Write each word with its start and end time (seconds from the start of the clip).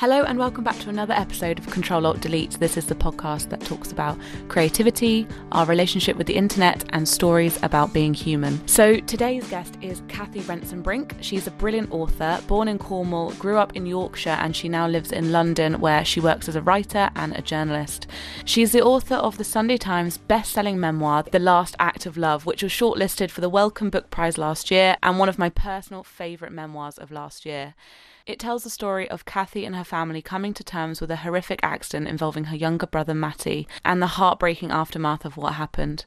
Hello, 0.00 0.22
and 0.22 0.38
welcome 0.38 0.64
back 0.64 0.78
to 0.78 0.88
another 0.88 1.12
episode 1.12 1.58
of 1.58 1.66
Control 1.66 2.06
Alt 2.06 2.20
Delete. 2.20 2.52
This 2.52 2.78
is 2.78 2.86
the 2.86 2.94
podcast 2.94 3.50
that 3.50 3.60
talks 3.60 3.92
about 3.92 4.18
creativity, 4.48 5.28
our 5.52 5.66
relationship 5.66 6.16
with 6.16 6.26
the 6.26 6.36
internet, 6.36 6.86
and 6.94 7.06
stories 7.06 7.62
about 7.62 7.92
being 7.92 8.14
human. 8.14 8.66
So, 8.66 8.98
today's 9.00 9.46
guest 9.50 9.76
is 9.82 10.00
Cathy 10.08 10.40
Rentzenbrink. 10.40 11.22
She's 11.22 11.46
a 11.46 11.50
brilliant 11.50 11.92
author, 11.92 12.40
born 12.46 12.66
in 12.66 12.78
Cornwall, 12.78 13.32
grew 13.32 13.58
up 13.58 13.76
in 13.76 13.84
Yorkshire, 13.84 14.38
and 14.40 14.56
she 14.56 14.70
now 14.70 14.88
lives 14.88 15.12
in 15.12 15.32
London, 15.32 15.82
where 15.82 16.02
she 16.02 16.18
works 16.18 16.48
as 16.48 16.56
a 16.56 16.62
writer 16.62 17.10
and 17.14 17.36
a 17.36 17.42
journalist. 17.42 18.06
She's 18.46 18.72
the 18.72 18.80
author 18.80 19.16
of 19.16 19.36
the 19.36 19.44
Sunday 19.44 19.76
Times 19.76 20.16
best 20.16 20.52
selling 20.52 20.80
memoir, 20.80 21.24
The 21.24 21.38
Last 21.38 21.76
Act 21.78 22.06
of 22.06 22.16
Love, 22.16 22.46
which 22.46 22.62
was 22.62 22.72
shortlisted 22.72 23.30
for 23.30 23.42
the 23.42 23.50
Wellcome 23.50 23.90
Book 23.90 24.08
Prize 24.08 24.38
last 24.38 24.70
year, 24.70 24.96
and 25.02 25.18
one 25.18 25.28
of 25.28 25.38
my 25.38 25.50
personal 25.50 26.02
favourite 26.02 26.54
memoirs 26.54 26.96
of 26.96 27.10
last 27.10 27.44
year. 27.44 27.74
It 28.30 28.38
tells 28.38 28.62
the 28.62 28.70
story 28.70 29.10
of 29.10 29.24
Cathy 29.24 29.64
and 29.64 29.74
her 29.74 29.82
family 29.82 30.22
coming 30.22 30.54
to 30.54 30.62
terms 30.62 31.00
with 31.00 31.10
a 31.10 31.16
horrific 31.16 31.58
accident 31.64 32.06
involving 32.06 32.44
her 32.44 32.56
younger 32.56 32.86
brother 32.86 33.12
Matty 33.12 33.66
and 33.84 34.00
the 34.00 34.06
heartbreaking 34.06 34.70
aftermath 34.70 35.24
of 35.24 35.36
what 35.36 35.54
happened. 35.54 36.04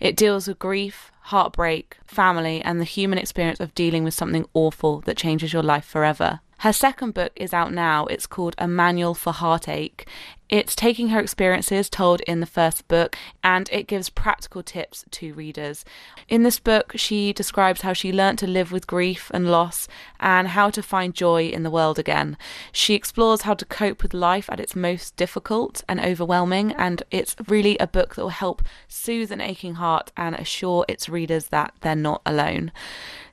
It 0.00 0.16
deals 0.16 0.48
with 0.48 0.58
grief, 0.58 1.12
heartbreak, 1.24 1.98
family, 2.06 2.62
and 2.62 2.80
the 2.80 2.84
human 2.84 3.18
experience 3.18 3.60
of 3.60 3.74
dealing 3.74 4.04
with 4.04 4.14
something 4.14 4.46
awful 4.54 5.02
that 5.02 5.18
changes 5.18 5.52
your 5.52 5.62
life 5.62 5.84
forever. 5.84 6.40
Her 6.60 6.72
second 6.72 7.12
book 7.12 7.32
is 7.36 7.52
out 7.52 7.74
now. 7.74 8.06
It's 8.06 8.26
called 8.26 8.54
A 8.56 8.66
Manual 8.66 9.12
for 9.12 9.34
Heartache. 9.34 10.08
It's 10.48 10.76
taking 10.76 11.08
her 11.08 11.18
experiences 11.18 11.90
told 11.90 12.20
in 12.20 12.38
the 12.38 12.46
first 12.46 12.86
book 12.86 13.16
and 13.42 13.68
it 13.72 13.88
gives 13.88 14.08
practical 14.08 14.62
tips 14.62 15.04
to 15.10 15.34
readers. 15.34 15.84
In 16.28 16.44
this 16.44 16.60
book, 16.60 16.92
she 16.94 17.32
describes 17.32 17.82
how 17.82 17.92
she 17.92 18.12
learnt 18.12 18.38
to 18.40 18.46
live 18.46 18.70
with 18.70 18.86
grief 18.86 19.28
and 19.34 19.50
loss 19.50 19.88
and 20.20 20.48
how 20.48 20.70
to 20.70 20.84
find 20.84 21.14
joy 21.14 21.48
in 21.48 21.64
the 21.64 21.70
world 21.70 21.98
again. 21.98 22.36
She 22.70 22.94
explores 22.94 23.42
how 23.42 23.54
to 23.54 23.64
cope 23.64 24.04
with 24.04 24.14
life 24.14 24.48
at 24.48 24.60
its 24.60 24.76
most 24.76 25.16
difficult 25.16 25.82
and 25.88 25.98
overwhelming, 25.98 26.72
and 26.72 27.02
it's 27.10 27.34
really 27.48 27.76
a 27.78 27.86
book 27.88 28.14
that 28.14 28.22
will 28.22 28.28
help 28.28 28.62
soothe 28.86 29.32
an 29.32 29.40
aching 29.40 29.74
heart 29.74 30.12
and 30.16 30.36
assure 30.36 30.84
its 30.86 31.08
readers 31.08 31.46
that 31.46 31.74
they're 31.80 31.96
not 31.96 32.22
alone. 32.24 32.70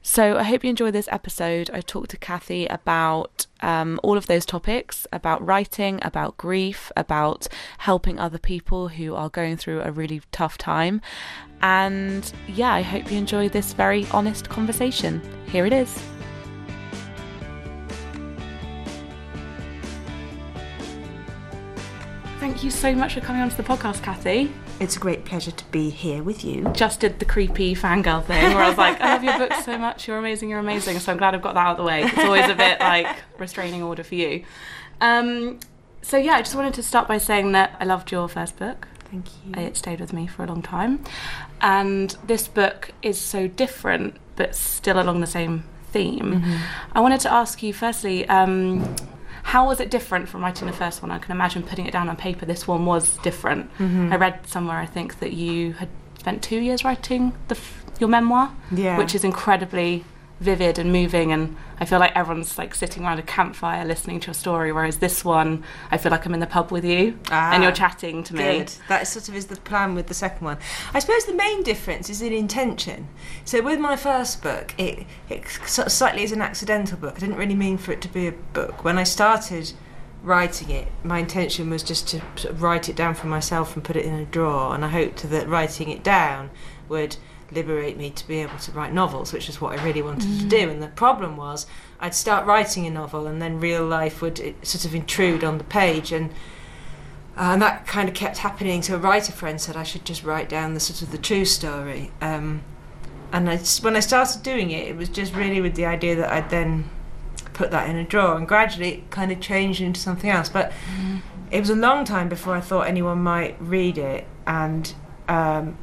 So 0.05 0.37
I 0.37 0.43
hope 0.43 0.65
you 0.65 0.69
enjoy 0.69 0.91
this 0.91 1.07
episode. 1.13 1.69
I 1.73 1.79
talked 1.79 2.09
to 2.09 2.17
Cathy 2.17 2.65
about 2.65 3.47
um, 3.61 4.01
all 4.03 4.17
of 4.17 4.27
those 4.27 4.45
topics 4.45 5.07
about 5.13 5.43
writing, 5.43 5.99
about 6.01 6.35
grief, 6.35 6.91
about 6.97 7.47
helping 7.77 8.19
other 8.19 8.37
people 8.37 8.89
who 8.89 9.15
are 9.15 9.29
going 9.29 9.55
through 9.55 9.81
a 9.81 9.91
really 9.91 10.21
tough 10.33 10.57
time. 10.57 10.99
And 11.61 12.31
yeah, 12.49 12.73
I 12.73 12.81
hope 12.81 13.09
you 13.09 13.17
enjoy 13.17 13.47
this 13.47 13.71
very 13.71 14.05
honest 14.11 14.49
conversation. 14.49 15.21
Here 15.47 15.65
it 15.65 15.71
is. 15.71 15.97
Thank 22.43 22.61
you 22.61 22.71
so 22.71 22.93
much 22.93 23.13
for 23.13 23.21
coming 23.21 23.41
onto 23.41 23.55
the 23.55 23.63
podcast, 23.63 24.03
Cathy. 24.03 24.51
It's 24.81 24.97
a 24.97 24.99
great 24.99 25.23
pleasure 25.23 25.51
to 25.51 25.65
be 25.71 25.89
here 25.89 26.21
with 26.21 26.43
you. 26.43 26.69
Just 26.73 26.99
did 26.99 27.19
the 27.19 27.23
creepy 27.23 27.73
fangirl 27.73 28.21
thing 28.25 28.53
where 28.53 28.65
I 28.65 28.67
was 28.67 28.77
like, 28.77 28.99
I 28.99 29.13
love 29.13 29.23
your 29.23 29.37
book 29.37 29.53
so 29.63 29.77
much, 29.77 30.09
you're 30.09 30.17
amazing, 30.17 30.49
you're 30.49 30.59
amazing. 30.59 30.99
So 30.99 31.13
I'm 31.13 31.17
glad 31.17 31.33
I've 31.33 31.41
got 31.41 31.53
that 31.53 31.65
out 31.65 31.71
of 31.71 31.77
the 31.77 31.83
way. 31.83 32.03
It's 32.03 32.17
always 32.17 32.49
a 32.49 32.53
bit 32.53 32.81
like 32.81 33.07
restraining 33.39 33.81
order 33.81 34.03
for 34.03 34.15
you. 34.15 34.43
Um, 34.99 35.61
so 36.01 36.17
yeah, 36.17 36.33
I 36.33 36.39
just 36.39 36.53
wanted 36.53 36.73
to 36.73 36.83
start 36.83 37.07
by 37.07 37.17
saying 37.17 37.53
that 37.53 37.77
I 37.79 37.85
loved 37.85 38.11
your 38.11 38.27
first 38.27 38.59
book. 38.59 38.89
Thank 39.09 39.27
you. 39.45 39.53
It 39.63 39.77
stayed 39.77 40.01
with 40.01 40.11
me 40.11 40.27
for 40.27 40.43
a 40.43 40.47
long 40.47 40.61
time. 40.61 41.01
And 41.61 42.13
this 42.27 42.49
book 42.49 42.91
is 43.01 43.17
so 43.17 43.47
different, 43.47 44.17
but 44.35 44.53
still 44.53 45.01
along 45.01 45.21
the 45.21 45.27
same 45.27 45.63
theme. 45.93 46.41
Mm-hmm. 46.41 46.57
I 46.91 46.99
wanted 46.99 47.21
to 47.21 47.31
ask 47.31 47.63
you 47.63 47.71
firstly, 47.71 48.27
um, 48.27 48.97
how 49.43 49.67
was 49.67 49.79
it 49.79 49.91
different 49.91 50.27
from 50.29 50.41
writing 50.41 50.67
the 50.67 50.73
first 50.73 51.01
one? 51.01 51.11
I 51.11 51.19
can 51.19 51.31
imagine 51.31 51.63
putting 51.63 51.85
it 51.85 51.91
down 51.91 52.09
on 52.09 52.15
paper. 52.15 52.45
This 52.45 52.67
one 52.67 52.85
was 52.85 53.17
different. 53.19 53.69
Mm-hmm. 53.77 54.11
I 54.11 54.15
read 54.15 54.47
somewhere, 54.47 54.77
I 54.77 54.85
think, 54.85 55.19
that 55.19 55.33
you 55.33 55.73
had 55.73 55.89
spent 56.17 56.41
two 56.41 56.59
years 56.59 56.83
writing 56.83 57.33
the 57.49 57.57
your 57.99 58.09
memoir, 58.09 58.51
Yeah. 58.71 58.97
which 58.97 59.13
is 59.13 59.23
incredibly 59.23 60.03
vivid 60.39 60.77
and 60.77 60.91
moving. 60.91 61.31
And 61.31 61.55
I 61.79 61.85
feel 61.85 61.99
like 61.99 62.15
everyone's 62.15 62.57
like 62.57 62.75
sitting 62.75 63.03
around 63.03 63.19
a 63.19 63.23
campfire 63.23 63.85
listening 63.85 64.19
to 64.21 64.27
your 64.27 64.33
story. 64.33 64.71
Whereas 64.71 64.97
this 64.97 65.23
one, 65.23 65.63
I 65.91 65.97
feel 65.97 66.11
like 66.11 66.25
I'm 66.25 66.33
in 66.33 66.39
the 66.39 66.47
pub 66.47 66.71
with 66.71 66.85
you 66.85 67.17
Ah, 67.31 67.53
and 67.53 67.63
you're 67.63 67.71
chatting 67.71 68.23
to 68.25 68.35
me. 68.35 68.59
Good. 68.59 68.73
That 68.89 69.07
sort 69.07 69.29
of 69.29 69.35
is 69.35 69.47
the 69.47 69.55
plan 69.57 69.95
with 69.95 70.07
the 70.07 70.13
second 70.13 70.45
one. 70.45 70.57
I 70.93 70.99
suppose 70.99 71.25
the 71.25 71.33
main 71.33 71.63
difference 71.63 72.09
is 72.09 72.21
in 72.21 72.33
intention. 72.33 73.07
So 73.45 73.61
with 73.61 73.79
my 73.79 73.95
first 73.95 74.41
book, 74.41 74.73
it, 74.77 75.05
it 75.29 75.47
sort 75.65 75.87
of 75.87 75.91
slightly 75.91 76.23
is 76.23 76.31
an 76.31 76.41
accidental 76.41 76.97
book. 76.97 77.15
I 77.15 77.19
didn't 77.19 77.37
really 77.37 77.55
mean 77.55 77.77
for 77.77 77.91
it 77.91 78.01
to 78.01 78.09
be 78.09 78.27
a 78.27 78.31
book. 78.31 78.83
When 78.83 78.97
I 78.97 79.03
started 79.03 79.71
writing 80.23 80.69
it, 80.69 80.87
my 81.03 81.19
intention 81.19 81.69
was 81.69 81.83
just 81.83 82.07
to 82.07 82.21
sort 82.35 82.53
of 82.53 82.61
write 82.63 82.87
it 82.87 82.95
down 82.95 83.13
for 83.13 83.27
myself 83.27 83.75
and 83.75 83.83
put 83.83 83.95
it 83.95 84.05
in 84.05 84.13
a 84.13 84.25
drawer. 84.25 84.73
And 84.73 84.85
I 84.85 84.87
hoped 84.89 85.29
that 85.29 85.47
writing 85.47 85.89
it 85.89 86.03
down 86.03 86.49
would 86.89 87.17
liberate 87.53 87.97
me 87.97 88.09
to 88.09 88.27
be 88.27 88.39
able 88.39 88.57
to 88.57 88.71
write 88.71 88.93
novels, 88.93 89.33
which 89.33 89.49
is 89.49 89.61
what 89.61 89.77
I 89.77 89.83
really 89.83 90.01
wanted 90.01 90.39
to 90.39 90.45
do. 90.45 90.69
And 90.69 90.81
the 90.81 90.87
problem 90.87 91.37
was, 91.37 91.65
I'd 91.99 92.15
start 92.15 92.45
writing 92.45 92.85
a 92.85 92.89
novel, 92.89 93.27
and 93.27 93.41
then 93.41 93.59
real 93.59 93.85
life 93.85 94.21
would 94.21 94.37
sort 94.61 94.85
of 94.85 94.93
intrude 94.93 95.43
on 95.43 95.57
the 95.57 95.63
page, 95.63 96.11
and 96.11 96.31
uh, 97.35 97.53
and 97.53 97.61
that 97.61 97.87
kind 97.87 98.07
of 98.07 98.15
kept 98.15 98.37
happening. 98.39 98.81
So 98.83 98.95
a 98.95 98.99
writer 98.99 99.31
friend 99.31 99.59
said 99.59 99.75
I 99.75 99.83
should 99.83 100.05
just 100.05 100.23
write 100.23 100.49
down 100.49 100.73
the 100.73 100.79
sort 100.79 101.01
of 101.01 101.11
the 101.11 101.17
true 101.17 101.45
story. 101.45 102.11
Um, 102.21 102.61
and 103.31 103.49
I, 103.49 103.57
when 103.81 103.95
I 103.95 104.01
started 104.01 104.43
doing 104.43 104.69
it, 104.69 104.87
it 104.87 104.95
was 104.95 105.09
just 105.09 105.33
really 105.33 105.59
with 105.59 105.75
the 105.75 105.85
idea 105.85 106.15
that 106.15 106.31
I'd 106.31 106.49
then 106.49 106.89
put 107.53 107.71
that 107.71 107.89
in 107.89 107.95
a 107.95 108.03
drawer, 108.03 108.37
and 108.37 108.47
gradually 108.47 108.89
it 108.93 109.11
kind 109.11 109.31
of 109.31 109.39
changed 109.39 109.81
into 109.81 109.99
something 109.99 110.29
else. 110.29 110.49
But 110.49 110.71
it 111.51 111.59
was 111.59 111.69
a 111.69 111.75
long 111.75 112.05
time 112.05 112.29
before 112.29 112.55
I 112.55 112.61
thought 112.61 112.87
anyone 112.87 113.19
might 113.23 113.55
read 113.59 113.97
it, 113.97 114.27
and 114.45 114.93
um, 115.27 115.77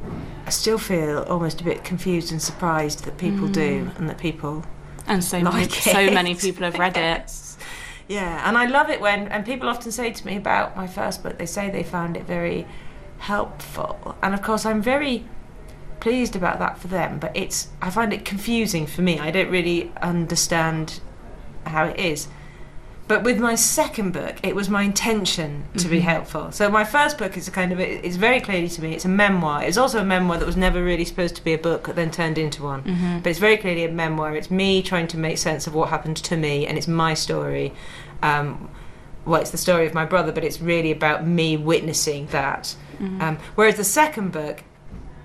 I 0.46 0.50
still 0.50 0.78
feel 0.78 1.20
almost 1.20 1.60
a 1.60 1.64
bit 1.64 1.84
confused 1.84 2.32
and 2.32 2.40
surprised 2.42 3.04
that 3.04 3.18
people 3.18 3.48
do, 3.48 3.90
and 3.96 4.08
that 4.08 4.18
people 4.18 4.64
And 5.06 5.22
so 5.22 5.40
many, 5.40 5.56
like 5.56 5.72
so 5.72 6.10
many 6.10 6.34
people 6.34 6.64
have 6.64 6.78
read 6.78 6.96
it. 6.96 7.32
Yeah, 8.08 8.42
and 8.48 8.58
I 8.58 8.66
love 8.66 8.90
it 8.90 9.00
when 9.00 9.28
and 9.28 9.46
people 9.46 9.68
often 9.68 9.92
say 9.92 10.10
to 10.10 10.26
me 10.26 10.36
about 10.36 10.76
my 10.76 10.88
first 10.88 11.22
book, 11.22 11.38
they 11.38 11.46
say 11.46 11.70
they 11.70 11.84
found 11.84 12.16
it 12.16 12.24
very 12.24 12.66
helpful, 13.18 14.16
and 14.20 14.34
of 14.34 14.42
course 14.42 14.66
I'm 14.66 14.82
very 14.82 15.24
pleased 16.00 16.34
about 16.34 16.58
that 16.58 16.76
for 16.76 16.88
them. 16.88 17.20
But 17.20 17.36
it's 17.36 17.68
I 17.80 17.90
find 17.90 18.12
it 18.12 18.24
confusing 18.24 18.88
for 18.88 19.02
me. 19.02 19.20
I 19.20 19.30
don't 19.30 19.48
really 19.48 19.92
understand 20.02 21.00
how 21.64 21.84
it 21.84 22.00
is. 22.00 22.26
But 23.10 23.25
with 23.25 23.41
my 23.41 23.56
second 23.56 24.12
book, 24.12 24.37
it 24.44 24.54
was 24.54 24.69
my 24.69 24.82
intention 24.84 25.65
to 25.78 25.88
be 25.88 25.98
helpful. 25.98 26.53
So 26.53 26.71
my 26.71 26.84
first 26.84 27.19
book 27.19 27.37
is 27.37 27.48
a 27.48 27.50
kind 27.50 27.72
of 27.72 27.81
it's 27.81 28.15
very 28.15 28.41
clearly 28.41 28.69
to 28.69 28.81
me 28.81 28.94
it's 28.94 29.04
a 29.04 29.09
memoir. 29.09 29.65
It's 29.65 29.76
also 29.76 29.98
a 29.98 30.04
memoir 30.04 30.38
that 30.38 30.47
was 30.47 30.56
never 30.56 30.81
really 30.81 31.04
supposed 31.04 31.34
to 31.34 31.43
be 31.43 31.53
a 31.53 31.59
book, 31.59 31.87
but 31.87 31.97
then 31.97 32.12
turned 32.12 32.38
into 32.38 32.62
one. 32.62 32.82
But 33.20 33.31
it's 33.31 33.41
very 33.41 33.56
clearly 33.56 33.84
a 33.84 33.91
memoir. 33.91 34.37
It's 34.37 34.49
me 34.49 34.81
trying 34.81 35.09
to 35.09 35.19
make 35.19 35.38
sense 35.38 35.66
of 35.66 35.75
what 35.75 35.88
happened 35.88 36.19
to 36.19 36.37
me, 36.37 36.69
and 36.69 36.78
it's 36.78 36.87
my 36.87 37.15
story. 37.15 37.72
Um, 38.22 38.70
well, 39.25 39.41
it's 39.41 39.50
the 39.50 39.59
story 39.59 39.88
of 39.88 39.93
my 39.93 40.04
brother, 40.04 40.31
but 40.31 40.44
it's 40.44 40.60
really 40.60 40.93
about 40.93 41.26
me 41.26 41.56
witnessing 41.56 42.26
that. 42.28 42.76
Um, 43.22 43.38
whereas 43.56 43.75
the 43.75 43.82
second 43.82 44.31
book 44.31 44.62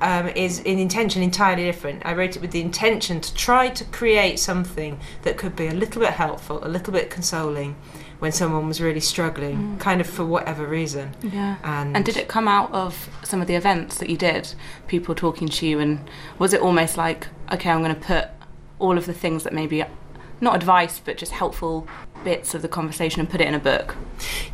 um, 0.01 0.28
is 0.29 0.59
an 0.59 0.79
intention 0.79 1.23
entirely 1.23 1.63
different. 1.63 2.06
I 2.06 2.13
wrote 2.13 2.35
it 2.35 2.41
with 2.41 2.51
the 2.51 2.61
intention 2.61 3.22
to 3.22 3.33
try 3.33 3.69
to 3.69 3.83
create 3.85 4.39
something 4.39 5.00
that 5.23 5.38
could 5.38 5.56
be 5.56 5.67
a 5.67 5.73
little 5.73 6.01
bit 6.01 6.11
helpful, 6.11 6.59
a 6.63 6.67
little 6.67 6.94
bit 6.94 7.09
consoling 7.09 7.75
when 8.19 8.31
someone 8.31 8.67
was 8.67 8.79
really 8.79 9.00
struggling, 9.00 9.78
kind 9.78 10.00
of 10.00 10.07
for 10.07 10.25
whatever 10.25 10.66
reason. 10.66 11.13
Yeah. 11.22 11.57
And, 11.63 11.95
And 11.95 12.06
did 12.06 12.17
it 12.17 12.28
come 12.28 12.47
out 12.47 12.72
of 12.72 13.09
some 13.23 13.41
of 13.41 13.47
the 13.47 13.56
events 13.56 13.97
that 13.97 14.09
you 14.09 14.17
did? 14.17 14.53
People 14.88 15.16
talking 15.16 15.50
to 15.50 15.67
you, 15.67 15.79
and 15.79 16.09
was 16.39 16.53
it 16.53 16.62
almost 16.62 16.97
like, 16.97 17.27
okay, 17.51 17.69
I'm 17.69 17.83
going 17.83 17.94
to 17.94 18.01
put 18.01 18.29
all 18.79 18.97
of 18.97 19.06
the 19.06 19.13
things 19.13 19.44
that 19.44 19.53
maybe 19.53 19.83
not 20.41 20.56
advice, 20.56 21.00
but 21.03 21.18
just 21.18 21.31
helpful 21.31 21.88
bits 22.23 22.53
of 22.56 22.62
the 22.62 22.68
conversation 22.68 23.19
and 23.19 23.29
put 23.29 23.40
it 23.41 23.47
in 23.47 23.53
a 23.53 23.59
book? 23.59 23.96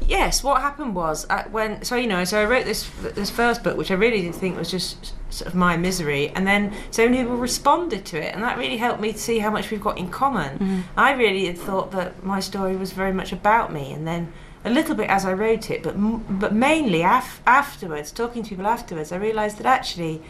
Yes, 0.05 0.43
what 0.43 0.61
happened 0.61 0.93
was 0.95 1.25
uh, 1.29 1.43
when 1.51 1.83
so 1.83 1.95
you 1.95 2.07
know 2.07 2.23
so 2.25 2.41
I 2.41 2.45
wrote 2.45 2.65
this 2.65 2.89
this 3.15 3.29
first 3.29 3.63
book, 3.63 3.77
which 3.77 3.91
I 3.91 3.95
really 3.95 4.21
didn't 4.21 4.35
think 4.35 4.57
was 4.57 4.69
just 4.71 5.13
sort 5.29 5.47
of 5.47 5.55
my 5.55 5.77
misery, 5.77 6.29
and 6.29 6.45
then 6.45 6.73
so 6.91 7.05
many 7.05 7.17
people 7.21 7.37
responded 7.37 8.05
to 8.05 8.17
it, 8.21 8.33
and 8.33 8.43
that 8.43 8.57
really 8.57 8.77
helped 8.77 8.99
me 9.01 9.11
to 9.13 9.17
see 9.17 9.39
how 9.39 9.49
much 9.49 9.71
we've 9.71 9.81
got 9.81 9.97
in 9.97 10.09
common. 10.09 10.83
I 10.97 11.11
really 11.13 11.45
had 11.45 11.57
thought 11.57 11.91
that 11.91 12.23
my 12.23 12.39
story 12.39 12.75
was 12.75 12.91
very 12.91 13.13
much 13.13 13.31
about 13.31 13.71
me, 13.71 13.93
and 13.93 14.05
then 14.07 14.33
a 14.65 14.69
little 14.69 14.93
bit 14.95 15.09
as 15.09 15.25
I 15.25 15.33
wrote 15.33 15.71
it, 15.71 15.81
but 15.81 15.95
m- 15.95 16.23
but 16.29 16.53
mainly 16.53 17.01
af- 17.01 17.41
afterwards, 17.47 18.11
talking 18.11 18.43
to 18.43 18.49
people 18.49 18.67
afterwards, 18.67 19.11
I 19.11 19.17
realised 19.17 19.57
that 19.59 19.65
actually 19.65 20.21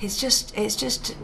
it's 0.00 0.18
just 0.20 0.56
it's 0.56 0.76
just 0.76 1.16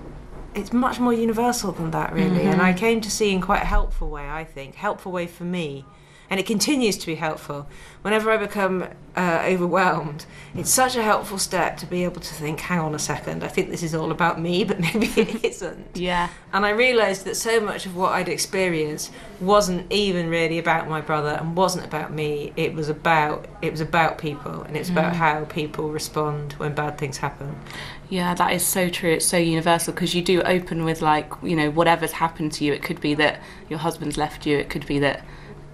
it's 0.54 0.72
much 0.72 1.00
more 1.00 1.12
universal 1.12 1.72
than 1.72 1.90
that 1.90 2.12
really. 2.12 2.42
And 2.42 2.60
i 2.60 2.70
mm-hmm. 2.70 2.78
came 2.78 3.00
to 3.00 3.10
see 3.10 3.30
in 3.32 3.40
quite 3.40 3.62
a 3.62 3.66
helpful 3.66 4.08
way 4.10 4.28
i 4.28 4.44
think. 4.44 4.74
Helpful 4.74 5.12
way 5.12 5.26
for 5.26 5.44
me 5.44 5.84
and 6.32 6.40
it 6.40 6.46
continues 6.46 6.96
to 6.96 7.04
be 7.04 7.16
helpful. 7.16 7.66
Whenever 8.00 8.30
I 8.30 8.38
become 8.38 8.88
uh, 9.14 9.44
overwhelmed, 9.46 10.24
it's 10.54 10.70
such 10.70 10.96
a 10.96 11.02
helpful 11.02 11.36
step 11.36 11.76
to 11.76 11.86
be 11.86 12.04
able 12.04 12.22
to 12.22 12.34
think, 12.34 12.58
hang 12.58 12.78
on 12.78 12.94
a 12.94 12.98
second, 12.98 13.44
I 13.44 13.48
think 13.48 13.68
this 13.68 13.82
is 13.82 13.94
all 13.94 14.10
about 14.10 14.40
me, 14.40 14.64
but 14.64 14.80
maybe 14.94 15.08
it 15.08 15.44
isn't. 15.44 15.88
Yeah. 15.94 16.30
And 16.54 16.64
I 16.64 16.70
realised 16.70 17.26
that 17.26 17.36
so 17.36 17.60
much 17.60 17.84
of 17.84 17.94
what 17.94 18.12
I'd 18.12 18.30
experienced 18.30 19.12
wasn't 19.42 19.92
even 19.92 20.30
really 20.30 20.58
about 20.58 20.88
my 20.88 21.02
brother 21.02 21.36
and 21.38 21.54
wasn't 21.54 21.84
about 21.84 22.14
me. 22.14 22.54
It 22.56 22.72
was 22.72 22.88
about 22.88 23.46
it 23.60 23.70
was 23.70 23.82
about 23.82 24.16
people 24.16 24.62
and 24.62 24.74
it's 24.74 24.88
about 24.88 25.14
how 25.14 25.44
people 25.44 25.90
respond 25.90 26.54
when 26.54 26.74
bad 26.74 26.96
things 26.96 27.18
happen. 27.18 27.60
Yeah, 28.08 28.34
that 28.34 28.52
is 28.52 28.66
so 28.66 28.88
true. 28.88 29.10
It's 29.12 29.26
so 29.26 29.36
universal 29.36 29.92
because 29.92 30.14
you 30.14 30.22
do 30.22 30.40
open 30.42 30.84
with 30.84 31.02
like, 31.02 31.30
you 31.42 31.56
know, 31.56 31.70
whatever's 31.70 32.12
happened 32.12 32.52
to 32.52 32.64
you. 32.64 32.72
It 32.72 32.82
could 32.82 33.02
be 33.02 33.12
that 33.14 33.42
your 33.68 33.78
husband's 33.78 34.16
left 34.16 34.46
you. 34.46 34.56
It 34.56 34.70
could 34.70 34.86
be 34.86 34.98
that, 35.00 35.24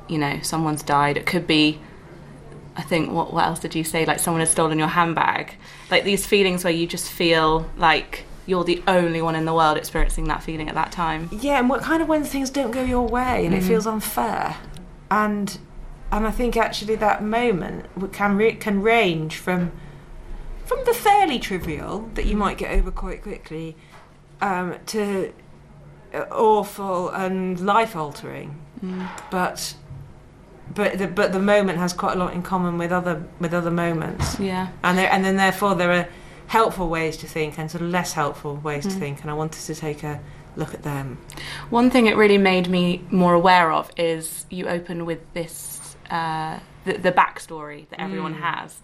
you 0.08 0.18
know, 0.18 0.40
someone's 0.42 0.82
died. 0.82 1.16
It 1.16 1.26
could 1.26 1.46
be, 1.46 1.80
I 2.76 2.82
think, 2.82 3.10
what 3.10 3.32
what 3.32 3.44
else 3.46 3.60
did 3.60 3.74
you 3.74 3.84
say? 3.84 4.04
Like 4.04 4.18
someone 4.18 4.40
has 4.40 4.50
stolen 4.50 4.78
your 4.78 4.88
handbag. 4.88 5.54
Like 5.90 6.04
these 6.04 6.26
feelings 6.26 6.64
where 6.64 6.72
you 6.72 6.86
just 6.86 7.10
feel 7.10 7.68
like 7.76 8.24
you're 8.48 8.64
the 8.64 8.82
only 8.88 9.20
one 9.20 9.34
in 9.34 9.44
the 9.44 9.52
world 9.52 9.76
experiencing 9.76 10.24
that 10.24 10.42
feeling 10.42 10.68
at 10.68 10.74
that 10.74 10.90
time. 10.90 11.28
Yeah, 11.30 11.58
and 11.58 11.68
what 11.68 11.82
kind 11.82 12.02
of 12.02 12.08
when 12.08 12.24
things 12.24 12.48
don't 12.48 12.70
go 12.70 12.82
your 12.82 13.06
way 13.06 13.44
and 13.44 13.54
it 13.54 13.62
feels 13.62 13.86
unfair, 13.86 14.56
and 15.10 15.58
and 16.10 16.26
I 16.26 16.30
think 16.30 16.56
actually 16.56 16.96
that 16.96 17.22
moment 17.22 17.86
can 18.12 18.36
re- 18.36 18.54
can 18.54 18.80
range 18.80 19.36
from 19.36 19.72
from 20.64 20.78
the 20.86 20.94
fairly 20.94 21.38
trivial 21.38 22.10
that 22.14 22.24
you 22.24 22.36
might 22.36 22.58
get 22.58 22.70
over 22.72 22.90
quite 22.90 23.22
quickly 23.22 23.76
um, 24.40 24.76
to 24.86 25.32
uh, 26.14 26.24
awful 26.30 27.10
and 27.10 27.60
life 27.60 27.94
altering, 27.94 28.60
but. 29.30 29.74
But 30.78 30.96
the, 30.96 31.08
but 31.08 31.32
the 31.32 31.40
moment 31.40 31.76
has 31.80 31.92
quite 31.92 32.14
a 32.14 32.18
lot 32.20 32.34
in 32.34 32.42
common 32.44 32.78
with 32.78 32.92
other 32.92 33.24
with 33.40 33.52
other 33.52 33.70
moments, 33.72 34.38
Yeah. 34.38 34.68
and 34.84 34.96
there, 34.96 35.10
and 35.12 35.24
then 35.24 35.34
therefore 35.36 35.74
there 35.74 35.90
are 35.90 36.06
helpful 36.46 36.88
ways 36.88 37.16
to 37.16 37.26
think 37.26 37.58
and 37.58 37.68
sort 37.68 37.82
of 37.82 37.90
less 37.90 38.12
helpful 38.12 38.54
ways 38.56 38.84
to 38.84 38.90
think, 38.90 39.22
and 39.22 39.28
I 39.28 39.34
wanted 39.34 39.62
to 39.66 39.74
take 39.74 40.04
a 40.04 40.20
look 40.54 40.74
at 40.74 40.84
them. 40.84 41.18
One 41.70 41.90
thing 41.90 42.06
it 42.06 42.16
really 42.16 42.38
made 42.38 42.68
me 42.68 43.02
more 43.10 43.34
aware 43.34 43.72
of 43.72 43.90
is 43.96 44.46
you 44.50 44.68
open 44.68 45.04
with 45.04 45.18
this 45.34 45.96
uh, 46.10 46.60
the, 46.84 46.92
the 46.96 47.10
backstory 47.10 47.88
that 47.88 48.00
everyone 48.00 48.34
has, 48.34 48.80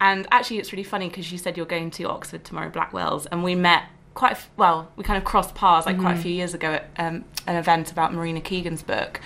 and 0.00 0.28
actually 0.30 0.58
it's 0.58 0.72
really 0.72 0.84
funny 0.84 1.08
because 1.08 1.32
you 1.32 1.38
said 1.38 1.56
you're 1.56 1.66
going 1.66 1.90
to 1.90 2.04
Oxford 2.04 2.44
tomorrow, 2.44 2.70
Blackwell's, 2.70 3.26
and 3.26 3.42
we 3.42 3.56
met 3.56 3.82
quite 4.14 4.38
well. 4.56 4.92
We 4.94 5.02
kind 5.02 5.18
of 5.18 5.24
crossed 5.24 5.56
paths 5.56 5.86
like 5.86 5.98
quite 5.98 6.16
a 6.18 6.22
few 6.22 6.30
years 6.32 6.54
ago 6.54 6.74
at 6.74 6.90
um, 6.98 7.24
an 7.48 7.56
event 7.56 7.90
about 7.90 8.14
Marina 8.14 8.40
Keegan's 8.40 8.84
book, 8.84 9.20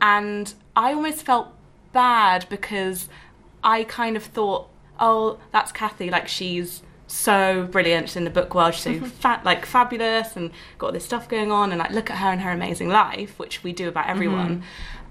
and 0.00 0.54
I 0.76 0.92
almost 0.92 1.24
felt 1.24 1.48
bad 1.96 2.46
because 2.50 3.08
I 3.64 3.84
kind 3.84 4.18
of 4.18 4.22
thought, 4.22 4.68
oh, 5.00 5.38
that's 5.50 5.72
Cathy, 5.72 6.10
like 6.10 6.28
she's 6.28 6.82
so 7.06 7.66
brilliant 7.70 8.16
in 8.16 8.24
the 8.24 8.30
book 8.30 8.52
world 8.52 8.74
she's 8.74 9.00
so 9.00 9.06
fa- 9.22 9.40
like 9.44 9.64
fabulous 9.64 10.34
and 10.34 10.50
got 10.76 10.86
all 10.88 10.92
this 10.92 11.04
stuff 11.04 11.28
going 11.28 11.52
on 11.52 11.70
and 11.70 11.78
like 11.78 11.92
look 11.92 12.10
at 12.10 12.18
her 12.18 12.28
and 12.28 12.40
her 12.40 12.50
amazing 12.50 12.88
life 12.88 13.38
which 13.38 13.64
we 13.64 13.72
do 13.72 13.88
about 13.88 14.08
everyone. 14.08 14.56
Mm-hmm. 14.56 14.62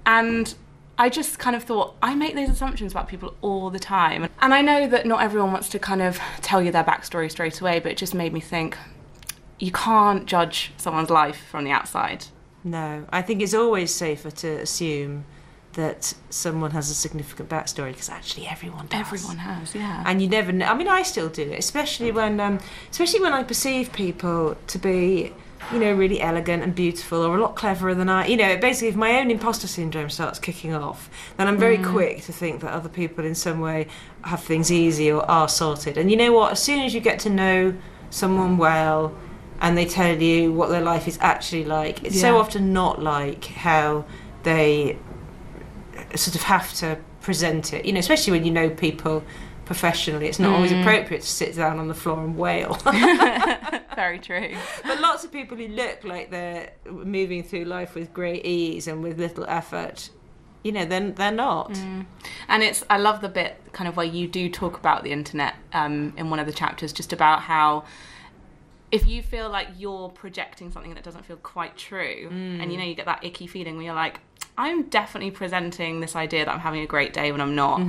And 0.06 0.54
I 0.96 1.08
just 1.08 1.40
kind 1.40 1.56
of 1.56 1.64
thought 1.64 1.96
I 2.00 2.14
make 2.14 2.34
those 2.36 2.50
assumptions 2.50 2.92
about 2.92 3.08
people 3.08 3.34
all 3.40 3.70
the 3.70 3.80
time. 3.80 4.28
And 4.40 4.54
I 4.54 4.62
know 4.62 4.86
that 4.86 5.06
not 5.06 5.22
everyone 5.22 5.52
wants 5.52 5.68
to 5.70 5.78
kind 5.80 6.02
of 6.02 6.20
tell 6.40 6.62
you 6.62 6.70
their 6.70 6.84
backstory 6.84 7.30
straight 7.30 7.60
away 7.60 7.80
but 7.80 7.90
it 7.90 7.98
just 7.98 8.14
made 8.14 8.32
me 8.32 8.40
think 8.40 8.78
you 9.58 9.72
can't 9.72 10.26
judge 10.26 10.72
someone's 10.76 11.10
life 11.10 11.46
from 11.50 11.64
the 11.64 11.72
outside. 11.72 12.26
No, 12.62 13.06
I 13.10 13.22
think 13.22 13.42
it's 13.42 13.54
always 13.54 13.92
safer 13.92 14.30
to 14.30 14.48
assume 14.60 15.24
that 15.76 16.14
someone 16.30 16.72
has 16.72 16.90
a 16.90 16.94
significant 16.94 17.48
backstory 17.48 17.92
because 17.92 18.08
actually 18.08 18.46
everyone 18.46 18.86
does. 18.86 19.00
everyone 19.00 19.36
has 19.36 19.74
yeah 19.74 20.02
and 20.06 20.20
you 20.20 20.28
never 20.28 20.52
know. 20.52 20.66
I 20.66 20.74
mean, 20.74 20.88
I 20.88 21.02
still 21.02 21.28
do 21.28 21.42
it, 21.42 21.58
especially 21.58 22.10
when, 22.10 22.40
um, 22.40 22.58
especially 22.90 23.20
when 23.20 23.32
I 23.32 23.42
perceive 23.42 23.92
people 23.92 24.56
to 24.66 24.78
be, 24.78 25.32
you 25.72 25.78
know, 25.78 25.92
really 25.92 26.20
elegant 26.20 26.62
and 26.62 26.74
beautiful 26.74 27.22
or 27.22 27.36
a 27.36 27.40
lot 27.40 27.56
cleverer 27.56 27.94
than 27.94 28.08
I. 28.08 28.26
You 28.26 28.36
know, 28.36 28.56
basically, 28.56 28.88
if 28.88 28.96
my 28.96 29.18
own 29.18 29.30
imposter 29.30 29.66
syndrome 29.66 30.10
starts 30.10 30.38
kicking 30.38 30.74
off, 30.74 31.10
then 31.36 31.46
I'm 31.46 31.58
very 31.58 31.78
quick 31.78 32.22
to 32.24 32.32
think 32.32 32.62
that 32.62 32.72
other 32.72 32.88
people 32.88 33.24
in 33.24 33.34
some 33.34 33.60
way 33.60 33.88
have 34.22 34.42
things 34.42 34.72
easy 34.72 35.10
or 35.10 35.28
are 35.30 35.48
sorted. 35.48 35.98
And 35.98 36.10
you 36.10 36.16
know 36.16 36.32
what? 36.32 36.52
As 36.52 36.62
soon 36.62 36.80
as 36.80 36.94
you 36.94 37.00
get 37.00 37.18
to 37.20 37.30
know 37.30 37.74
someone 38.10 38.56
well. 38.56 39.14
And 39.58 39.74
they 39.74 39.86
tell 39.86 40.20
you 40.20 40.52
what 40.52 40.68
their 40.68 40.82
life 40.82 41.08
is 41.08 41.18
actually 41.22 41.64
like. 41.64 42.04
It's 42.04 42.20
so 42.20 42.36
often 42.36 42.74
not 42.74 43.02
like 43.02 43.46
how 43.46 44.04
they 44.42 44.98
sort 46.16 46.34
of 46.34 46.42
have 46.42 46.72
to 46.74 46.98
present 47.20 47.72
it. 47.72 47.84
You 47.84 47.92
know, 47.92 48.00
especially 48.00 48.32
when 48.32 48.44
you 48.44 48.52
know 48.52 48.70
people 48.70 49.24
professionally, 49.64 50.26
it's 50.28 50.38
not 50.38 50.54
always 50.54 50.72
mm. 50.72 50.80
appropriate 50.80 51.22
to 51.22 51.28
sit 51.28 51.56
down 51.56 51.78
on 51.78 51.88
the 51.88 51.94
floor 51.94 52.22
and 52.22 52.36
wail. 52.36 52.78
very 53.96 54.18
true 54.18 54.54
but 54.84 55.00
lots 55.00 55.24
of 55.24 55.32
people 55.32 55.56
who 55.56 55.68
look 55.68 56.04
like 56.04 56.30
they're 56.30 56.70
moving 56.90 57.42
through 57.42 57.64
life 57.64 57.94
with 57.94 58.12
great 58.12 58.44
ease 58.44 58.86
and 58.86 59.02
with 59.02 59.18
little 59.18 59.44
effort, 59.48 60.10
you 60.62 60.72
know, 60.72 60.84
then 60.84 61.14
they're 61.14 61.30
not. 61.30 61.72
Mm. 61.72 62.06
And 62.48 62.62
it's 62.62 62.84
I 62.90 62.98
love 62.98 63.20
the 63.20 63.28
bit 63.28 63.56
kind 63.72 63.88
of 63.88 63.96
where 63.96 64.06
you 64.06 64.28
do 64.28 64.48
talk 64.48 64.78
about 64.78 65.02
the 65.02 65.12
internet 65.12 65.54
um, 65.72 66.12
in 66.16 66.30
one 66.30 66.38
of 66.38 66.46
the 66.46 66.52
chapters, 66.52 66.92
just 66.92 67.12
about 67.12 67.42
how 67.42 67.84
if 68.92 69.06
you 69.06 69.22
feel 69.22 69.48
like 69.48 69.68
you're 69.76 70.08
projecting 70.08 70.70
something 70.70 70.94
that 70.94 71.02
doesn't 71.02 71.24
feel 71.24 71.36
quite 71.36 71.76
true, 71.76 72.28
and 72.30 72.72
you 72.72 72.78
mm. 72.78 72.80
know 72.80 72.84
you 72.84 72.94
get 72.94 73.06
that 73.06 73.24
icky 73.24 73.46
feeling 73.46 73.76
where 73.76 73.86
you're 73.86 73.94
like, 73.94 74.20
I'm 74.58 74.84
definitely 74.84 75.30
presenting 75.30 76.00
this 76.00 76.16
idea 76.16 76.46
that 76.46 76.52
I'm 76.52 76.60
having 76.60 76.80
a 76.80 76.86
great 76.86 77.12
day 77.12 77.30
when 77.30 77.42
I'm 77.42 77.54
not. 77.54 77.80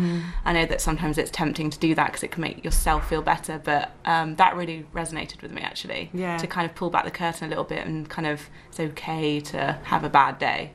I 0.43 0.51
know 0.51 0.65
that 0.65 0.81
sometimes 0.81 1.17
it's 1.17 1.31
tempting 1.31 1.69
to 1.69 1.79
do 1.79 1.95
that 1.95 2.07
because 2.07 2.23
it 2.23 2.31
can 2.31 2.41
make 2.41 2.63
yourself 2.63 3.07
feel 3.07 3.21
better, 3.21 3.61
but 3.63 3.91
um, 4.03 4.35
that 4.35 4.55
really 4.55 4.85
resonated 4.93 5.41
with 5.41 5.51
me 5.51 5.61
actually. 5.61 6.09
Yeah. 6.13 6.37
To 6.37 6.45
kind 6.45 6.69
of 6.69 6.75
pull 6.75 6.89
back 6.89 7.05
the 7.05 7.11
curtain 7.11 7.45
a 7.45 7.49
little 7.49 7.63
bit 7.63 7.85
and 7.85 8.09
kind 8.09 8.27
of 8.27 8.49
it's 8.67 8.79
okay 8.81 9.39
to 9.39 9.79
have 9.83 10.03
a 10.03 10.09
bad 10.09 10.39
day. 10.39 10.71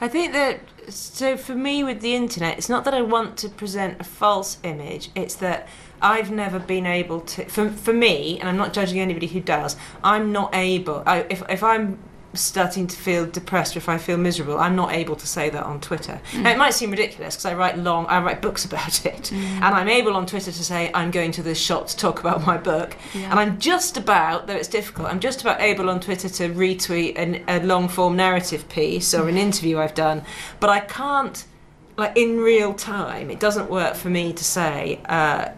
I 0.00 0.08
think 0.08 0.32
that 0.32 0.60
so 0.88 1.36
for 1.36 1.54
me 1.54 1.84
with 1.84 2.00
the 2.00 2.14
internet, 2.14 2.58
it's 2.58 2.68
not 2.68 2.84
that 2.84 2.94
I 2.94 3.02
want 3.02 3.36
to 3.38 3.48
present 3.48 4.00
a 4.00 4.04
false 4.04 4.58
image. 4.64 5.10
It's 5.14 5.36
that 5.36 5.68
I've 6.02 6.30
never 6.30 6.58
been 6.58 6.86
able 6.86 7.20
to. 7.20 7.44
For 7.46 7.70
for 7.70 7.92
me, 7.92 8.38
and 8.40 8.48
I'm 8.48 8.56
not 8.56 8.72
judging 8.72 8.98
anybody 8.98 9.28
who 9.28 9.40
does. 9.40 9.76
I'm 10.02 10.32
not 10.32 10.54
able. 10.54 11.02
I, 11.06 11.26
if 11.30 11.42
if 11.48 11.62
I'm 11.62 11.98
starting 12.36 12.86
to 12.86 12.96
feel 12.96 13.26
depressed 13.26 13.76
or 13.76 13.78
if 13.78 13.88
I 13.88 13.98
feel 13.98 14.16
miserable, 14.16 14.58
I'm 14.58 14.76
not 14.76 14.92
able 14.92 15.16
to 15.16 15.26
say 15.26 15.50
that 15.50 15.62
on 15.64 15.80
Twitter. 15.80 16.20
Mm. 16.32 16.42
Now, 16.42 16.50
it 16.50 16.58
might 16.58 16.74
seem 16.74 16.90
ridiculous 16.90 17.34
because 17.34 17.46
I 17.46 17.54
write 17.54 17.78
long, 17.78 18.06
I 18.06 18.20
write 18.20 18.42
books 18.42 18.64
about 18.64 19.04
it, 19.06 19.30
mm. 19.32 19.34
and 19.34 19.64
I'm 19.64 19.88
able 19.88 20.14
on 20.14 20.26
Twitter 20.26 20.52
to 20.52 20.64
say 20.64 20.90
I'm 20.94 21.10
going 21.10 21.32
to 21.32 21.42
this 21.42 21.60
shop 21.60 21.88
to 21.88 21.96
talk 21.96 22.20
about 22.20 22.46
my 22.46 22.56
book, 22.56 22.96
and 23.14 23.38
I'm 23.38 23.58
just 23.58 23.96
about, 23.96 24.46
though 24.46 24.54
it's 24.54 24.68
difficult, 24.68 25.08
I'm 25.08 25.20
just 25.20 25.40
about 25.40 25.60
able 25.60 25.90
on 25.90 26.00
Twitter 26.00 26.28
to 26.28 26.48
retweet 26.50 27.18
an, 27.18 27.44
a 27.48 27.64
long 27.64 27.88
form 27.88 28.16
narrative 28.16 28.68
piece 28.68 29.14
or 29.14 29.28
an 29.28 29.36
mm. 29.36 29.38
interview 29.38 29.78
I've 29.78 29.94
done, 29.94 30.22
but 30.60 30.70
I 30.70 30.80
can't 30.80 31.44
like 31.96 32.16
in 32.16 32.38
real 32.38 32.74
time, 32.74 33.30
it 33.30 33.40
doesn't 33.40 33.70
work 33.70 33.94
for 33.94 34.10
me 34.10 34.32
to 34.32 34.44
say. 34.44 35.00
Uh, 35.08 35.48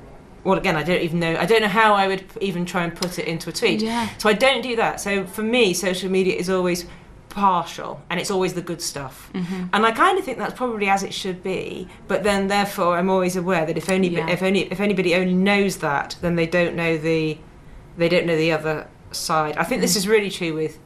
well, 0.45 0.59
again, 0.59 0.77
I 0.77 0.83
don't 0.83 1.01
even 1.03 1.21
know. 1.21 1.37
I 1.37 1.47
don't 1.47 1.63
know 1.63 1.69
how 1.69 1.95
I 1.95 2.07
would 2.07 2.25
even 2.41 2.65
try 2.65 2.85
and 2.85 2.95
put 2.95 3.19
it 3.19 3.27
into 3.27 3.51
a 3.51 3.53
tweet. 3.53 3.83
Yeah. 3.83 4.09
So 4.19 4.29
I 4.29 4.33
don't 4.35 4.63
do 4.63 4.77
that. 4.77 5.01
So 5.01 5.25
for 5.27 5.43
me, 5.43 5.75
social 5.75 6.11
media 6.11 6.35
is 6.37 6.49
always 6.49 6.87
partial, 7.29 8.01
and 8.11 8.19
it's 8.19 8.31
always 8.31 8.55
the 8.55 8.63
good 8.63 8.81
stuff. 8.81 9.31
Mm-hmm. 9.35 9.65
And 9.73 9.87
I 9.87 9.93
kind 9.93 10.19
of 10.19 10.25
think 10.25 10.39
that's 10.39 10.55
probably 10.55 10.89
as 10.89 11.03
it 11.03 11.13
should 11.15 11.43
be. 11.43 11.87
But 12.09 12.23
then, 12.25 12.49
therefore, 12.49 12.97
I'm 12.99 13.11
always 13.11 13.37
aware 13.37 13.67
that 13.67 13.77
if 13.77 13.91
only 13.91 14.09
Yeah. 14.09 14.29
if 14.29 14.43
only 14.43 14.63
if 14.73 14.81
anybody 14.81 15.15
only 15.15 15.35
knows 15.35 15.77
that, 15.79 16.17
then 16.21 16.37
they 16.37 16.47
don't 16.47 16.75
know 16.75 16.97
the 16.97 17.39
they 17.97 18.09
don't 18.09 18.27
know 18.27 18.37
the 18.37 18.53
other 18.53 18.87
side. 19.11 19.57
I 19.57 19.65
think 19.65 19.81
this 19.83 19.95
Mm. 19.95 19.97
is 19.99 20.09
really 20.09 20.31
true 20.31 20.55
with 20.55 20.79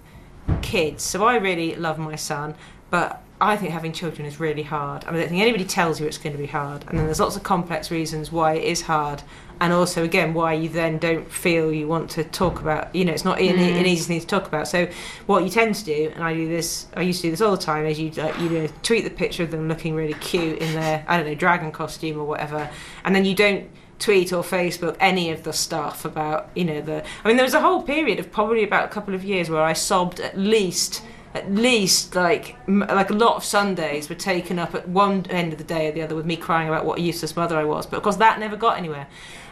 kids. 0.63 1.03
So 1.05 1.25
I 1.25 1.37
really 1.37 1.75
love 1.77 1.99
my 1.99 2.17
son, 2.17 2.55
but 2.91 3.22
I 3.43 3.57
think 3.57 3.73
having 3.73 3.93
children 3.93 4.25
is 4.25 4.39
really 4.39 4.63
hard. 4.63 5.03
And 5.05 5.17
I 5.17 5.21
don't 5.21 5.29
think 5.29 5.43
anybody 5.43 5.65
tells 5.65 6.01
you 6.01 6.07
it's 6.07 6.17
going 6.17 6.33
to 6.33 6.39
be 6.39 6.47
hard. 6.47 6.85
And 6.89 6.97
then 6.97 7.07
there's 7.07 7.19
lots 7.19 7.35
of 7.35 7.43
complex 7.43 7.91
reasons 7.91 8.31
why 8.31 8.55
it 8.55 8.63
is 8.63 8.83
hard. 8.83 9.25
And 9.61 9.73
also, 9.73 10.05
again, 10.05 10.33
why 10.33 10.53
you 10.55 10.69
then 10.69 10.99
don't 10.99 11.31
feel 11.31 11.73
you 11.73 11.89
want 11.89 12.09
to 12.13 12.23
talk 12.23 12.61
about, 12.61 12.95
you 12.95 13.05
know, 13.05 13.13
it's 13.13 13.25
not 13.25 13.41
an, 13.41 13.57
mm. 13.57 13.81
an 13.81 13.85
easy 13.85 14.05
thing 14.05 14.21
to 14.21 14.27
talk 14.27 14.47
about. 14.47 14.69
So, 14.69 14.89
what 15.27 15.43
you 15.43 15.51
tend 15.51 15.75
to 15.75 15.85
do, 15.85 16.13
and 16.15 16.23
I 16.23 16.35
do 16.35 16.49
this, 16.49 16.87
I 16.95 17.03
used 17.03 17.21
to 17.23 17.27
do 17.27 17.31
this 17.33 17.41
all 17.41 17.57
the 17.57 17.63
time, 17.63 17.85
is 17.85 17.99
you, 17.99 18.11
like, 18.13 18.39
you 18.39 18.49
know, 18.49 18.69
tweet 18.85 19.05
the 19.05 19.11
picture 19.11 19.43
of 19.43 19.51
them 19.51 19.69
looking 19.69 19.95
really 19.97 20.15
cute 20.15 20.59
in 20.59 20.75
their, 20.75 21.05
I 21.09 21.17
don't 21.17 21.27
know, 21.27 21.35
dragon 21.35 21.73
costume 21.73 22.19
or 22.19 22.25
whatever. 22.25 22.71
And 23.05 23.15
then 23.15 23.25
you 23.25 23.35
don't 23.35 23.69
tweet 23.99 24.33
or 24.33 24.43
Facebook 24.43 24.97
any 24.99 25.31
of 25.31 25.45
the 25.45 25.53
stuff 25.53 26.05
about 26.05 26.51
you 26.57 26.65
know 26.65 26.81
the. 26.81 27.05
I 27.25 27.29
mean, 27.29 27.37
there 27.37 27.45
was 27.45 27.55
a 27.55 27.61
whole 27.61 27.83
period 27.83 28.19
of 28.19 28.33
probably 28.33 28.65
about 28.65 28.85
a 28.85 28.89
couple 28.89 29.15
of 29.15 29.25
years 29.25 29.49
where 29.49 29.63
I 29.63 29.73
sobbed 29.73 30.21
at 30.21 30.37
least. 30.37 31.03
At 31.35 31.51
least 31.51 32.15
like 32.15 32.57
m- 32.69 32.85
like 32.89 33.09
a 33.09 33.15
lot 33.15 33.37
of 33.37 33.45
Sundays 33.45 34.09
were 34.11 34.15
taken 34.15 34.59
up 34.59 34.75
at 34.75 34.87
one 34.89 35.25
end 35.31 35.53
of 35.53 35.59
the 35.59 35.65
day 35.65 35.89
or 35.89 35.93
the 35.93 36.03
other 36.03 36.15
with 36.15 36.27
me 36.27 36.37
crying 36.37 36.69
about 36.69 36.85
what 36.85 36.99
a 36.99 37.03
useless 37.03 37.35
mother 37.37 37.57
I 37.57 37.65
was. 37.65 37.87
But 37.87 37.97
of 37.97 38.03
course 38.03 38.17
that 38.17 38.39
never 38.39 38.57
got 38.57 38.77
anywhere, 38.77 39.07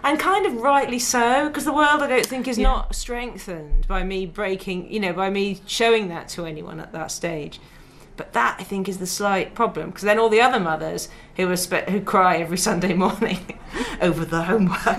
and 0.05 0.19
kind 0.19 0.45
of 0.45 0.55
rightly 0.57 0.99
so 0.99 1.49
because 1.49 1.65
the 1.65 1.73
world 1.73 2.03
I 2.03 2.07
don't 2.07 2.27
think 2.27 2.47
is 2.47 2.59
Yeah. 2.59 2.69
not 2.69 2.95
strengthened 2.95 3.87
by 3.89 4.03
me 4.03 4.27
breaking 4.27 4.93
you 4.93 5.01
know 5.01 5.15
by 5.15 5.31
me 5.31 5.61
showing 5.67 6.09
that 6.09 6.29
to 6.31 6.45
anyone 6.45 6.81
at 6.81 6.93
that 6.93 7.11
stage. 7.11 7.61
But 8.17 8.35
that 8.35 8.57
I 8.61 8.65
think 8.65 8.87
is 8.87 8.99
the 8.99 9.07
slight 9.07 9.55
problem 9.55 9.89
because 9.89 10.03
then 10.03 10.19
all 10.19 10.29
the 10.29 10.43
other 10.43 10.61
mothers 10.61 11.09
who 11.41 11.51
are 11.51 11.57
spe- 11.57 11.89
who 11.89 12.01
cry 12.01 12.37
every 12.39 12.59
Sunday 12.59 12.95
morning 12.95 13.59
over 14.01 14.25
the 14.25 14.43
homework, 14.43 14.81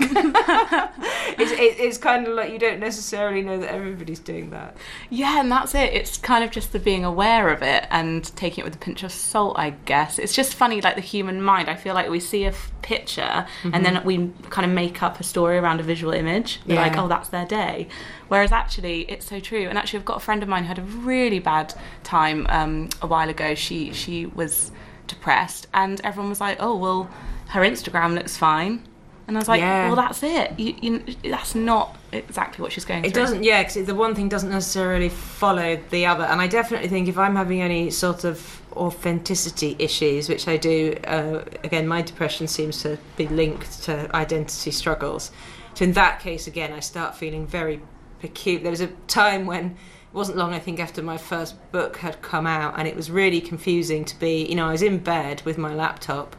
it's, 1.38 1.52
it, 1.52 1.80
it's 1.80 1.98
kind 1.98 2.26
of 2.26 2.34
like 2.34 2.52
you 2.52 2.58
don't 2.58 2.80
necessarily 2.80 3.42
know 3.42 3.58
that 3.58 3.70
everybody's 3.72 4.18
doing 4.20 4.50
that. 4.50 4.76
Yeah, 5.10 5.40
and 5.40 5.50
that's 5.50 5.74
it. 5.74 5.92
It's 5.92 6.16
kind 6.18 6.44
of 6.44 6.50
just 6.50 6.72
the 6.72 6.78
being 6.78 7.04
aware 7.04 7.48
of 7.50 7.62
it 7.62 7.86
and 7.90 8.24
taking 8.36 8.62
it 8.62 8.64
with 8.64 8.74
a 8.74 8.78
pinch 8.78 9.02
of 9.02 9.12
salt, 9.12 9.58
I 9.58 9.70
guess. 9.70 10.18
It's 10.18 10.34
just 10.34 10.54
funny, 10.54 10.80
like 10.80 10.94
the 10.94 11.00
human 11.00 11.42
mind. 11.42 11.68
I 11.68 11.74
feel 11.74 11.94
like 11.94 12.08
we 12.10 12.20
see 12.20 12.44
a 12.44 12.48
f- 12.48 12.70
picture 12.82 13.22
Mm-hmm. 13.22 13.74
and 13.74 13.84
then 13.86 14.04
we 14.04 14.30
kind 14.50 14.64
of 14.66 14.72
make 14.74 15.02
up 15.02 15.20
a 15.20 15.22
story 15.22 15.56
around 15.56 15.80
a 15.80 15.82
visual 15.82 16.12
image. 16.12 16.60
We're 16.66 16.76
like, 16.76 16.96
oh, 16.96 17.08
that's 17.08 17.28
their 17.28 17.46
day. 17.46 17.88
Whereas 18.28 18.50
actually, 18.52 19.02
it's 19.02 19.26
so 19.26 19.40
true. 19.40 19.68
And 19.68 19.78
actually, 19.78 20.00
I've 20.00 20.04
got 20.04 20.16
a 20.16 20.20
friend 20.20 20.42
of 20.42 20.48
mine 20.48 20.62
who 20.64 20.68
had 20.68 20.78
a 20.78 20.82
really 20.82 21.38
bad 21.38 21.74
time 22.02 22.46
um, 22.48 22.88
a 23.00 23.06
while 23.06 23.28
ago. 23.28 23.54
She 23.54 23.92
she 23.92 24.26
was 24.26 24.72
depressed, 25.06 25.66
and 25.74 26.00
everyone 26.02 26.28
was 26.30 26.40
like, 26.40 26.58
oh, 26.60 26.76
well, 26.76 27.10
her 27.48 27.60
Instagram 27.62 28.14
looks 28.14 28.36
fine. 28.36 28.86
And 29.28 29.36
I 29.36 29.40
was 29.40 29.48
like, 29.48 29.60
Yeah. 29.60 29.86
well, 29.86 29.96
that's 29.96 30.22
it. 30.22 30.58
You, 30.58 30.74
you, 30.82 31.30
that's 31.30 31.54
not 31.54 31.96
exactly 32.10 32.60
what 32.62 32.72
she's 32.72 32.84
going 32.84 33.02
through. 33.02 33.08
It 33.10 33.14
through. 33.14 33.22
doesn't, 33.22 33.44
yeah, 33.44 33.62
because 33.62 33.86
the 33.86 33.94
one 33.94 34.14
thing 34.14 34.28
doesn't 34.28 34.50
necessarily 34.50 35.08
follow 35.08 35.78
the 35.90 36.06
other. 36.06 36.24
And 36.24 36.40
I 36.40 36.48
definitely 36.48 36.88
think 36.88 37.08
if 37.08 37.16
I'm 37.16 37.36
having 37.36 37.62
any 37.62 37.90
sort 37.90 38.24
of 38.24 38.60
authenticity 38.72 39.76
issues, 39.78 40.28
which 40.28 40.48
I 40.48 40.56
do, 40.56 40.96
uh, 41.04 41.44
again, 41.62 41.86
my 41.86 42.02
depression 42.02 42.48
seems 42.48 42.82
to 42.82 42.98
be 43.16 43.28
linked 43.28 43.84
to 43.84 44.14
identity 44.14 44.70
struggles. 44.72 45.30
So 45.74 45.84
in 45.84 45.92
that 45.92 46.20
case, 46.20 46.46
again, 46.46 46.72
I 46.72 46.80
start 46.80 47.14
feeling 47.16 47.46
very 47.46 47.80
peculiar. 48.20 48.62
There 48.62 48.70
was 48.70 48.80
a 48.80 48.88
time 49.06 49.46
when 49.46 49.76
it 50.12 50.16
wasn't 50.16 50.36
long, 50.36 50.52
I 50.52 50.58
think, 50.58 50.78
after 50.78 51.02
my 51.02 51.16
first 51.16 51.54
book 51.72 51.96
had 51.96 52.20
come 52.20 52.46
out, 52.46 52.74
and 52.76 52.86
it 52.86 52.94
was 52.94 53.10
really 53.10 53.40
confusing 53.40 54.04
to 54.04 54.18
be, 54.20 54.44
you 54.44 54.54
know, 54.54 54.68
I 54.68 54.72
was 54.72 54.82
in 54.82 54.98
bed 54.98 55.40
with 55.46 55.56
my 55.56 55.74
laptop, 55.74 56.36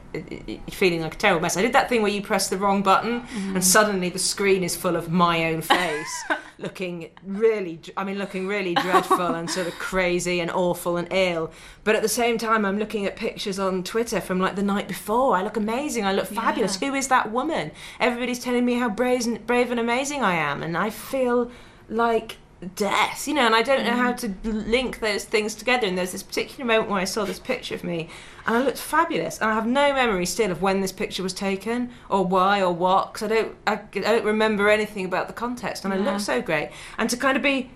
feeling 0.70 1.02
like 1.02 1.16
a 1.16 1.18
terrible 1.18 1.42
mess. 1.42 1.58
I 1.58 1.64
did 1.64 1.74
that 1.74 1.90
thing 1.90 2.04
where 2.04 2.12
you 2.12 2.22
press 2.22 2.50
the 2.50 2.58
wrong 2.60 2.84
button, 2.84 3.26
and 3.36 3.58
mm. 3.58 3.64
suddenly 3.64 4.10
the 4.10 4.20
screen 4.20 4.64
is 4.64 4.76
full 4.76 4.96
of 4.96 5.10
my 5.10 5.46
own 5.46 5.62
face, 5.64 6.24
looking 6.60 7.10
really, 7.26 7.80
I 7.98 8.04
mean, 8.04 8.20
looking 8.20 8.46
really 8.46 8.76
dreadful 8.76 9.34
and 9.34 9.50
sort 9.50 9.66
of 9.66 9.74
crazy 9.80 10.40
and 10.40 10.52
awful 10.52 10.98
and 10.98 11.08
ill. 11.12 11.52
But 11.84 11.96
at 11.96 12.04
the 12.04 12.10
same 12.10 12.38
time, 12.38 12.66
I'm 12.66 12.78
looking 12.78 13.08
at 13.08 13.16
pictures 13.16 13.58
on 13.58 13.84
Twitter 13.84 14.22
from 14.22 14.40
like 14.40 14.56
the 14.56 14.62
night 14.62 14.88
before. 14.88 15.36
I 15.36 15.42
look 15.42 15.58
amazing. 15.58 16.06
I 16.06 16.14
look 16.14 16.28
fabulous. 16.28 16.80
Yeah. 16.80 16.90
Who 16.90 16.94
is 16.94 17.08
that 17.08 17.32
woman? 17.32 17.72
Everybody's 18.00 18.38
telling 18.38 18.66
me 18.66 18.76
how 18.76 18.90
brave 18.90 19.26
and, 19.26 19.48
brave 19.48 19.72
and 19.72 19.80
amazing 19.80 20.22
I 20.22 20.36
am, 20.36 20.62
and 20.62 20.78
I 20.78 20.92
feel 20.92 21.50
like 21.90 22.38
death, 22.64 23.28
you 23.28 23.34
know, 23.34 23.46
and 23.46 23.56
I 23.56 23.62
don't 23.62 23.86
know 23.86 23.92
how 23.92 24.14
mm. 24.14 24.42
to 24.44 24.52
link 24.52 25.00
those 25.00 25.26
things 25.26 25.56
together. 25.56 25.88
And 25.88 25.98
there's 25.98 26.12
this 26.12 26.24
particular 26.24 26.66
moment 26.66 26.90
where 26.90 27.00
I 27.00 27.04
saw 27.06 27.26
this 27.26 27.40
picture 27.40 27.76
of 27.76 27.84
me, 27.84 28.10
and 28.46 28.58
I 28.58 28.64
looked 28.64 28.78
fabulous, 28.78 29.40
and 29.40 29.50
I 29.50 29.54
have 29.54 29.68
no 29.68 29.94
memory 29.94 30.26
still 30.26 30.52
of 30.52 30.62
when 30.62 30.82
this 30.82 30.92
picture 30.92 31.24
was 31.24 31.34
taken 31.34 31.92
or 32.10 32.26
why 32.26 32.62
or 32.62 32.74
what, 32.74 33.14
because 33.14 33.32
I 33.32 33.36
don't, 33.36 33.56
I, 33.68 33.74
I 33.74 34.00
don't 34.00 34.26
remember 34.26 34.70
anything 34.70 35.06
about 35.06 35.28
the 35.28 35.34
context, 35.34 35.86
and 35.86 35.94
I 35.94 35.98
Yeah. 35.98 36.12
look 36.12 36.20
so 36.20 36.42
great, 36.42 36.70
and 36.98 37.10
to 37.10 37.18
kind 37.18 37.38
of 37.38 37.44
be. 37.44 37.72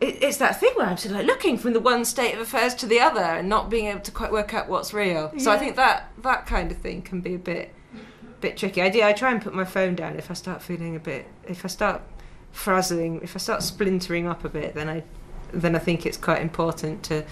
It, 0.00 0.22
it's 0.22 0.36
that 0.36 0.60
thing 0.60 0.70
where 0.76 0.86
I'm 0.86 0.96
sort 0.96 1.10
of 1.10 1.16
like 1.18 1.26
looking 1.26 1.58
from 1.58 1.72
the 1.72 1.80
one 1.80 2.04
state 2.04 2.32
of 2.32 2.40
affairs 2.40 2.72
to 2.76 2.86
the 2.86 3.00
other 3.00 3.20
and 3.20 3.48
not 3.48 3.68
being 3.68 3.86
able 3.86 3.98
to 3.98 4.12
quite 4.12 4.30
work 4.30 4.54
out 4.54 4.68
what's 4.68 4.94
real. 4.94 5.32
So 5.38 5.50
I 5.50 5.58
think 5.58 5.74
that 5.74 6.12
that 6.22 6.46
kind 6.46 6.70
of 6.70 6.78
thing 6.78 7.02
can 7.02 7.20
be 7.20 7.34
a 7.34 7.38
bit 7.38 7.74
bit 8.40 8.56
tricky. 8.56 8.80
I 8.80 8.90
do. 8.90 9.02
I 9.02 9.12
try 9.12 9.32
and 9.32 9.42
put 9.42 9.54
my 9.54 9.64
phone 9.64 9.96
down 9.96 10.16
if 10.16 10.30
I 10.30 10.34
start 10.34 10.62
feeling 10.62 10.94
a 10.94 11.00
bit. 11.00 11.26
If 11.48 11.64
I 11.64 11.68
start 11.68 12.02
frazzling, 12.52 13.20
if 13.22 13.34
I 13.36 13.38
start 13.38 13.62
splintering 13.62 14.26
up 14.26 14.44
a 14.44 14.48
bit, 14.48 14.74
then 14.74 14.88
I 14.88 15.02
then 15.52 15.74
I 15.74 15.78
think 15.78 16.04
it's 16.04 16.18
quite 16.18 16.42
important 16.42 17.02
to. 17.04 17.24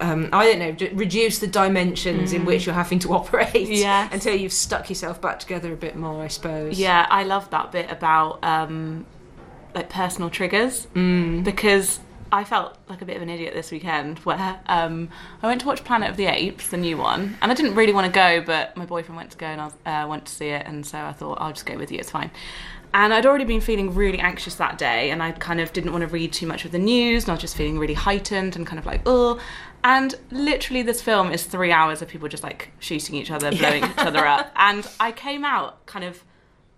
Um, 0.00 0.28
I 0.32 0.44
don't 0.52 0.58
know, 0.58 0.88
reduce 0.96 1.38
the 1.38 1.46
dimensions 1.46 2.32
in 2.32 2.42
Mm. 2.42 2.46
which 2.46 2.66
you're 2.66 2.74
having 2.74 2.98
to 3.00 3.12
operate 3.20 3.68
Yes. 3.68 4.12
until 4.12 4.34
you've 4.34 4.52
stuck 4.52 4.88
yourself 4.88 5.20
back 5.20 5.38
together 5.38 5.72
a 5.72 5.76
bit 5.76 5.94
more, 5.94 6.24
I 6.24 6.26
suppose. 6.28 6.76
Yeah, 6.76 7.06
I 7.08 7.22
love 7.22 7.48
that 7.50 7.70
bit 7.70 7.88
about 7.88 8.42
um, 8.42 9.06
like 9.76 9.88
personal 9.88 10.28
triggers 10.28 10.88
Mm. 10.96 11.44
because 11.44 12.00
I 12.32 12.42
felt 12.42 12.76
like 12.88 13.00
a 13.00 13.04
bit 13.04 13.14
of 13.14 13.22
an 13.22 13.30
idiot 13.30 13.54
this 13.54 13.70
weekend 13.70 14.18
where 14.20 14.58
um, 14.66 15.08
I 15.40 15.46
went 15.46 15.60
to 15.60 15.68
watch 15.68 15.84
Planet 15.84 16.10
of 16.10 16.16
the 16.16 16.26
Apes, 16.26 16.66
the 16.70 16.76
new 16.76 16.96
one, 16.96 17.38
and 17.40 17.52
I 17.52 17.54
didn't 17.54 17.76
really 17.76 17.92
want 17.92 18.12
to 18.12 18.12
go, 18.12 18.40
but 18.44 18.76
my 18.76 18.84
boyfriend 18.86 19.16
went 19.16 19.30
to 19.30 19.36
go 19.38 19.46
and 19.46 19.60
I 19.60 19.64
was, 19.66 19.74
uh, 19.86 20.06
went 20.08 20.26
to 20.26 20.32
see 20.32 20.48
it, 20.48 20.66
and 20.66 20.84
so 20.84 20.98
I 20.98 21.12
thought 21.12 21.38
I'll 21.40 21.52
just 21.52 21.64
go 21.64 21.76
with 21.76 21.92
you. 21.92 22.00
It's 22.00 22.10
fine. 22.10 22.32
And 22.98 23.12
I'd 23.12 23.26
already 23.26 23.44
been 23.44 23.60
feeling 23.60 23.94
really 23.94 24.18
anxious 24.18 24.54
that 24.54 24.78
day, 24.78 25.10
and 25.10 25.22
I 25.22 25.32
kind 25.32 25.60
of 25.60 25.70
didn't 25.74 25.92
want 25.92 26.00
to 26.00 26.08
read 26.08 26.32
too 26.32 26.46
much 26.46 26.64
of 26.64 26.72
the 26.72 26.78
news, 26.78 27.24
and 27.24 27.30
I 27.30 27.34
was 27.34 27.42
just 27.42 27.54
feeling 27.54 27.78
really 27.78 27.92
heightened 27.92 28.56
and 28.56 28.66
kind 28.66 28.78
of 28.78 28.86
like, 28.86 29.02
oh. 29.04 29.38
And 29.84 30.14
literally, 30.30 30.80
this 30.80 31.02
film 31.02 31.30
is 31.30 31.44
three 31.44 31.70
hours 31.72 32.00
of 32.00 32.08
people 32.08 32.26
just 32.26 32.42
like 32.42 32.70
shooting 32.78 33.14
each 33.14 33.30
other, 33.30 33.50
blowing 33.54 33.84
each 33.84 33.98
other 33.98 34.26
up. 34.26 34.50
And 34.56 34.88
I 34.98 35.12
came 35.12 35.44
out 35.44 35.84
kind 35.84 36.06
of 36.06 36.24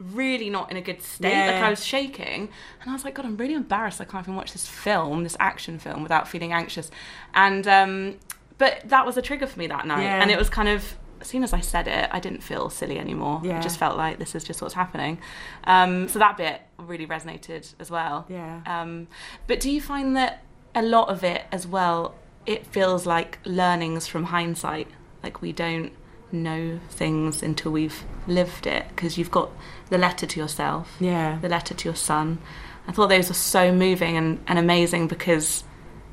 really 0.00 0.50
not 0.50 0.72
in 0.72 0.76
a 0.76 0.80
good 0.80 1.02
state. 1.02 1.30
Like 1.46 1.62
I 1.62 1.70
was 1.70 1.84
shaking, 1.86 2.48
and 2.80 2.90
I 2.90 2.92
was 2.92 3.04
like, 3.04 3.14
God, 3.14 3.24
I'm 3.24 3.36
really 3.36 3.54
embarrassed. 3.54 4.00
I 4.00 4.04
can't 4.04 4.24
even 4.24 4.34
watch 4.34 4.52
this 4.52 4.66
film, 4.66 5.22
this 5.22 5.36
action 5.38 5.78
film, 5.78 6.02
without 6.02 6.26
feeling 6.26 6.52
anxious. 6.52 6.90
And 7.32 7.68
um, 7.68 8.16
but 8.58 8.82
that 8.86 9.06
was 9.06 9.16
a 9.16 9.22
trigger 9.22 9.46
for 9.46 9.56
me 9.56 9.68
that 9.68 9.86
night, 9.86 10.02
Yeah. 10.02 10.20
and 10.20 10.32
it 10.32 10.36
was 10.38 10.50
kind 10.50 10.68
of. 10.68 10.96
As 11.20 11.26
soon 11.26 11.42
as 11.42 11.52
I 11.52 11.60
said 11.60 11.88
it, 11.88 12.08
I 12.12 12.20
didn't 12.20 12.42
feel 12.42 12.70
silly 12.70 12.98
anymore. 12.98 13.40
Yeah. 13.44 13.58
It 13.58 13.62
just 13.62 13.78
felt 13.78 13.96
like 13.96 14.18
this 14.18 14.34
is 14.34 14.44
just 14.44 14.62
what's 14.62 14.74
happening. 14.74 15.18
Um, 15.64 16.08
so 16.08 16.18
that 16.18 16.36
bit 16.36 16.60
really 16.78 17.06
resonated 17.06 17.72
as 17.80 17.90
well. 17.90 18.26
Yeah. 18.28 18.60
Um, 18.66 19.08
but 19.46 19.60
do 19.60 19.70
you 19.70 19.80
find 19.80 20.16
that 20.16 20.42
a 20.74 20.82
lot 20.82 21.08
of 21.08 21.24
it 21.24 21.42
as 21.50 21.66
well, 21.66 22.14
it 22.46 22.66
feels 22.66 23.04
like 23.06 23.38
learnings 23.44 24.06
from 24.06 24.24
hindsight? 24.24 24.88
Like 25.22 25.42
we 25.42 25.52
don't 25.52 25.92
know 26.30 26.78
things 26.90 27.42
until 27.42 27.72
we've 27.72 28.04
lived 28.26 28.66
it 28.66 28.86
because 28.90 29.16
you've 29.18 29.30
got 29.30 29.50
the 29.90 29.98
letter 29.98 30.26
to 30.26 30.38
yourself, 30.40 30.96
Yeah. 31.00 31.38
the 31.40 31.48
letter 31.48 31.74
to 31.74 31.84
your 31.88 31.96
son. 31.96 32.38
I 32.86 32.92
thought 32.92 33.08
those 33.08 33.28
were 33.28 33.34
so 33.34 33.72
moving 33.72 34.16
and, 34.16 34.38
and 34.46 34.58
amazing 34.58 35.08
because 35.08 35.64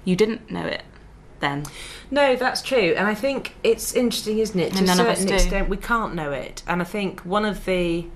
you 0.04 0.16
didn't 0.16 0.50
know 0.52 0.66
it 0.66 0.84
then. 1.46 1.66
No, 2.12 2.36
that's 2.36 2.62
true, 2.62 2.94
and 2.98 3.08
I 3.08 3.16
think 3.16 3.56
it's 3.64 3.94
interesting, 3.94 4.40
isn't 4.40 4.60
it? 4.60 4.74
To 4.74 4.78
And 4.78 4.86
a 4.86 4.88
none 4.88 5.00
of 5.00 5.08
us 5.08 5.20
certain 5.20 5.34
extent, 5.34 5.70
we 5.70 5.78
can't 5.78 6.14
know 6.14 6.32
it, 6.32 6.64
and 6.68 6.82
I 6.82 6.86
think 6.86 7.22
one 7.22 7.46
of 7.46 7.66
the 7.66 8.08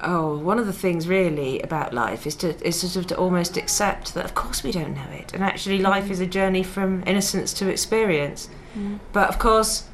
oh, 0.00 0.36
one 0.38 0.58
of 0.58 0.66
the 0.66 0.72
things 0.72 1.08
really 1.08 1.60
about 1.60 1.94
life 1.94 2.26
is 2.26 2.36
to 2.36 2.48
is 2.66 2.78
sort 2.80 2.96
of 2.96 3.06
to 3.08 3.16
almost 3.16 3.56
accept 3.56 4.14
that 4.14 4.24
of 4.24 4.34
course 4.34 4.62
we 4.62 4.72
don't 4.72 4.94
know 4.94 5.10
it, 5.10 5.34
and 5.34 5.42
actually 5.42 5.78
mm. 5.78 5.84
life 5.84 6.10
is 6.10 6.20
a 6.20 6.26
journey 6.26 6.62
from 6.62 7.02
innocence 7.06 7.52
to 7.54 7.68
experience. 7.68 8.48
Mm. 8.76 9.00
But 9.12 9.28
of 9.28 9.38
course, 9.38 9.88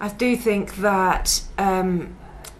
I 0.00 0.08
do 0.08 0.36
think 0.36 0.76
that. 0.76 1.42
Um, 1.58 2.16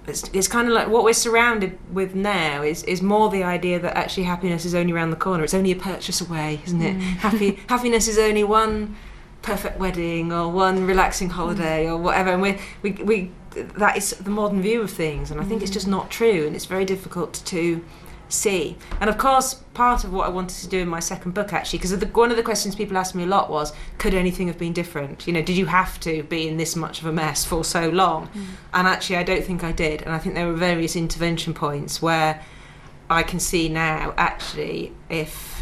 it's, 0.07 0.29
it's 0.35 0.49
kind 0.49 0.69
of 0.69 0.75
like 0.75 0.89
what 0.89 1.03
we're 1.03 1.15
surrounded 1.15 1.79
with 1.91 2.15
now 2.15 2.63
is, 2.63 2.83
is 2.83 3.01
more 3.01 3.31
the 3.31 3.43
idea 3.43 3.81
that 3.81 3.97
actually 3.97 4.25
happiness 4.25 4.67
is 4.67 4.75
only 4.75 4.93
around 4.93 5.09
the 5.09 5.17
corner. 5.17 5.45
It's 5.45 5.55
only 5.55 5.73
a 5.73 5.77
purchase 5.77 6.21
away, 6.21 6.61
isn't 6.67 6.83
it? 6.83 6.95
Mm. 6.95 7.01
Happy 7.01 7.51
happiness 7.71 8.07
is 8.07 8.19
only 8.19 8.45
one 8.45 8.97
perfect 9.45 9.79
wedding 9.79 10.33
or 10.33 10.51
one 10.51 10.87
relaxing 10.87 11.29
hmm. 11.29 11.35
holiday 11.35 11.87
or 11.87 11.97
whatever. 11.97 12.31
And 12.31 12.43
we 12.43 12.59
we 12.83 12.93
we 12.93 13.31
that 13.55 13.97
is 13.97 14.11
the 14.11 14.31
modern 14.31 14.61
view 14.63 14.83
of 14.83 14.91
things, 14.91 15.31
and 15.31 15.41
I 15.41 15.45
think 15.45 15.63
it's 15.63 15.71
just 15.71 15.87
hmm. 15.87 15.93
not 15.93 16.11
true, 16.11 16.47
and 16.47 16.57
it's 16.57 16.67
very 16.67 16.85
difficult 16.85 17.41
to 17.45 17.85
see. 18.29 18.77
And 19.01 19.09
of 19.09 19.19
course, 19.19 19.55
part 19.75 20.03
of 20.03 20.13
what 20.13 20.27
I 20.27 20.31
wanted 20.31 20.59
to 20.63 20.69
do 20.69 20.81
in 20.81 20.89
my 20.89 21.01
second 21.01 21.35
book, 21.35 21.53
actually, 21.53 21.79
because 21.79 21.95
one 22.07 22.31
of 22.31 22.37
the 22.37 22.43
questions 22.43 22.75
people 22.75 22.97
asked 22.97 23.15
me 23.15 23.25
a 23.25 23.27
lot 23.27 23.51
was, 23.51 23.73
could 23.99 24.15
anything 24.15 24.49
have 24.49 24.59
been 24.59 24.73
different? 24.73 25.27
You 25.27 25.33
know, 25.35 25.43
did 25.43 25.57
you 25.57 25.67
have 25.67 26.01
to 26.01 26.23
be 26.25 26.49
in 26.49 26.57
this 26.57 26.75
much 26.75 27.01
of 27.01 27.07
a 27.07 27.13
mess 27.13 27.45
for 27.45 27.65
so 27.65 27.89
long? 27.91 28.27
Hmm. 28.29 28.45
And 28.73 28.89
actually, 28.89 29.17
I 29.17 29.23
don't 29.23 29.45
think 29.45 29.63
I 29.63 29.73
did. 29.73 30.03
And 30.03 30.13
I 30.13 30.19
think 30.19 30.35
there 30.35 30.47
were 30.47 30.55
various 30.55 30.97
intervention 30.97 31.55
points 31.55 32.03
where 32.03 32.43
I 33.11 33.23
can 33.23 33.39
see 33.39 33.69
now, 33.69 34.15
actually, 34.17 34.93
if 35.11 35.54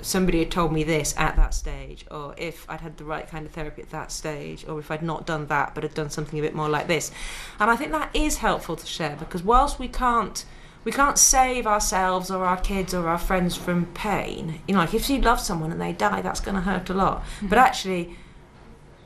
somebody 0.00 0.38
had 0.40 0.50
told 0.50 0.72
me 0.72 0.84
this 0.84 1.14
at 1.16 1.36
that 1.36 1.54
stage, 1.54 2.04
or 2.10 2.34
if 2.36 2.68
I'd 2.68 2.80
had 2.80 2.96
the 2.96 3.04
right 3.04 3.26
kind 3.28 3.46
of 3.46 3.52
therapy 3.52 3.82
at 3.82 3.90
that 3.90 4.12
stage, 4.12 4.66
or 4.68 4.78
if 4.78 4.90
I'd 4.90 5.02
not 5.02 5.26
done 5.26 5.46
that 5.46 5.74
but 5.74 5.82
had 5.82 5.94
done 5.94 6.10
something 6.10 6.38
a 6.38 6.42
bit 6.42 6.54
more 6.54 6.68
like 6.68 6.86
this. 6.86 7.10
And 7.58 7.70
I 7.70 7.76
think 7.76 7.92
that 7.92 8.14
is 8.14 8.38
helpful 8.38 8.76
to 8.76 8.86
share 8.86 9.16
because 9.16 9.42
whilst 9.42 9.78
we 9.78 9.88
can't 9.88 10.44
we 10.84 10.92
can't 10.92 11.18
save 11.18 11.66
ourselves 11.66 12.30
or 12.30 12.44
our 12.44 12.56
kids 12.56 12.94
or 12.94 13.08
our 13.08 13.18
friends 13.18 13.56
from 13.56 13.86
pain. 13.86 14.60
You 14.66 14.74
know, 14.74 14.80
like 14.80 14.94
if 14.94 15.10
you 15.10 15.20
love 15.20 15.40
someone 15.40 15.72
and 15.72 15.80
they 15.80 15.92
die, 15.92 16.22
that's 16.22 16.40
going 16.40 16.54
to 16.54 16.60
hurt 16.62 16.88
a 16.88 16.94
lot. 16.94 17.24
But 17.42 17.46
mm-hmm. 17.46 17.54
actually, 17.58 18.16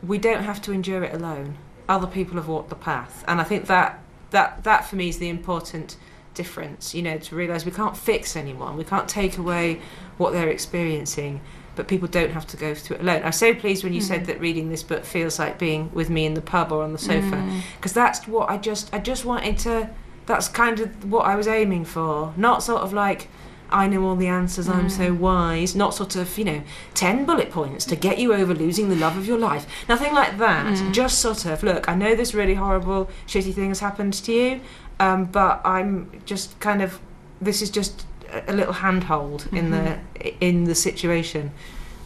we 0.02 0.18
don't 0.18 0.44
have 0.44 0.60
to 0.62 0.72
endure 0.72 1.02
it 1.02 1.14
alone. 1.14 1.56
Other 1.88 2.06
people 2.06 2.36
have 2.36 2.46
walked 2.46 2.68
the 2.68 2.76
path, 2.76 3.24
and 3.26 3.40
I 3.40 3.44
think 3.44 3.66
that 3.66 4.00
that 4.30 4.64
that 4.64 4.84
for 4.84 4.96
me 4.96 5.08
is 5.08 5.18
the 5.18 5.28
important 5.28 5.96
difference. 6.34 6.94
You 6.94 7.02
know, 7.02 7.18
to 7.18 7.34
realise 7.34 7.64
we 7.64 7.72
can't 7.72 7.96
fix 7.96 8.36
anyone, 8.36 8.76
we 8.76 8.84
can't 8.84 9.08
take 9.08 9.36
away 9.36 9.80
what 10.22 10.32
they're 10.32 10.48
experiencing, 10.48 11.40
but 11.74 11.88
people 11.88 12.08
don't 12.08 12.30
have 12.32 12.46
to 12.48 12.56
go 12.56 12.74
through 12.74 12.96
it 12.96 13.02
alone. 13.02 13.22
I'm 13.24 13.32
so 13.32 13.54
pleased 13.54 13.84
when 13.84 13.92
you 13.92 14.00
said 14.00 14.22
mm. 14.22 14.26
that 14.26 14.40
reading 14.40 14.68
this 14.68 14.82
book 14.82 15.04
feels 15.04 15.38
like 15.38 15.58
being 15.58 15.90
with 15.92 16.10
me 16.10 16.24
in 16.26 16.34
the 16.34 16.42
pub 16.42 16.72
or 16.72 16.82
on 16.82 16.92
the 16.92 16.98
sofa, 16.98 17.36
mm. 17.36 17.62
because 17.76 17.92
that's 17.92 18.26
what 18.28 18.50
I 18.50 18.58
just 18.58 18.92
I 18.92 18.98
just 18.98 19.24
wanted 19.24 19.58
to. 19.58 19.90
That's 20.26 20.48
kind 20.48 20.78
of 20.78 21.10
what 21.10 21.26
I 21.26 21.34
was 21.34 21.48
aiming 21.48 21.84
for, 21.84 22.32
not 22.36 22.62
sort 22.62 22.82
of 22.82 22.92
like. 22.92 23.28
I 23.70 23.88
know 23.88 24.04
all 24.04 24.16
the 24.16 24.26
answers, 24.26 24.68
I'm 24.68 24.90
so 24.90 25.14
mm. 25.14 25.18
wise, 25.18 25.74
not 25.74 25.94
sort 25.94 26.14
of, 26.14 26.36
you 26.36 26.44
know, 26.44 26.62
10 26.92 27.24
bullet 27.24 27.50
points 27.50 27.86
to 27.86 27.96
get 27.96 28.18
you 28.18 28.34
over 28.34 28.52
losing 28.52 28.90
the 28.90 28.96
love 28.96 29.16
of 29.16 29.26
your 29.26 29.38
life. 29.38 29.66
Nothing 29.88 30.12
like 30.12 30.36
that. 30.36 30.92
Just 30.92 31.20
sort 31.20 31.46
of, 31.46 31.62
look, 31.62 31.88
I 31.88 31.94
know 31.94 32.14
this 32.14 32.34
really 32.34 32.52
horrible, 32.52 33.08
shitty 33.26 33.54
thing 33.54 33.68
has 33.68 33.80
happened 33.80 34.12
to 34.12 34.30
you, 34.30 34.60
um, 35.00 35.24
but 35.24 35.62
I'm 35.64 36.20
just 36.26 36.60
kind 36.60 36.82
of, 36.82 37.00
this 37.40 37.62
is 37.62 37.70
just 37.70 38.04
a, 38.46 38.52
little 38.52 38.72
handhold 38.74 39.48
in 39.52 39.70
the 39.70 39.98
in 40.40 40.64
the 40.64 40.74
situation. 40.74 41.52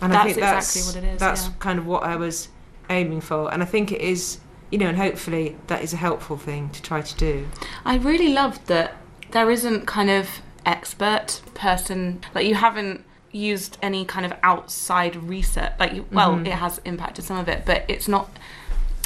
And 0.01 0.13
I 0.15 0.25
think 0.25 0.37
that's 0.39 0.77
exactly 0.77 1.01
what 1.01 1.09
it 1.09 1.15
is, 1.15 1.21
That's 1.21 1.47
yeah. 1.47 1.53
kind 1.59 1.79
of 1.79 1.87
what 1.87 2.03
I 2.03 2.17
was 2.17 2.49
aiming 2.91 3.23
for, 3.23 3.53
and 3.53 3.63
I 3.63 3.67
think 3.67 3.93
it 3.93 4.01
is, 4.01 4.39
you 4.71 4.79
know, 4.79 4.89
and 4.89 4.97
hopefully 4.99 5.57
that 5.69 5.83
is 5.83 5.93
a 5.93 5.97
helpful 5.97 6.37
thing 6.37 6.69
to 6.71 6.83
try 6.83 7.01
to 7.01 7.17
do. 7.17 7.49
I 7.85 7.97
really 7.97 8.33
loved 8.33 8.67
that 8.67 8.95
there 9.31 9.51
isn't 9.51 9.87
kind 9.87 10.11
of 10.11 10.29
expert 10.65 11.41
person 11.55 12.21
like 12.35 12.45
you 12.47 12.55
haven't 12.57 13.05
used 13.31 13.79
any 13.81 14.05
kind 14.05 14.27
of 14.27 14.33
outside 14.43 15.15
research 15.15 15.73
like 15.79 15.93
you, 15.93 16.05
well 16.11 16.33
Mm-hmm. 16.35 16.47
it 16.47 16.53
has 16.55 16.81
impacted 16.85 17.25
some 17.25 17.37
of 17.37 17.49
it 17.49 17.63
but 17.65 17.85
it's 17.87 18.09
not 18.09 18.29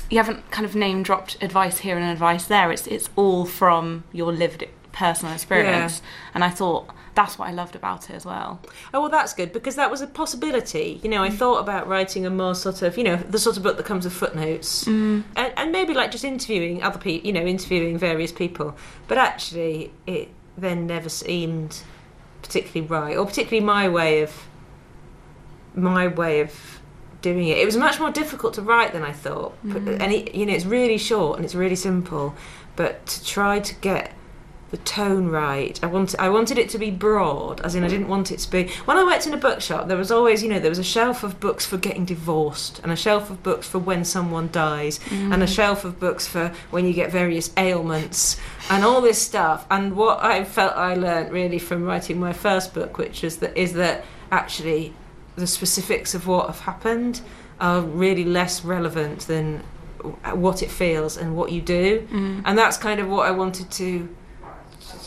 you 0.09 0.17
haven't 0.17 0.51
kind 0.51 0.65
of 0.65 0.75
name 0.75 1.03
dropped 1.03 1.37
advice 1.43 1.79
here 1.81 1.99
and 1.99 2.11
advice 2.11 2.45
there 2.47 2.73
it's 2.73 2.87
it's 2.87 3.11
all 3.15 3.45
from 3.45 4.05
your 4.13 4.33
lived 4.33 4.65
personal 4.93 5.35
experience 5.35 6.01
and 6.35 6.43
I 6.45 6.49
thought 6.49 6.89
that's 7.15 7.39
what 7.39 7.49
I 7.49 7.53
loved 7.53 7.75
about 7.75 8.11
it 8.11 8.15
as 8.15 8.25
well 8.25 8.61
Oh 8.93 9.03
well, 9.03 9.11
that's 9.11 9.35
good 9.35 9.53
because 9.53 9.77
that 9.77 9.91
was 9.91 10.01
a 10.01 10.07
possibility. 10.07 11.01
You 11.03 11.11
know, 11.11 11.23
I 11.23 11.29
mm. 11.31 11.37
thought 11.37 11.59
about 11.61 11.87
writing 11.87 12.27
a 12.27 12.31
more 12.31 12.55
sort 12.55 12.83
of, 12.83 12.99
you 12.99 13.05
know, 13.05 13.17
the 13.17 13.39
sort 13.39 13.57
of 13.57 13.63
book 13.63 13.77
that 13.77 13.87
comes 13.87 14.05
with 14.05 14.13
footnotes, 14.13 14.85
mm. 14.85 15.23
and, 15.37 15.53
and 15.57 15.73
maybe 15.73 15.95
like 15.95 16.11
just 16.11 16.25
interviewing 16.25 16.83
other 16.83 16.99
people, 16.99 17.27
you 17.27 17.33
know, 17.33 17.47
interviewing 17.47 17.99
various 17.99 18.33
people. 18.33 18.77
But 19.07 19.19
actually, 19.19 19.93
it 20.07 20.29
then 20.57 20.87
never 20.87 21.09
seemed 21.09 21.83
particularly 22.43 22.87
right, 22.89 23.17
or 23.17 23.27
particularly 23.27 23.65
my 23.65 23.89
way 23.89 24.23
of 24.23 24.47
my 25.75 26.09
way 26.09 26.41
of 26.41 26.81
doing 27.23 27.49
it. 27.49 27.59
It 27.59 27.67
was 27.67 27.77
much 27.77 28.01
more 28.01 28.11
difficult 28.11 28.55
to 28.55 28.63
write 28.63 28.93
than 28.93 29.03
I 29.03 29.13
thought, 29.13 29.57
But- 29.63 29.85
mm. 29.85 30.01
and 30.01 30.13
it, 30.13 30.35
you 30.35 30.47
know, 30.47 30.53
it's 30.53 30.67
really 30.67 30.99
short 30.99 31.37
and 31.37 31.45
it's 31.45 31.55
really 31.55 31.77
simple. 31.77 32.35
But 32.77 33.07
to 33.07 33.25
try 33.25 33.61
to 33.61 33.75
get 33.77 34.13
the 34.71 34.77
tone 34.79 35.29
right. 35.29 35.79
I 35.83 35.87
wanted 35.87 36.21
I 36.21 36.29
wanted 36.29 36.57
it 36.57 36.69
to 36.71 36.79
be 36.79 36.91
broad, 36.91 37.61
as 37.63 37.75
in 37.75 37.83
I 37.83 37.89
didn't 37.89 38.09
want 38.09 38.31
it 38.31 38.39
to 38.41 38.51
be. 38.51 38.69
When 38.85 38.97
I 38.97 39.05
worked 39.05 39.27
in 39.27 39.35
a 39.35 39.37
bookshop, 39.37 39.89
there 39.89 39.97
was 39.97 40.13
always, 40.13 40.43
you 40.45 40.49
know, 40.49 40.61
there 40.61 40.71
was 40.71 40.79
a 40.79 40.85
shelf 40.85 41.25
of 41.25 41.41
books 41.41 41.67
for 41.67 41.77
getting 41.77 42.05
divorced, 42.05 42.81
and 42.83 42.93
a 42.93 42.97
shelf 42.97 43.31
of 43.31 43.43
books 43.43 43.67
for 43.69 43.81
when 43.81 44.05
someone 44.05 44.49
dies, 44.53 45.01
mm. 45.01 45.33
and 45.35 45.43
a 45.43 45.47
shelf 45.47 45.85
of 45.85 45.99
books 45.99 46.29
for 46.29 46.53
when 46.71 46.87
you 46.87 46.93
get 46.93 47.11
various 47.11 47.53
ailments, 47.57 48.41
and 48.71 48.85
all 48.85 49.01
this 49.01 49.21
stuff. 49.21 49.67
And 49.71 49.97
what 49.97 50.23
I 50.23 50.45
felt 50.45 50.77
I 50.77 50.95
learnt 50.95 51.33
really 51.33 51.59
from 51.59 51.85
writing 51.85 52.21
my 52.21 52.33
first 52.33 52.73
book, 52.73 52.97
which 52.97 53.25
is 53.25 53.39
that 53.39 53.57
is 53.57 53.73
that 53.73 54.05
actually 54.31 54.95
the 55.35 55.49
specifics 55.49 56.15
of 56.15 56.29
what 56.29 56.47
have 56.47 56.61
happened 56.61 57.23
are 57.61 57.81
really 57.81 58.25
less 58.25 58.65
relevant 58.65 59.27
than 59.27 59.65
what 60.33 60.63
it 60.63 60.71
feels 60.71 61.17
and 61.17 61.37
what 61.37 61.51
you 61.51 61.61
do, 61.61 62.07
mm. 62.13 62.41
and 62.45 62.57
that's 62.57 62.77
kind 62.77 63.01
of 63.01 63.09
what 63.09 63.27
I 63.27 63.33
wanted 63.33 63.69
to 63.73 64.09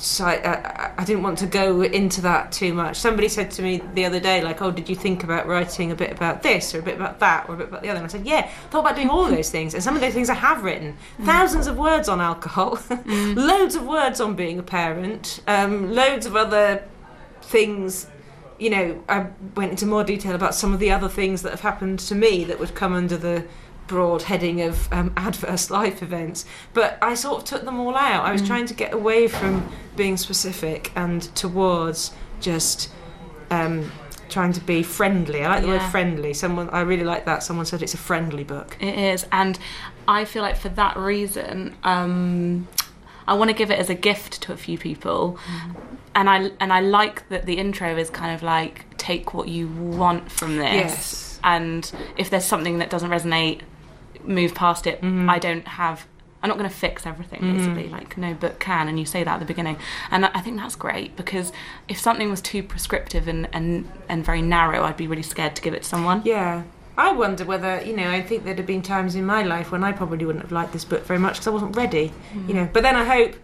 so 0.04 0.26
I, 0.26 0.34
I, 0.34 0.94
I 0.98 1.06
didn't 1.06 1.24
want 1.24 1.38
to 1.40 1.46
go 1.46 1.82
into 1.82 2.22
that 2.22 2.52
too 2.52 2.74
much. 2.74 2.98
Somebody 2.98 3.30
said 3.30 3.52
to 3.52 3.62
me 3.62 3.82
the 3.94 4.04
other 4.06 4.20
day, 4.20 4.42
like, 4.42 4.62
"Oh, 4.62 4.70
did 4.70 4.90
you 4.90 4.96
think 4.96 5.24
about 5.24 5.48
writing 5.48 5.92
a 5.92 5.96
bit 5.96 6.12
about 6.12 6.44
this 6.44 6.76
or 6.76 6.80
a 6.80 6.82
bit 6.82 6.96
about 6.96 7.20
that 7.20 7.48
or 7.48 7.56
a 7.56 7.58
bit 7.58 7.70
about 7.70 7.84
the 7.84 7.90
other?" 7.90 7.98
And 7.98 8.06
I 8.06 8.10
said, 8.10 8.26
"Yeah, 8.26 8.40
I 8.40 8.68
thought 8.70 8.82
about 8.82 8.96
doing 8.96 9.10
all 9.10 9.26
those 9.30 9.50
things, 9.50 9.74
and 9.74 9.82
some 9.82 9.96
of 9.96 10.02
those 10.02 10.14
things 10.14 10.30
I 10.30 10.36
have 10.36 10.64
written. 10.64 10.98
Thousands 11.22 11.68
of 11.68 11.78
words 11.78 12.10
on 12.10 12.20
alcohol, 12.20 12.80
loads 13.06 13.76
of 13.76 13.86
words 13.86 14.20
on 14.20 14.36
being 14.36 14.60
a 14.60 14.64
parent, 14.64 15.42
um, 15.48 15.94
loads 15.94 16.26
of 16.26 16.36
other 16.36 16.84
things." 17.42 18.08
You 18.60 18.70
know, 18.70 19.04
I 19.10 19.28
went 19.56 19.72
into 19.72 19.86
more 19.86 20.04
detail 20.04 20.36
about 20.36 20.54
some 20.54 20.74
of 20.74 20.80
the 20.80 20.92
other 20.92 21.10
things 21.10 21.42
that 21.42 21.50
have 21.50 21.62
happened 21.62 22.00
to 22.00 22.16
me 22.16 22.44
that 22.46 22.60
would 22.60 22.76
come 22.76 22.94
under 22.94 23.18
the 23.18 23.46
broad 23.88 24.24
heading 24.24 24.62
of 24.62 24.92
um, 24.94 25.14
adverse 25.18 25.70
life 25.70 26.02
events, 26.02 26.46
but 26.74 26.98
I 27.02 27.16
sort 27.16 27.40
of 27.40 27.46
took 27.46 27.66
them 27.66 27.80
all 27.80 27.96
out. 27.96 28.26
I 28.26 28.32
was 28.32 28.42
trying 28.42 28.66
to 28.68 28.74
get 28.74 28.94
away 28.94 29.28
from 29.28 29.70
being 29.96 30.18
specific 30.18 30.92
and 30.96 31.22
towards 31.36 32.12
just 32.40 32.90
um, 33.52 33.92
trying 34.30 34.54
to 34.54 34.62
be 34.62 34.84
friendly. 34.84 35.44
I 35.44 35.50
like 35.56 35.62
the 35.62 35.68
Yeah. 35.68 35.74
word 35.84 35.92
friendly. 35.92 36.34
Someone 36.34 36.70
I 36.70 36.82
really 36.82 37.04
like 37.04 37.26
that. 37.26 37.44
Someone 37.44 37.66
said 37.66 37.82
it's 37.84 37.94
a 37.94 37.98
friendly 37.98 38.44
book. 38.44 38.78
It 38.80 38.98
is, 38.98 39.26
and 39.32 39.60
I 40.08 40.26
feel 40.26 40.42
like 40.42 40.58
for 40.58 40.70
that 40.70 40.98
reason, 40.98 41.76
um, 41.84 42.68
I 43.28 43.34
want 43.36 43.50
to 43.50 43.54
give 43.56 43.70
it 43.72 43.80
as 43.80 43.90
a 43.90 43.96
gift 43.96 44.42
to 44.44 44.54
a 44.54 44.58
few 44.58 44.78
people, 44.78 45.38
and 46.16 46.30
I 46.30 46.52
and 46.60 46.74
I 46.74 46.80
like 46.80 47.28
that 47.30 47.46
the 47.46 47.58
intro 47.58 47.96
is 47.98 48.10
kind 48.10 48.34
of 48.34 48.42
like 48.44 48.86
take 48.98 49.34
what 49.34 49.48
you 49.50 49.68
want 49.68 50.32
from 50.32 50.56
this, 50.58 50.74
Yes. 50.74 51.40
and 51.44 51.92
if 52.18 52.30
there's 52.30 52.46
something 52.46 52.80
that 52.80 52.90
doesn't 52.90 53.10
resonate, 53.12 53.62
move 54.26 54.54
past 54.54 54.88
it. 54.88 55.02
Mm-hmm. 55.02 55.30
I 55.30 55.40
don't 55.40 55.68
have. 55.68 56.08
I'm 56.42 56.50
not 56.50 56.58
going 56.58 56.70
to 56.70 56.76
fix 56.76 57.06
everything, 57.06 57.40
mm-hmm. 57.40 57.58
basically. 57.58 57.90
Like 57.90 58.18
no 58.18 58.34
book 58.34 58.60
can, 58.60 58.88
and 58.88 59.00
you 59.00 59.06
say 59.06 59.24
that 59.24 59.34
at 59.34 59.40
the 59.40 59.46
beginning, 59.46 59.78
and 60.12 60.26
I 60.26 60.32
I 60.34 60.42
think 60.42 60.58
that's 60.58 60.76
great 60.76 61.16
because 61.16 61.52
if 61.88 62.00
something 62.00 62.30
was 62.30 62.42
too 62.42 62.64
prescriptive 62.64 63.28
and 63.28 63.48
and 63.54 63.90
and 64.10 64.26
very 64.26 64.42
narrow, 64.42 64.84
I'd 64.84 64.98
be 64.98 65.08
really 65.08 65.24
scared 65.24 65.56
to 65.56 65.62
give 65.62 65.74
it 65.74 65.84
to 65.84 65.88
someone. 65.88 66.22
Yeah. 66.26 66.64
I 66.96 67.12
wonder 67.12 67.44
whether, 67.44 67.82
you 67.82 67.96
know, 67.96 68.08
I 68.12 68.22
think 68.22 68.44
there'd 68.44 68.60
have 68.60 68.68
been 68.68 68.84
times 68.84 69.16
in 69.16 69.26
my 69.26 69.42
life 69.42 69.72
when 69.72 69.84
I 69.84 69.92
probably 69.92 70.26
wouldn't 70.26 70.44
have 70.44 70.52
liked 70.52 70.74
this 70.74 70.86
book 70.86 71.04
very 71.06 71.20
much 71.20 71.34
because 71.34 71.48
I 71.48 71.50
wasn't 71.50 71.76
ready, 71.76 72.10
mm-hmm. 72.10 72.48
you 72.48 72.54
know. 72.54 72.70
But 72.72 72.84
then 72.84 72.96
I 72.96 73.04
hope, 73.04 73.36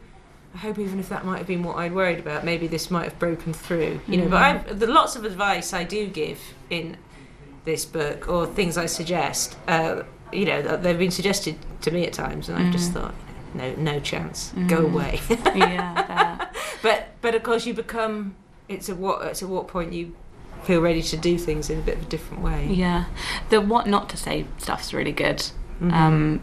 I 0.53 0.57
hope 0.59 0.77
even 0.77 0.99
if 0.99 1.09
that 1.09 1.25
might 1.25 1.39
have 1.39 1.47
been 1.47 1.63
what 1.63 1.77
I'd 1.77 1.93
worried 1.95 2.19
about, 2.19 2.45
maybe 2.45 2.67
this 2.67 2.91
might 2.91 3.05
have 3.05 3.17
broken 3.17 3.53
through, 3.53 4.01
you 4.07 4.17
know. 4.17 4.29
But 4.29 4.41
I, 4.43 4.57
the 4.71 4.85
lots 4.85 5.15
of 5.15 5.25
advice 5.25 5.73
I 5.73 5.83
do 5.83 6.05
give 6.05 6.39
in 6.69 6.97
this 7.65 7.85
book 7.85 8.29
or 8.29 8.45
things 8.45 8.77
I 8.77 8.85
suggest, 8.85 9.57
uh, 9.67 10.03
you 10.31 10.45
know, 10.45 10.61
they've 10.77 10.97
been 10.97 11.11
suggested 11.11 11.57
to 11.81 11.91
me 11.91 12.05
at 12.05 12.13
times, 12.13 12.49
and 12.49 12.57
I've 12.57 12.71
just 12.71 12.91
thought, 12.91 13.13
no, 13.53 13.73
no 13.75 13.99
chance, 13.99 14.53
go 14.67 14.85
away. 14.85 15.19
yeah, 15.29 16.49
but 16.81 17.09
but 17.21 17.35
of 17.35 17.43
course 17.43 17.65
you 17.65 17.73
become. 17.73 18.35
It's 18.67 18.87
at 18.89 18.97
what 18.97 19.25
it's 19.25 19.41
at 19.41 19.49
what 19.49 19.67
point 19.67 19.93
you 19.93 20.15
feel 20.63 20.81
ready 20.81 21.01
to 21.01 21.17
do 21.17 21.37
things 21.37 21.69
in 21.69 21.79
a 21.79 21.81
bit 21.81 21.97
of 21.97 22.03
a 22.03 22.05
different 22.05 22.43
way. 22.43 22.67
Yeah, 22.67 23.05
the 23.49 23.61
what 23.61 23.87
not 23.87 24.09
to 24.09 24.17
say 24.17 24.45
stuff's 24.57 24.93
really 24.93 25.11
good. 25.11 25.37
Mm-hmm. 25.37 25.93
Um, 25.93 26.41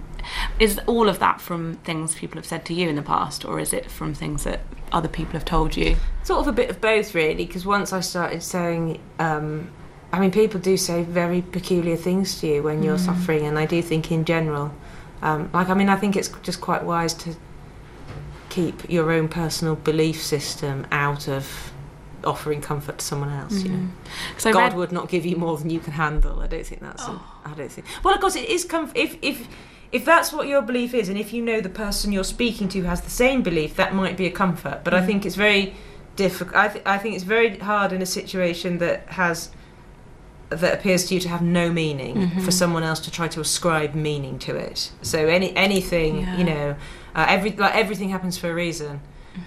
is 0.58 0.80
all 0.86 1.08
of 1.08 1.18
that 1.20 1.40
from 1.40 1.74
things 1.84 2.14
people 2.14 2.36
have 2.36 2.46
said 2.46 2.64
to 2.66 2.74
you 2.74 2.88
in 2.88 2.96
the 2.96 3.02
past, 3.02 3.44
or 3.44 3.60
is 3.60 3.72
it 3.72 3.90
from 3.90 4.14
things 4.14 4.44
that 4.44 4.60
other 4.92 5.08
people 5.08 5.34
have 5.34 5.44
told 5.44 5.76
you? 5.76 5.96
Sort 6.24 6.40
of 6.40 6.48
a 6.48 6.52
bit 6.52 6.70
of 6.70 6.80
both, 6.80 7.14
really, 7.14 7.46
because 7.46 7.64
once 7.64 7.92
I 7.92 8.00
started 8.00 8.42
saying, 8.42 9.00
um, 9.18 9.70
I 10.12 10.20
mean, 10.20 10.30
people 10.30 10.60
do 10.60 10.76
say 10.76 11.02
very 11.02 11.42
peculiar 11.42 11.96
things 11.96 12.40
to 12.40 12.46
you 12.46 12.62
when 12.62 12.82
you're 12.82 12.96
mm. 12.96 13.04
suffering, 13.04 13.44
and 13.44 13.58
I 13.58 13.66
do 13.66 13.82
think 13.82 14.10
in 14.12 14.24
general, 14.24 14.72
um, 15.22 15.50
like, 15.52 15.68
I 15.68 15.74
mean, 15.74 15.88
I 15.88 15.96
think 15.96 16.16
it's 16.16 16.28
just 16.42 16.60
quite 16.60 16.84
wise 16.84 17.12
to 17.14 17.34
keep 18.48 18.88
your 18.88 19.10
own 19.10 19.28
personal 19.28 19.74
belief 19.74 20.22
system 20.22 20.86
out 20.90 21.28
of 21.28 21.72
offering 22.24 22.60
comfort 22.60 22.98
to 22.98 23.04
someone 23.04 23.30
else, 23.30 23.62
you 23.62 23.70
know. 23.70 23.88
Mm. 24.36 24.46
I 24.46 24.52
God 24.52 24.72
read, 24.72 24.74
would 24.74 24.92
not 24.92 25.08
give 25.08 25.26
you 25.26 25.36
more 25.36 25.56
than 25.56 25.70
you 25.70 25.80
can 25.80 25.92
handle. 25.92 26.40
I 26.40 26.46
don't 26.46 26.66
think 26.66 26.80
that's. 26.80 27.02
A, 27.02 27.10
oh. 27.10 27.22
I 27.44 27.54
don't 27.54 27.70
think. 27.70 27.86
Well, 28.02 28.14
of 28.14 28.20
course, 28.20 28.36
it 28.36 28.48
is 28.48 28.64
comf- 28.64 28.92
if 28.94 29.16
if 29.22 29.46
if 29.92 30.04
that's 30.04 30.32
what 30.32 30.48
your 30.48 30.62
belief 30.62 30.94
is, 30.94 31.08
and 31.08 31.18
if 31.18 31.32
you 31.32 31.42
know 31.42 31.60
the 31.60 31.68
person 31.68 32.12
you're 32.12 32.24
speaking 32.24 32.68
to 32.70 32.82
has 32.84 33.02
the 33.02 33.10
same 33.10 33.42
belief, 33.42 33.76
that 33.76 33.94
might 33.94 34.16
be 34.16 34.26
a 34.26 34.30
comfort. 34.30 34.80
But 34.84 34.94
I 34.94 35.00
mm. 35.00 35.06
think 35.06 35.26
it's 35.26 35.36
very 35.36 35.74
difficult. 36.16 36.56
I, 36.56 36.68
th- 36.68 36.84
I 36.86 36.98
think 36.98 37.14
it's 37.14 37.24
very 37.24 37.58
hard 37.58 37.92
in 37.92 38.02
a 38.02 38.06
situation 38.06 38.78
that 38.78 39.06
has 39.08 39.50
that 40.50 40.74
appears 40.74 41.06
to 41.06 41.14
you 41.14 41.20
to 41.20 41.28
have 41.28 41.42
no 41.42 41.72
meaning 41.72 42.30
for 42.40 42.50
someone 42.50 42.82
else 42.84 43.00
to 43.00 43.10
try 43.10 43.26
to 43.28 43.40
ascribe 43.40 43.94
meaning 43.94 44.38
to 44.40 44.54
it. 44.56 44.92
So 45.02 45.26
any 45.26 45.54
anything 45.56 46.18
Yeah. 46.18 46.36
you 46.38 46.44
know, 46.44 46.76
uh, 47.14 47.26
every 47.28 47.50
like 47.50 47.74
everything 47.74 48.10
happens 48.10 48.38
for 48.38 48.50
a 48.50 48.54
reason. 48.54 49.00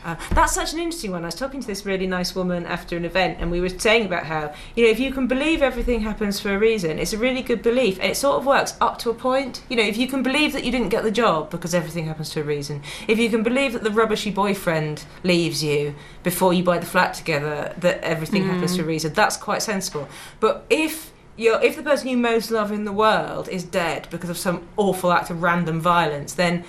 Uh, 0.04 0.15
that's 0.32 0.54
such 0.54 0.73
an 0.73 0.80
interesting 0.80 1.12
one. 1.12 1.23
I 1.23 1.28
was 1.28 1.36
talking 1.36 1.62
to 1.62 1.67
this 1.67 1.86
really 1.86 2.08
nice 2.08 2.36
woman 2.36 2.65
after 2.65 2.97
an 2.97 3.06
event, 3.06 3.38
and 3.39 3.52
we 3.52 3.62
were 3.62 3.69
saying 3.69 4.06
about 4.06 4.25
how 4.25 4.54
you 4.75 4.84
know 4.84 4.89
if 4.89 4.99
you 4.99 5.12
can 5.12 5.28
believe 5.28 5.62
everything 5.62 6.02
happens 6.02 6.39
for 6.39 6.54
a 6.54 6.58
reason, 6.58 6.99
it's 6.99 7.13
a 7.13 7.17
really 7.17 7.41
good 7.41 7.62
belief, 7.62 7.99
and 7.99 8.12
it 8.12 8.15
sort 8.15 8.38
of 8.38 8.45
works 8.45 8.75
up 8.82 8.99
to 8.99 9.10
a 9.10 9.13
point. 9.13 9.63
You 9.69 9.78
know, 9.78 9.84
if 9.84 9.97
you 9.97 10.08
can 10.08 10.23
believe 10.23 10.54
that 10.54 10.63
you 10.63 10.71
didn't 10.71 10.89
get 10.89 11.04
the 11.04 11.12
job 11.12 11.49
because 11.49 11.73
everything 11.73 12.06
happens 12.06 12.30
to 12.32 12.41
a 12.41 12.43
reason, 12.43 12.82
if 13.08 13.17
you 13.19 13.30
can 13.30 13.43
believe 13.43 13.73
that 13.73 13.84
the 13.84 13.91
rubbishy 13.91 14.32
boyfriend 14.34 15.06
leaves 15.23 15.63
you 15.63 15.95
before 16.23 16.54
you 16.54 16.63
buy 16.63 16.78
the 16.78 16.86
flat 16.86 17.13
together, 17.13 17.73
that 17.78 18.02
everything 18.02 18.43
happens 18.45 18.75
for 18.75 18.84
a 18.84 18.86
reason, 18.86 19.13
that's 19.13 19.38
quite 19.38 19.62
sensible. 19.62 20.08
But 20.39 20.65
if 20.69 21.12
you're, 21.39 21.62
if 21.62 21.78
the 21.78 21.84
person 21.84 22.10
you 22.10 22.17
most 22.17 22.52
love 22.52 22.71
in 22.71 22.84
the 22.84 22.91
world 22.91 23.47
is 23.47 23.63
dead 23.63 24.08
because 24.12 24.30
of 24.30 24.38
some 24.38 24.67
awful 24.75 25.12
act 25.12 25.30
of 25.30 25.41
random 25.41 25.80
violence, 25.80 26.34
then 26.34 26.65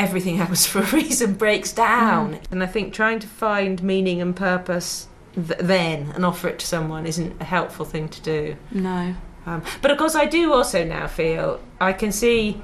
everything 0.00 0.36
happens 0.36 0.66
for 0.70 0.80
a 0.80 0.86
reason 0.86 1.34
breaks 1.34 1.72
down. 1.72 2.40
And 2.50 2.62
I 2.62 2.66
think 2.66 2.94
trying 2.94 3.18
to 3.20 3.26
find 3.26 3.82
meaning 3.82 4.20
and 4.20 4.34
purpose 4.34 5.08
th- 5.34 5.60
then 5.60 6.12
and 6.14 6.24
offer 6.24 6.48
it 6.48 6.58
to 6.60 6.66
someone 6.66 7.06
isn't 7.06 7.40
a 7.40 7.44
helpful 7.44 7.84
thing 7.84 8.08
to 8.08 8.20
do. 8.22 8.56
no. 8.72 9.14
Um, 9.46 9.62
but 9.80 9.90
of 9.90 9.96
course, 9.96 10.14
I 10.14 10.26
do 10.26 10.52
also 10.52 10.84
now 10.84 11.06
feel 11.06 11.60
I 11.80 11.94
can 11.94 12.12
see 12.12 12.60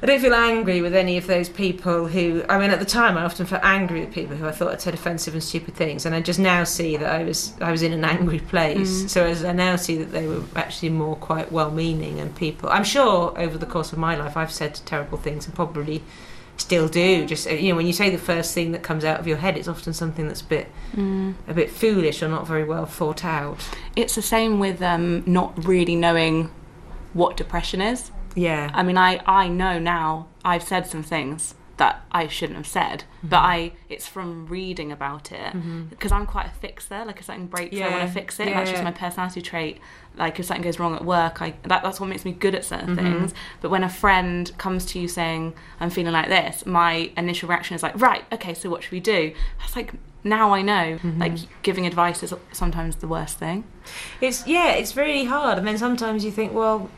I 0.00 0.06
don't 0.06 0.20
feel 0.20 0.34
angry 0.34 0.80
with 0.80 0.94
any 0.94 1.16
of 1.16 1.26
those 1.26 1.48
people 1.48 2.06
who. 2.06 2.44
I 2.48 2.58
mean, 2.58 2.70
at 2.70 2.78
the 2.78 2.84
time, 2.84 3.18
I 3.18 3.24
often 3.24 3.46
felt 3.46 3.64
angry 3.64 4.00
with 4.00 4.12
people 4.14 4.36
who 4.36 4.46
I 4.46 4.52
thought 4.52 4.70
had 4.70 4.80
said 4.80 4.94
offensive 4.94 5.34
and 5.34 5.42
stupid 5.42 5.74
things, 5.74 6.06
and 6.06 6.14
I 6.14 6.20
just 6.20 6.38
now 6.38 6.62
see 6.62 6.96
that 6.96 7.10
I 7.20 7.24
was 7.24 7.52
I 7.60 7.72
was 7.72 7.82
in 7.82 7.92
an 7.92 8.04
angry 8.04 8.38
place. 8.38 9.02
Mm. 9.02 9.10
So 9.10 9.26
as 9.26 9.44
I 9.44 9.52
now 9.52 9.74
see 9.74 9.96
that 9.98 10.12
they 10.12 10.28
were 10.28 10.42
actually 10.54 10.90
more 10.90 11.16
quite 11.16 11.50
well-meaning 11.50 12.20
and 12.20 12.34
people. 12.36 12.68
I'm 12.68 12.84
sure 12.84 13.36
over 13.36 13.58
the 13.58 13.66
course 13.66 13.92
of 13.92 13.98
my 13.98 14.14
life, 14.14 14.36
I've 14.36 14.52
said 14.52 14.80
terrible 14.84 15.18
things 15.18 15.46
and 15.46 15.54
probably 15.54 16.02
still 16.56 16.86
do. 16.88 17.26
Just 17.26 17.48
uh, 17.48 17.50
you 17.50 17.70
know, 17.70 17.76
when 17.76 17.86
you 17.86 17.92
say 17.92 18.08
the 18.08 18.18
first 18.18 18.54
thing 18.54 18.70
that 18.72 18.84
comes 18.84 19.04
out 19.04 19.18
of 19.18 19.26
your 19.26 19.38
head, 19.38 19.56
it's 19.56 19.68
often 19.68 19.92
something 19.92 20.28
that's 20.28 20.42
a 20.42 20.44
bit 20.46 20.68
Mm. 20.96 21.34
a 21.46 21.52
bit 21.54 21.70
foolish 21.70 22.22
or 22.22 22.28
not 22.28 22.46
very 22.46 22.64
well 22.64 22.86
thought 22.86 23.24
out. 23.24 23.58
It's 23.96 24.14
the 24.14 24.22
same 24.22 24.58
with 24.60 24.80
um, 24.80 25.22
not 25.26 25.66
really 25.66 25.96
knowing 25.96 26.50
what 27.14 27.36
depression 27.36 27.80
is. 27.82 28.10
Yeah. 28.34 28.70
I 28.74 28.82
mean, 28.82 28.96
I, 28.98 29.20
I 29.26 29.48
know 29.48 29.78
now 29.78 30.28
I've 30.44 30.62
said 30.62 30.86
some 30.86 31.02
things 31.02 31.54
that 31.78 32.02
I 32.10 32.26
shouldn't 32.26 32.56
have 32.56 32.66
said, 32.66 33.04
Mm-hmm. 33.18 33.28
but 33.28 33.36
I 33.38 33.72
it's 33.88 34.06
from 34.06 34.46
reading 34.46 34.90
about 34.92 35.30
it 35.32 35.54
because 35.90 36.10
I'm 36.12 36.26
quite 36.26 36.46
a 36.46 36.50
fixer. 36.50 37.04
Like 37.04 37.18
if 37.20 37.26
something 37.26 37.46
breaks, 37.46 37.76
I 37.76 37.88
want 37.88 38.02
to 38.06 38.12
fix 38.12 38.38
it. 38.40 38.48
Yeah, 38.48 38.54
that's 38.54 38.70
just 38.72 38.82
my 38.82 38.90
personality 38.90 39.40
trait. 39.42 39.78
Like 40.16 40.40
if 40.40 40.46
something 40.46 40.62
goes 40.64 40.80
wrong 40.80 40.96
at 40.96 41.04
work, 41.04 41.40
I 41.40 41.54
that, 41.64 41.82
that's 41.84 42.00
what 42.00 42.08
makes 42.08 42.24
me 42.24 42.32
good 42.32 42.54
at 42.56 42.64
certain 42.64 42.96
Mm-hmm. 42.96 43.18
things. 43.18 43.34
But 43.60 43.70
when 43.70 43.84
a 43.84 43.88
friend 43.88 44.50
comes 44.58 44.86
to 44.86 44.98
you 44.98 45.06
saying 45.06 45.54
I'm 45.78 45.90
feeling 45.90 46.12
like 46.12 46.28
this, 46.28 46.66
my 46.66 47.12
initial 47.16 47.48
reaction 47.48 47.76
is 47.76 47.82
like, 47.84 48.00
right, 48.00 48.24
okay, 48.32 48.54
so 48.54 48.68
what 48.70 48.82
should 48.82 48.92
we 48.92 49.00
do? 49.00 49.32
That's 49.60 49.76
like 49.76 49.92
now 50.24 50.52
I 50.52 50.62
know. 50.62 50.98
Mm-hmm. 51.00 51.20
Like 51.20 51.32
giving 51.62 51.86
advice 51.86 52.24
is 52.24 52.34
sometimes 52.50 52.96
the 52.96 53.06
worst 53.08 53.38
thing. 53.38 53.62
It's 54.20 54.44
yeah, 54.48 54.72
it's 54.72 54.96
really 54.96 55.26
hard, 55.26 55.58
and 55.58 55.66
then 55.66 55.78
sometimes 55.78 56.24
you 56.24 56.32
think, 56.32 56.52
well, 56.52 56.90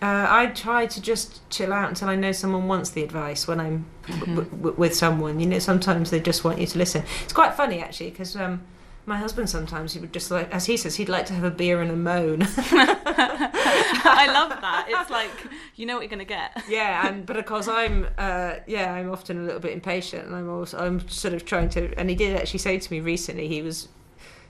uh, 0.00 0.26
I 0.28 0.46
try 0.46 0.86
to 0.86 1.00
just 1.02 1.48
chill 1.50 1.72
out 1.72 1.88
until 1.88 2.08
I 2.08 2.14
know 2.14 2.32
someone 2.32 2.68
wants 2.68 2.90
the 2.90 3.02
advice 3.02 3.46
when 3.48 3.58
I'm 3.60 3.86
w- 4.06 4.44
w- 4.44 4.74
with 4.76 4.94
someone. 4.94 5.40
You 5.40 5.46
know, 5.46 5.58
sometimes 5.58 6.10
they 6.10 6.20
just 6.20 6.44
want 6.44 6.58
you 6.60 6.66
to 6.66 6.78
listen. 6.78 7.02
It's 7.24 7.32
quite 7.32 7.54
funny 7.54 7.80
actually 7.80 8.10
because. 8.10 8.36
Um, 8.36 8.62
my 9.06 9.16
husband 9.16 9.48
sometimes 9.48 9.94
he 9.94 10.00
would 10.00 10.12
just 10.12 10.30
like, 10.30 10.52
as 10.54 10.66
he 10.66 10.76
says, 10.76 10.96
he'd 10.96 11.08
like 11.08 11.24
to 11.24 11.32
have 11.32 11.42
a 11.42 11.50
beer 11.50 11.80
and 11.80 11.90
a 11.90 11.96
moan. 11.96 12.42
I 12.70 14.28
love 14.32 14.50
that. 14.60 14.86
It's 14.88 15.08
like 15.10 15.30
you 15.76 15.86
know 15.86 15.94
what 15.94 16.02
you're 16.02 16.10
gonna 16.10 16.26
get. 16.26 16.62
yeah, 16.68 17.08
and 17.08 17.24
but 17.26 17.38
of 17.38 17.46
course 17.46 17.68
I'm, 17.68 18.06
uh, 18.18 18.56
yeah, 18.66 18.92
I'm 18.92 19.10
often 19.10 19.38
a 19.38 19.42
little 19.42 19.60
bit 19.60 19.72
impatient, 19.72 20.26
and 20.26 20.36
I'm 20.36 20.50
also 20.50 20.78
I'm 20.78 21.08
sort 21.08 21.32
of 21.34 21.44
trying 21.46 21.70
to. 21.70 21.98
And 21.98 22.10
he 22.10 22.16
did 22.16 22.36
actually 22.36 22.58
say 22.58 22.78
to 22.78 22.92
me 22.92 23.00
recently 23.00 23.48
he 23.48 23.62
was 23.62 23.88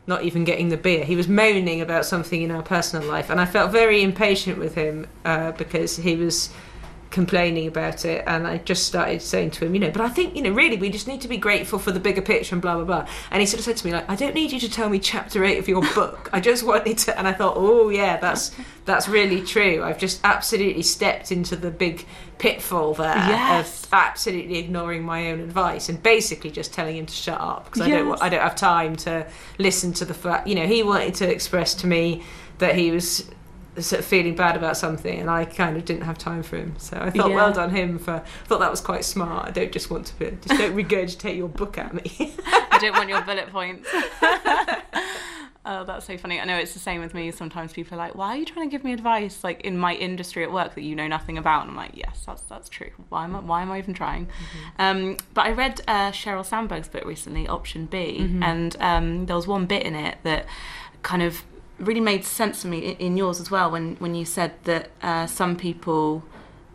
not 0.08 0.22
even 0.24 0.42
getting 0.42 0.70
the 0.70 0.76
beer. 0.76 1.04
He 1.04 1.14
was 1.14 1.28
moaning 1.28 1.80
about 1.80 2.06
something 2.06 2.42
in 2.42 2.50
our 2.50 2.62
personal 2.62 3.06
life, 3.06 3.30
and 3.30 3.40
I 3.40 3.46
felt 3.46 3.70
very 3.70 4.02
impatient 4.02 4.58
with 4.58 4.74
him 4.74 5.06
uh, 5.24 5.52
because 5.52 5.96
he 5.98 6.16
was 6.16 6.50
complaining 7.10 7.66
about 7.66 8.04
it 8.04 8.22
and 8.26 8.46
I 8.46 8.58
just 8.58 8.86
started 8.86 9.22
saying 9.22 9.52
to 9.52 9.64
him 9.64 9.74
you 9.74 9.80
know 9.80 9.90
but 9.90 10.02
I 10.02 10.08
think 10.10 10.36
you 10.36 10.42
know 10.42 10.50
really 10.50 10.76
we 10.76 10.90
just 10.90 11.08
need 11.08 11.22
to 11.22 11.28
be 11.28 11.38
grateful 11.38 11.78
for 11.78 11.90
the 11.90 12.00
bigger 12.00 12.20
picture 12.20 12.54
and 12.54 12.60
blah 12.62 12.74
blah 12.76 12.84
blah. 12.84 13.08
And 13.30 13.40
he 13.40 13.46
sort 13.46 13.60
of 13.60 13.64
said 13.64 13.76
to 13.78 13.86
me 13.86 13.92
like 13.92 14.08
I 14.10 14.14
don't 14.16 14.34
need 14.34 14.52
you 14.52 14.60
to 14.60 14.70
tell 14.70 14.88
me 14.90 14.98
chapter 14.98 15.44
8 15.44 15.58
of 15.58 15.68
your 15.68 15.80
book. 15.94 16.28
I 16.32 16.40
just 16.40 16.64
wanted 16.64 16.98
to 16.98 17.18
and 17.18 17.26
I 17.26 17.32
thought 17.32 17.54
oh 17.56 17.88
yeah 17.88 18.18
that's 18.18 18.54
that's 18.84 19.08
really 19.08 19.42
true. 19.42 19.82
I've 19.82 19.98
just 19.98 20.20
absolutely 20.24 20.82
stepped 20.82 21.30
into 21.32 21.56
the 21.56 21.70
big 21.70 22.06
pitfall 22.38 22.94
there 22.94 23.16
Yes. 23.16 23.84
of 23.84 23.88
absolutely 23.92 24.58
ignoring 24.58 25.02
my 25.02 25.30
own 25.30 25.40
advice 25.40 25.88
and 25.88 26.02
basically 26.02 26.50
just 26.50 26.72
telling 26.72 26.96
him 26.96 27.06
to 27.06 27.14
shut 27.14 27.40
up 27.40 27.64
because 27.66 27.80
I 27.82 27.88
don't 27.90 28.22
I 28.22 28.28
don't 28.28 28.42
have 28.42 28.54
time 28.56 28.96
to 28.96 29.26
listen 29.58 29.92
to 29.94 30.04
the 30.04 30.14
fact 30.14 30.46
you 30.46 30.54
know 30.54 30.66
he 30.66 30.82
wanted 30.82 31.14
to 31.14 31.30
express 31.30 31.74
to 31.76 31.86
me 31.86 32.22
that 32.58 32.74
he 32.74 32.90
was 32.90 33.30
sort 33.82 34.00
of 34.00 34.06
feeling 34.06 34.34
bad 34.34 34.56
about 34.56 34.76
something 34.76 35.18
and 35.18 35.28
I 35.30 35.44
kind 35.44 35.76
of 35.76 35.84
didn't 35.84 36.02
have 36.02 36.18
time 36.18 36.42
for 36.42 36.56
him 36.56 36.74
so 36.78 36.96
I 36.96 37.10
thought 37.10 37.30
Yeah. 37.30 37.36
well 37.36 37.52
done 37.52 37.70
him 37.70 37.98
for 37.98 38.22
thought 38.46 38.60
that 38.60 38.70
was 38.70 38.80
quite 38.80 39.04
smart 39.04 39.48
I 39.48 39.50
don't 39.50 39.72
just 39.72 39.90
want 39.90 40.06
to 40.06 40.18
be, 40.18 40.36
just 40.46 40.60
don't 40.60 40.74
regurgitate 40.76 41.36
your 41.36 41.48
book 41.48 41.78
at 41.78 41.92
me 41.94 42.34
I 42.46 42.78
don't 42.80 42.92
want 42.94 43.08
your 43.08 43.22
bullet 43.22 43.48
points. 43.50 43.88
oh, 45.64 45.84
that's 45.84 46.06
so 46.06 46.16
funny. 46.16 46.40
I 46.40 46.44
know 46.44 46.56
it's 46.56 46.72
the 46.72 46.78
same 46.78 47.00
with 47.00 47.12
me. 47.12 47.30
Sometimes 47.30 47.72
people 47.72 47.94
are 47.96 47.98
like, 47.98 48.14
"Why 48.14 48.28
are 48.28 48.36
you 48.36 48.44
trying 48.44 48.68
to 48.68 48.70
give 48.70 48.84
me 48.84 48.92
advice 48.92 49.42
like 49.42 49.62
in 49.62 49.76
my 49.76 49.94
industry 49.94 50.44
at 50.44 50.52
work 50.52 50.74
that 50.76 50.82
you 50.82 50.94
know 50.94 51.06
nothing 51.08 51.36
about?" 51.38 51.62
And 51.62 51.70
I'm 51.70 51.76
like, 51.76 51.92
"Yes, 51.94 52.22
that's 52.26 52.42
that's 52.42 52.68
true. 52.68 52.90
Why 53.08 53.24
am 53.24 53.34
I, 53.36 53.40
why 53.40 53.62
am 53.62 53.70
I 53.72 53.78
even 53.78 53.94
trying?" 53.94 54.28
Um, 54.78 55.16
but 55.34 55.46
I 55.46 55.50
read 55.50 55.80
uh, 55.88 56.10
Sheryl 56.12 56.44
Sandberg's 56.44 56.88
book 56.88 57.04
recently, 57.04 57.48
Option 57.48 57.86
B, 57.86 58.38
and 58.42 58.76
um, 58.80 59.26
there 59.26 59.36
was 59.36 59.46
one 59.46 59.66
bit 59.66 59.82
in 59.82 59.94
it 59.94 60.18
that 60.22 60.46
kind 61.02 61.22
of 61.22 61.42
really 61.78 62.00
made 62.00 62.24
sense 62.24 62.62
to 62.62 62.68
me 62.68 62.90
in, 62.98 63.16
yours 63.16 63.40
as 63.40 63.50
well 63.50 63.70
when 63.70 63.96
when 63.96 64.14
you 64.14 64.24
said 64.24 64.52
that 64.64 64.90
uh, 65.02 65.26
some 65.26 65.56
people 65.56 66.24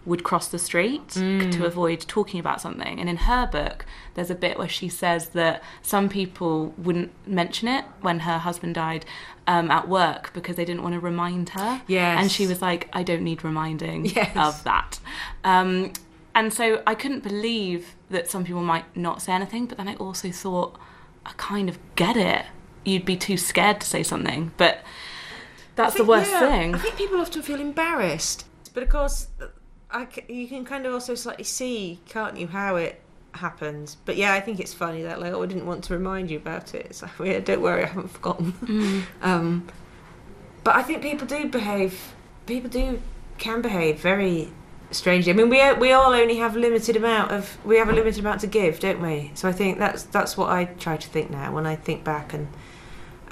would 0.05 0.21
cross 0.23 0.49
the 0.49 0.59
street 0.59 1.07
to 1.11 1.63
avoid 1.65 2.01
talking 2.01 2.37
about 2.37 2.59
something. 2.59 2.99
And 2.99 3.07
in 3.07 3.15
her 3.15 3.47
book, 3.47 3.85
there's 4.15 4.29
a 4.29 4.35
bit 4.35 4.57
where 4.57 4.67
she 4.67 4.89
says 4.89 5.29
that 5.29 5.63
some 5.81 6.09
people 6.09 6.73
wouldn't 6.77 7.11
mention 7.25 7.69
it 7.69 7.85
when 8.01 8.19
her 8.19 8.37
husband 8.39 8.75
died 8.75 9.05
um, 9.47 9.71
at 9.71 9.87
work 9.87 10.31
because 10.33 10.57
they 10.57 10.65
didn't 10.65 10.83
want 10.83 10.91
to 10.95 10.99
remind 10.99 11.49
her. 11.51 11.81
Yes. 11.87 12.19
And 12.21 12.29
she 12.29 12.45
was 12.47 12.61
like, 12.61 12.89
I 12.91 13.01
don't 13.03 13.21
need 13.23 13.45
reminding 13.45 14.05
Yes. 14.19 14.35
of 14.35 14.61
that. 14.65 14.99
Um, 15.45 15.93
and 16.35 16.51
so 16.51 16.83
I 16.85 16.95
couldn't 16.95 17.23
believe 17.23 17.95
that 18.09 18.29
some 18.29 18.43
people 18.43 18.61
might 18.63 18.97
not 18.97 19.21
say 19.21 19.31
anything, 19.31 19.67
but 19.67 19.77
then 19.77 19.87
I 19.87 19.95
also 19.95 20.31
thought, 20.31 20.77
I 21.25 21.31
kind 21.37 21.69
of 21.69 21.79
get 21.95 22.17
it. 22.17 22.45
You'd 22.85 23.05
be 23.05 23.15
too 23.15 23.37
scared 23.37 23.81
to 23.81 23.87
say 23.87 24.03
something, 24.03 24.51
but 24.57 24.83
that's 25.75 25.95
I 25.95 25.99
the 25.99 26.05
worst 26.05 26.31
yeah, 26.31 26.39
thing. 26.39 26.75
I 26.75 26.77
think 26.77 26.97
people 26.97 27.19
often 27.19 27.41
feel 27.41 27.59
embarrassed 27.59 28.45
but 28.73 28.83
of 28.83 28.89
course 28.89 29.27
I 29.91 30.07
you 30.27 30.47
can 30.47 30.65
kind 30.65 30.85
of 30.85 30.93
also 30.93 31.15
slightly 31.15 31.43
see 31.43 31.99
can't 32.07 32.37
you 32.37 32.47
how 32.47 32.75
it 32.75 32.99
happens 33.33 33.97
but 34.05 34.15
yeah 34.15 34.33
I 34.33 34.39
think 34.39 34.59
it's 34.59 34.73
funny 34.73 35.03
that 35.03 35.19
like 35.19 35.33
oh, 35.33 35.43
I 35.43 35.45
didn't 35.45 35.65
want 35.65 35.83
to 35.85 35.93
remind 35.93 36.29
you 36.29 36.37
about 36.37 36.75
it 36.75 36.87
it's 36.87 37.01
like 37.01 37.11
yeah, 37.23 37.39
don't 37.39 37.61
worry 37.61 37.83
I 37.83 37.87
haven't 37.87 38.09
forgotten 38.09 38.53
Mm. 38.53 39.03
um, 39.21 39.67
but 40.63 40.75
I 40.75 40.81
think 40.81 41.01
people 41.01 41.27
do 41.27 41.49
behave. 41.49 42.13
People 42.45 42.69
do 42.69 43.01
can 43.37 43.61
behave 43.61 43.99
very 43.99 44.49
strangely. 44.91 45.33
I 45.33 45.35
mean, 45.35 45.49
we 45.49 45.73
we 45.73 45.91
all 45.91 46.13
only 46.13 46.37
have 46.37 46.55
limited 46.55 46.95
amount 46.95 47.31
of 47.31 47.57
we 47.65 47.77
have 47.77 47.89
a 47.89 47.91
limited 47.93 48.21
amount 48.21 48.39
to 48.41 48.47
give, 48.47 48.79
don't 48.79 49.01
we? 49.01 49.31
So 49.33 49.49
I 49.49 49.51
think 49.51 49.77
that's 49.77 50.03
that's 50.03 50.37
what 50.37 50.49
I 50.49 50.65
try 50.65 50.95
to 50.95 51.09
think 51.09 51.29
now 51.29 51.53
when 51.53 51.65
I 51.65 51.75
think 51.75 52.03
back 52.03 52.33
and. 52.33 52.47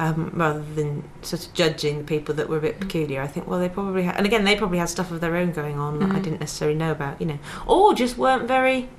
Um, 0.01 0.31
rather 0.33 0.63
than 0.73 1.03
sort 1.21 1.45
of 1.45 1.53
judging 1.53 1.99
the 1.99 2.03
people 2.03 2.33
that 2.35 2.49
were 2.49 2.57
a 2.57 2.61
bit 2.61 2.79
peculiar, 2.79 3.21
I 3.21 3.27
think 3.27 3.47
well 3.47 3.59
they 3.59 3.69
probably 3.69 4.01
had, 4.03 4.15
and 4.17 4.25
again 4.25 4.45
they 4.45 4.55
probably 4.55 4.79
had 4.79 4.89
stuff 4.89 5.11
of 5.11 5.21
their 5.21 5.35
own 5.35 5.51
going 5.51 5.77
on 5.77 5.99
that 5.99 6.09
I 6.09 6.15
Mhm. 6.19 6.23
didn't 6.23 6.39
necessarily 6.39 6.75
know 6.77 6.91
about, 6.91 7.21
you 7.21 7.27
know, 7.27 7.37
or 7.67 7.93
just 7.93 8.17
weren't 8.17 8.47
very, 8.47 8.89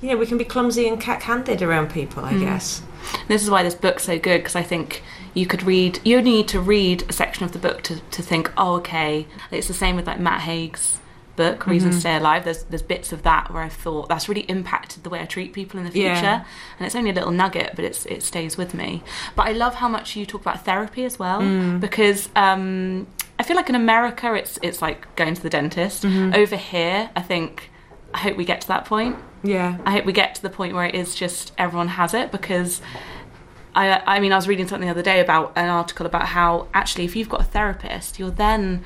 you 0.00 0.08
know, 0.08 0.16
we 0.16 0.24
can 0.26 0.38
be 0.38 0.44
clumsy 0.44 0.88
and 0.88 0.98
cack-handed 0.98 1.60
around 1.60 1.90
people, 1.90 2.24
I 2.24 2.32
Mm. 2.32 2.40
guess. 2.40 2.80
This 3.28 3.42
is 3.42 3.50
why 3.50 3.62
this 3.62 3.74
book's 3.74 4.04
so 4.04 4.18
good 4.18 4.38
because 4.38 4.56
I 4.56 4.62
think 4.62 5.02
you 5.34 5.44
could 5.44 5.62
read. 5.64 6.00
You 6.02 6.16
only 6.18 6.30
need 6.30 6.48
to 6.48 6.60
read 6.60 7.04
a 7.08 7.12
section 7.12 7.44
of 7.44 7.52
the 7.52 7.58
book 7.58 7.82
to, 7.82 8.00
to 8.00 8.22
think, 8.22 8.50
oh, 8.56 8.74
okay. 8.76 9.26
It's 9.50 9.68
the 9.68 9.74
same 9.74 9.96
with 9.96 10.06
like 10.06 10.18
Matt 10.18 10.40
Haig's 10.42 10.98
book, 11.42 11.66
Reason 11.66 11.90
to 11.90 11.96
Mhm. 11.96 12.00
Stay 12.00 12.16
Alive. 12.16 12.42
There's 12.44 12.62
there's 12.70 12.82
bits 12.94 13.08
of 13.12 13.20
that 13.22 13.44
where 13.52 13.62
I 13.62 13.70
thought 13.84 14.08
that's 14.10 14.28
really 14.28 14.46
impacted 14.56 14.98
the 15.04 15.10
way 15.10 15.20
I 15.20 15.26
treat 15.36 15.50
people 15.60 15.78
in 15.80 15.84
the 15.86 15.90
future. 15.92 16.34
Yeah. 16.36 16.44
And 16.78 16.82
it's 16.86 16.96
only 16.98 17.10
a 17.10 17.16
little 17.18 17.30
nugget, 17.42 17.70
but 17.76 17.84
it's 17.88 18.04
it 18.06 18.22
stays 18.22 18.56
with 18.60 18.72
me. 18.74 19.02
But 19.36 19.44
I 19.50 19.52
love 19.52 19.74
how 19.82 19.88
much 19.96 20.06
you 20.16 20.26
talk 20.26 20.42
about 20.42 20.64
therapy 20.64 21.04
as 21.10 21.18
well 21.18 21.40
Mm. 21.40 21.80
because. 21.80 22.28
Um, 22.36 23.06
I 23.40 23.44
feel 23.44 23.54
like 23.60 23.68
in 23.68 23.76
America, 23.76 24.34
it's 24.34 24.58
it's 24.62 24.80
like 24.82 25.00
going 25.14 25.34
to 25.38 25.42
the 25.46 25.52
dentist. 25.58 26.02
Mhm. 26.02 26.36
Over 26.42 26.56
here, 26.56 27.00
I 27.14 27.22
think 27.30 27.70
I 28.12 28.18
hope 28.24 28.36
we 28.36 28.44
get 28.52 28.60
to 28.62 28.68
that 28.74 28.84
point. 28.84 29.14
Yeah. 29.44 29.76
I 29.86 29.90
hope 29.92 30.04
we 30.10 30.12
get 30.12 30.34
to 30.38 30.42
the 30.42 30.50
point 30.50 30.74
where 30.74 30.86
it 30.90 30.96
is 31.02 31.14
just 31.14 31.52
everyone 31.56 31.88
has 32.00 32.14
it 32.20 32.32
because 32.32 32.82
I 33.76 34.02
I 34.14 34.18
mean 34.18 34.32
I 34.32 34.36
was 34.36 34.48
reading 34.48 34.66
something 34.66 34.86
the 34.88 34.90
other 34.90 35.02
day 35.12 35.20
about 35.20 35.52
an 35.54 35.68
article 35.68 36.04
about 36.06 36.26
how 36.36 36.66
actually 36.74 37.04
if 37.04 37.14
you've 37.14 37.28
got 37.28 37.40
a 37.40 37.44
therapist 37.56 38.18
you're 38.18 38.32
then 38.46 38.82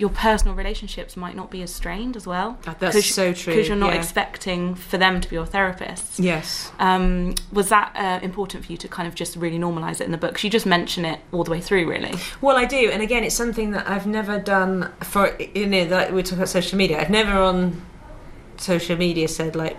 your 0.00 0.10
personal 0.10 0.54
relationships 0.54 1.14
might 1.14 1.36
not 1.36 1.50
be 1.50 1.60
as 1.60 1.72
strained 1.72 2.16
as 2.16 2.26
well 2.26 2.58
That's 2.78 3.04
so 3.06 3.34
true. 3.34 3.52
because 3.52 3.68
you're 3.68 3.76
not 3.76 3.92
yeah. 3.92 3.98
expecting 3.98 4.74
for 4.74 4.96
them 4.96 5.20
to 5.20 5.28
be 5.28 5.36
your 5.36 5.46
therapists. 5.46 6.18
Yes. 6.18 6.72
Um, 6.78 7.34
was 7.52 7.68
that 7.68 7.92
uh, 7.94 8.24
important 8.24 8.64
for 8.64 8.72
you 8.72 8.78
to 8.78 8.88
kind 8.88 9.06
of 9.06 9.14
just 9.14 9.36
really 9.36 9.58
normalise 9.58 10.00
it 10.00 10.04
in 10.06 10.10
the 10.10 10.18
book? 10.18 10.42
you 10.42 10.48
just 10.48 10.64
mention 10.64 11.04
it 11.04 11.20
all 11.32 11.44
the 11.44 11.50
way 11.50 11.60
through, 11.60 11.86
really. 11.86 12.14
Well, 12.40 12.56
I 12.56 12.64
do, 12.64 12.90
and 12.90 13.02
again, 13.02 13.24
it's 13.24 13.34
something 13.34 13.72
that 13.72 13.88
I've 13.88 14.06
never 14.06 14.38
done 14.38 14.90
for 15.02 15.36
you 15.54 15.66
know. 15.66 15.84
Like 15.84 16.12
we 16.12 16.22
talk 16.22 16.34
about 16.34 16.48
social 16.48 16.78
media, 16.78 16.98
I've 16.98 17.10
never 17.10 17.32
on 17.32 17.82
social 18.56 18.96
media 18.96 19.28
said 19.28 19.54
like, 19.54 19.76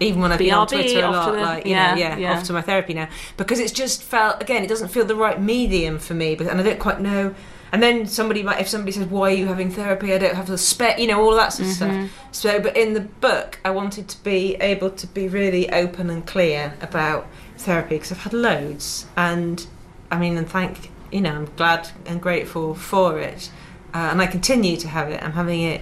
even 0.00 0.20
when 0.20 0.30
I've 0.30 0.38
been 0.38 0.52
on 0.52 0.66
Twitter 0.66 1.04
a 1.04 1.10
lot, 1.10 1.32
the- 1.32 1.40
like 1.40 1.64
you 1.64 1.70
yeah, 1.72 1.94
know, 1.94 2.00
yeah, 2.00 2.16
yeah. 2.18 2.36
off 2.36 2.44
to 2.44 2.52
my 2.52 2.60
therapy 2.60 2.92
now 2.92 3.08
because 3.38 3.58
it's 3.60 3.72
just 3.72 4.02
felt 4.02 4.42
again, 4.42 4.62
it 4.62 4.68
doesn't 4.68 4.88
feel 4.88 5.06
the 5.06 5.16
right 5.16 5.40
medium 5.40 5.98
for 5.98 6.12
me, 6.14 6.34
but 6.34 6.46
and 6.48 6.60
I 6.60 6.62
don't 6.62 6.78
quite 6.78 7.00
know. 7.00 7.34
And 7.72 7.82
then 7.82 8.06
somebody 8.06 8.42
might, 8.42 8.60
if 8.60 8.68
somebody 8.68 8.92
says, 8.92 9.06
"Why 9.06 9.30
are 9.30 9.34
you 9.34 9.46
having 9.46 9.70
therapy?" 9.70 10.12
I 10.14 10.18
don't 10.18 10.34
have 10.34 10.46
the 10.46 10.58
spec, 10.58 10.98
you 10.98 11.06
know, 11.06 11.20
all 11.20 11.34
that 11.36 11.52
sort 11.52 11.68
of 11.68 11.74
Mm-hmm. 11.76 12.06
stuff. 12.06 12.28
So, 12.32 12.60
but 12.60 12.76
in 12.76 12.94
the 12.94 13.00
book, 13.00 13.58
I 13.64 13.70
wanted 13.70 14.08
to 14.08 14.22
be 14.24 14.54
able 14.56 14.90
to 14.90 15.06
be 15.06 15.28
really 15.28 15.70
open 15.70 16.08
and 16.10 16.26
clear 16.26 16.74
about 16.80 17.26
therapy 17.56 17.96
because 17.96 18.12
I've 18.12 18.18
had 18.18 18.32
loads, 18.32 19.06
and 19.16 19.66
I 20.10 20.18
mean, 20.18 20.36
and 20.36 20.48
thank 20.48 20.90
you 21.10 21.20
know, 21.22 21.32
I'm 21.32 21.48
glad 21.56 21.88
and 22.06 22.20
grateful 22.20 22.74
for 22.74 23.18
it, 23.18 23.50
uh, 23.94 24.08
and 24.12 24.20
I 24.20 24.26
continue 24.26 24.76
to 24.76 24.88
have 24.88 25.08
it. 25.10 25.22
I'm 25.22 25.32
having 25.32 25.62
it 25.62 25.80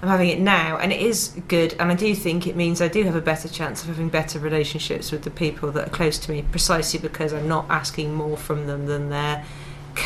I'm 0.00 0.08
having 0.08 0.28
it 0.28 0.38
now, 0.38 0.78
and 0.78 0.92
it 0.92 1.00
is 1.00 1.40
good. 1.48 1.74
And 1.80 1.90
I 1.90 1.96
do 1.96 2.14
think 2.14 2.46
it 2.46 2.54
means 2.54 2.80
I 2.80 2.86
do 2.86 3.02
have 3.02 3.16
a 3.16 3.20
better 3.20 3.48
chance 3.48 3.82
of 3.82 3.88
having 3.88 4.08
better 4.08 4.38
relationships 4.38 5.10
with 5.10 5.22
the 5.22 5.30
people 5.30 5.72
that 5.72 5.88
are 5.88 5.90
close 5.90 6.18
to 6.20 6.30
me, 6.30 6.42
precisely 6.42 7.00
because 7.00 7.32
I'm 7.32 7.48
not 7.48 7.66
asking 7.68 8.14
more 8.14 8.36
from 8.36 8.68
them 8.68 8.86
than 8.86 9.10
they're 9.10 9.44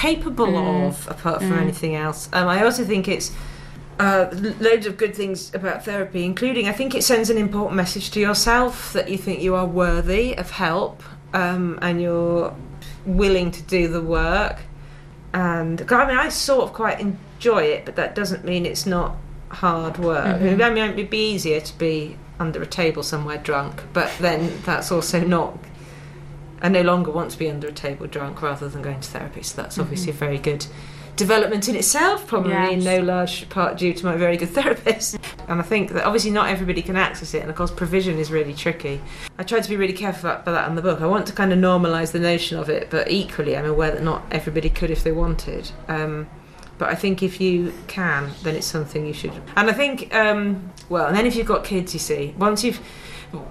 capable 0.02 0.46
Mm. 0.48 0.88
of, 0.88 1.08
apart 1.08 1.38
from 1.40 1.52
Mm. 1.52 1.60
anything 1.66 1.94
else. 1.96 2.28
Um, 2.32 2.48
I 2.48 2.64
also 2.64 2.84
think 2.84 3.06
it's 3.08 3.30
uh, 4.00 4.26
loads 4.58 4.86
of 4.86 4.96
good 4.96 5.14
things 5.14 5.54
about 5.54 5.84
therapy, 5.84 6.24
including 6.24 6.66
I 6.68 6.72
think 6.72 6.94
it 6.94 7.04
sends 7.04 7.28
an 7.30 7.38
important 7.38 7.76
message 7.76 8.10
to 8.12 8.20
yourself 8.20 8.92
that 8.94 9.08
you 9.10 9.18
think 9.18 9.40
you 9.42 9.54
are 9.54 9.66
worthy 9.66 10.34
of 10.36 10.50
help 10.52 11.02
um, 11.34 11.78
and 11.82 12.00
you're 12.00 12.52
willing 13.06 13.50
to 13.52 13.62
do 13.62 13.88
the 13.88 14.00
work. 14.00 14.56
And 15.34 15.80
I 15.90 16.06
mean, 16.08 16.16
I 16.16 16.28
sort 16.30 16.64
of 16.64 16.72
quite 16.72 16.98
enjoy 17.00 17.62
it, 17.64 17.84
but 17.84 17.94
that 17.96 18.14
doesn't 18.14 18.44
mean 18.44 18.66
it's 18.66 18.86
not 18.86 19.16
hard 19.48 19.98
work. 19.98 20.40
Mhm. 20.40 20.60
I 20.62 20.70
mean, 20.70 20.90
it'd 20.90 21.10
be 21.10 21.32
easier 21.34 21.60
to 21.60 21.78
be 21.78 22.16
under 22.40 22.60
a 22.62 22.66
table 22.66 23.02
somewhere 23.02 23.38
drunk, 23.38 23.82
but 23.92 24.10
then 24.20 24.40
that's 24.64 24.90
also 24.90 25.20
not. 25.20 25.58
I 26.62 26.68
no 26.68 26.82
longer 26.82 27.10
want 27.10 27.32
to 27.32 27.38
be 27.38 27.50
under 27.50 27.68
a 27.68 27.72
table 27.72 28.06
drunk 28.06 28.40
rather 28.40 28.68
than 28.68 28.82
going 28.82 29.00
to 29.00 29.08
therapy, 29.08 29.42
so 29.42 29.60
that's 29.60 29.78
obviously 29.78 30.10
a 30.10 30.14
very 30.14 30.38
good 30.38 30.64
development 31.16 31.68
in 31.68 31.76
itself, 31.76 32.26
probably 32.26 32.52
in 32.72 32.84
no 32.84 33.00
large 33.00 33.48
part 33.48 33.76
due 33.76 33.92
to 33.92 34.04
my 34.04 34.16
very 34.16 34.36
good 34.36 34.48
therapist. 34.60 35.18
And 35.48 35.60
I 35.60 35.62
think 35.62 35.90
that 35.90 36.04
obviously 36.04 36.30
not 36.30 36.48
everybody 36.48 36.80
can 36.80 36.96
access 36.96 37.34
it, 37.34 37.42
and 37.42 37.50
of 37.50 37.56
course, 37.56 37.70
provision 37.70 38.18
is 38.18 38.30
really 38.30 38.54
tricky. 38.54 39.00
I 39.38 39.42
tried 39.42 39.64
to 39.64 39.68
be 39.68 39.76
really 39.76 39.92
careful 39.92 40.30
about 40.30 40.44
that 40.44 40.68
in 40.68 40.76
the 40.76 40.82
book. 40.82 41.00
I 41.00 41.06
want 41.06 41.26
to 41.26 41.32
kind 41.32 41.52
of 41.52 41.58
normalise 41.58 42.12
the 42.12 42.20
notion 42.20 42.58
of 42.58 42.70
it, 42.70 42.90
but 42.90 43.10
equally, 43.10 43.56
I'm 43.56 43.66
aware 43.66 43.90
that 43.90 44.02
not 44.02 44.22
everybody 44.30 44.70
could 44.70 44.90
if 44.90 45.04
they 45.04 45.12
wanted. 45.12 45.70
Um, 45.88 46.28
but 46.78 46.88
I 46.88 46.94
think 46.94 47.22
if 47.22 47.40
you 47.40 47.72
can, 47.86 48.30
then 48.42 48.56
it's 48.56 48.66
something 48.66 49.06
you 49.06 49.12
should. 49.12 49.32
And 49.56 49.68
I 49.68 49.72
think, 49.72 50.14
um, 50.14 50.72
well, 50.88 51.06
and 51.06 51.16
then 51.16 51.26
if 51.26 51.36
you've 51.36 51.46
got 51.46 51.64
kids, 51.64 51.92
you 51.92 52.00
see, 52.00 52.34
once 52.38 52.64
you've. 52.64 52.80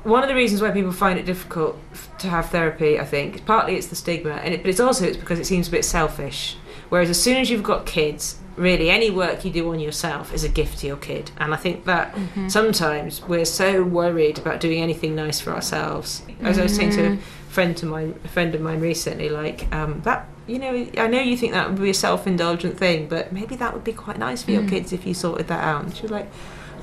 One 0.04 0.22
of 0.24 0.30
the 0.30 0.36
reasons 0.36 0.62
why 0.62 0.72
people 0.72 0.92
find 0.92 1.18
it 1.20 1.26
difficult 1.26 1.78
f- 1.92 2.10
to 2.20 2.28
have 2.28 2.50
therapy, 2.50 3.00
I 3.00 3.06
think, 3.06 3.46
partly 3.46 3.76
it's 3.76 3.88
the 3.88 3.96
stigma, 3.96 4.32
and 4.34 4.54
it, 4.54 4.62
but 4.62 4.70
it's 4.70 4.80
also 4.80 5.06
it's 5.06 5.18
because 5.18 5.40
it 5.40 5.46
seems 5.46 5.68
a 5.68 5.72
bit 5.72 5.84
selfish. 5.86 6.56
Whereas 6.90 7.10
as 7.10 7.22
soon 7.22 7.38
as 7.38 7.50
you've 7.50 7.64
got 7.64 7.86
kids, 7.86 8.38
really 8.58 8.90
any 8.90 9.10
work 9.10 9.46
you 9.46 9.52
do 9.52 9.72
on 9.72 9.80
yourself 9.80 10.34
is 10.34 10.44
a 10.44 10.50
gift 10.50 10.80
to 10.80 10.88
your 10.88 10.98
kid. 10.98 11.32
And 11.38 11.54
I 11.54 11.58
think 11.58 11.86
that 11.86 12.14
Mm-hmm. 12.14 12.50
sometimes 12.50 13.22
we're 13.28 13.46
so 13.46 13.82
worried 13.84 14.38
about 14.38 14.60
doing 14.60 14.82
anything 14.82 15.16
nice 15.16 15.40
for 15.40 15.52
ourselves. 15.52 16.22
As 16.42 16.60
I 16.60 16.64
was 16.64 16.76
saying 16.76 16.92
to 16.92 17.14
a 17.14 17.18
friend 17.50 17.76
to 17.78 17.86
mine, 17.86 18.20
a 18.24 18.28
friend 18.28 18.54
of 18.54 18.62
mine 18.62 18.82
recently, 18.82 19.30
like 19.30 19.74
um, 19.74 20.02
that. 20.04 20.28
You 20.48 20.60
know, 20.60 20.88
I 20.98 21.08
know 21.08 21.22
you 21.22 21.38
think 21.38 21.54
that 21.54 21.70
would 21.70 21.80
be 21.82 21.92
a 21.92 21.94
self-indulgent 21.94 22.78
thing, 22.78 23.08
but 23.08 23.32
maybe 23.32 23.56
that 23.56 23.74
would 23.74 23.84
be 23.86 23.94
quite 23.94 24.18
nice 24.18 24.44
for 24.44 24.52
your 24.52 24.64
Mm. 24.64 24.70
kids 24.70 24.92
if 24.92 25.06
you 25.06 25.14
sorted 25.14 25.48
that 25.48 25.64
out. 25.64 25.84
And 25.84 25.96
she 25.96 26.02
was 26.02 26.12
like, 26.12 26.30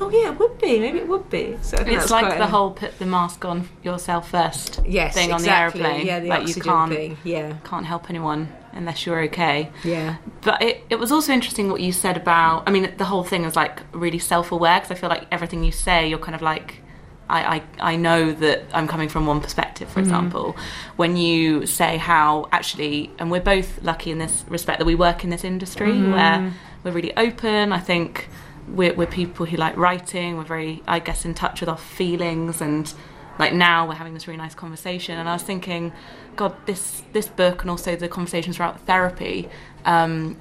"Oh 0.01 0.11
yeah, 0.11 0.33
it 0.33 0.39
would 0.39 0.59
be. 0.59 0.81
Maybe 0.81 0.99
it 0.99 1.09
would 1.09 1.29
be." 1.31 1.59
So 1.63 1.77
It's 1.79 2.11
like 2.11 2.37
the 2.39 2.45
a- 2.45 2.47
whole 2.47 2.71
put 2.71 2.99
the 2.99 3.07
mask 3.07 3.45
on 3.45 3.69
yourself 3.83 4.31
first 4.31 4.81
yes 4.87 5.15
thing 5.15 5.33
on 5.33 5.43
the 5.43 5.51
aeroplane. 5.51 6.07
Yeah, 6.07 6.21
the 6.21 6.29
like 6.29 6.49
you 6.49 6.55
can't 6.55 6.93
thing. 6.93 7.17
Yeah, 7.25 7.55
can't 7.65 7.87
help 7.87 8.11
anyone 8.11 8.49
unless 8.73 9.05
you're 9.05 9.21
okay. 9.25 9.71
yeah. 9.85 10.17
But 10.43 10.63
it, 10.63 10.85
it 10.89 10.99
was 10.99 11.13
also 11.13 11.33
interesting 11.33 11.71
what 11.71 11.81
you 11.81 11.93
said 11.93 12.17
about. 12.17 12.63
I 12.67 12.71
mean, 12.71 12.95
the 12.97 13.05
whole 13.05 13.25
thing 13.25 13.45
is 13.45 13.57
like 13.57 13.83
really 13.93 14.19
self 14.19 14.53
aware 14.53 14.79
because 14.79 14.91
I 14.91 14.95
feel 14.95 15.11
like 15.11 15.27
everything 15.31 15.65
you 15.65 15.73
say, 15.73 16.09
you're 16.09 16.19
kind 16.19 16.35
of 16.35 16.43
like, 16.43 16.81
I, 17.29 17.57
I, 17.57 17.93
I 17.93 17.97
know 17.97 18.33
that 18.33 18.63
I'm 18.73 18.89
coming 18.89 19.09
from 19.09 19.27
one 19.27 19.41
perspective, 19.41 19.89
for 19.89 20.01
mm-hmm. 20.01 20.09
example. 20.09 20.57
When 20.97 21.17
you 21.17 21.67
say 21.67 21.97
how 21.97 22.49
actually, 22.53 23.11
and 23.19 23.31
we're 23.31 23.41
both 23.41 23.83
lucky 23.83 24.11
in 24.11 24.19
this 24.19 24.45
respect 24.49 24.79
that 24.79 24.87
we 24.87 24.95
work 24.95 25.25
in 25.25 25.31
this 25.31 25.45
industry 25.45 25.93
mm-hmm. 25.93 26.13
where 26.13 26.55
we're 26.85 26.93
really 26.93 27.17
open. 27.17 27.73
I 27.73 27.81
think 27.81 28.29
we're, 28.69 28.95
we're 28.95 29.07
people 29.07 29.47
who 29.47 29.57
like 29.57 29.77
writing, 29.77 30.37
we're 30.37 30.45
very, 30.45 30.83
I 30.87 30.99
guess, 30.99 31.25
in 31.25 31.35
touch 31.35 31.61
with 31.61 31.69
our 31.69 31.79
feelings 31.79 32.61
and 32.61 32.93
like 33.39 33.53
now 33.53 33.87
we're 33.87 33.95
having 33.95 34.15
this 34.15 34.27
really 34.27 34.39
nice 34.39 34.55
conversation. 34.55 35.19
And 35.19 35.29
i 35.29 35.33
was 35.33 35.43
thinking 35.43 35.93
god 36.37 36.55
this 36.67 37.03
this 37.13 37.29
book 37.29 37.63
and 37.63 37.71
also 37.71 37.97
the 37.97 38.09
conversations 38.09 38.57
throughout 38.57 38.81
therapy 38.87 39.49
um, 39.85 40.37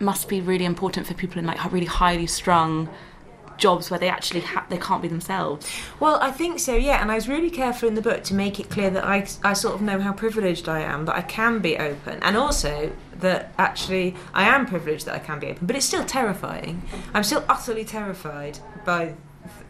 must 0.00 0.28
be 0.28 0.40
really 0.40 0.64
important 0.64 1.06
for 1.06 1.14
people 1.14 1.38
in 1.38 1.46
like 1.46 1.72
really 1.72 1.86
highly 1.86 2.26
strung 2.26 2.88
jobs 3.58 3.90
where 3.90 3.98
they 3.98 4.08
actually 4.08 4.40
ha- 4.40 4.66
they 4.68 4.78
can't 4.78 5.02
be 5.02 5.08
themselves 5.08 5.70
Well, 6.00 6.18
I 6.20 6.30
think 6.30 6.58
so, 6.60 6.74
yeah. 6.74 7.00
And 7.00 7.10
I 7.10 7.14
was 7.14 7.28
really 7.28 7.50
careful 7.50 7.88
in 7.88 7.94
the 7.94 8.02
book 8.02 8.24
to 8.24 8.34
make 8.34 8.60
it 8.60 8.70
clear 8.70 8.90
that 8.90 9.04
I, 9.04 9.26
I 9.42 9.52
sort 9.52 9.74
of 9.74 9.82
know 9.82 10.00
how 10.00 10.12
privileged 10.12 10.68
I 10.68 10.80
am, 10.80 11.04
that 11.06 11.16
I 11.16 11.22
can 11.22 11.58
be 11.60 11.76
open, 11.76 12.22
and 12.22 12.36
also 12.36 12.92
that 13.20 13.52
actually 13.58 14.14
I 14.32 14.44
am 14.44 14.66
privileged 14.66 15.06
that 15.06 15.14
I 15.14 15.18
can 15.18 15.40
be 15.40 15.48
open, 15.48 15.66
but 15.66 15.76
it's 15.76 15.86
still 15.86 16.04
terrifying. 16.04 16.82
I'm 17.14 17.24
still 17.24 17.44
utterly 17.48 17.84
terrified 17.84 18.58
by. 18.84 19.14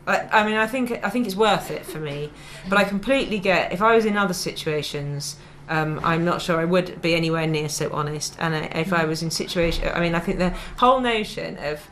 I, 0.07 0.47
mean, 0.47 0.57
I 0.57 0.67
think 0.67 1.05
I 1.05 1.11
think 1.11 1.27
it's 1.27 1.37
worth 1.37 1.71
it 1.71 1.85
for 1.85 1.99
me, 1.99 2.33
but 2.69 2.79
I 2.79 2.85
completely 2.85 3.39
get 3.39 3.73
if 3.73 3.83
I 3.83 3.95
was 3.95 4.07
in 4.07 4.17
other 4.17 4.35
situations. 4.35 5.37
Um, 5.69 6.01
I'm 6.03 6.25
not 6.25 6.41
sure 6.41 6.59
I 6.59 6.65
would 6.65 7.03
be 7.03 7.15
anywhere 7.15 7.47
near 7.47 7.69
so 7.69 7.93
honest. 7.93 8.35
And 8.39 8.55
if 8.75 8.91
I 8.91 9.05
was 9.05 9.23
in 9.23 9.31
situation, 9.31 9.87
I 9.95 10.01
mean, 10.01 10.15
I 10.15 10.21
think 10.21 10.39
the 10.39 10.55
whole 10.79 11.03
notion 11.03 11.59
of 11.59 11.87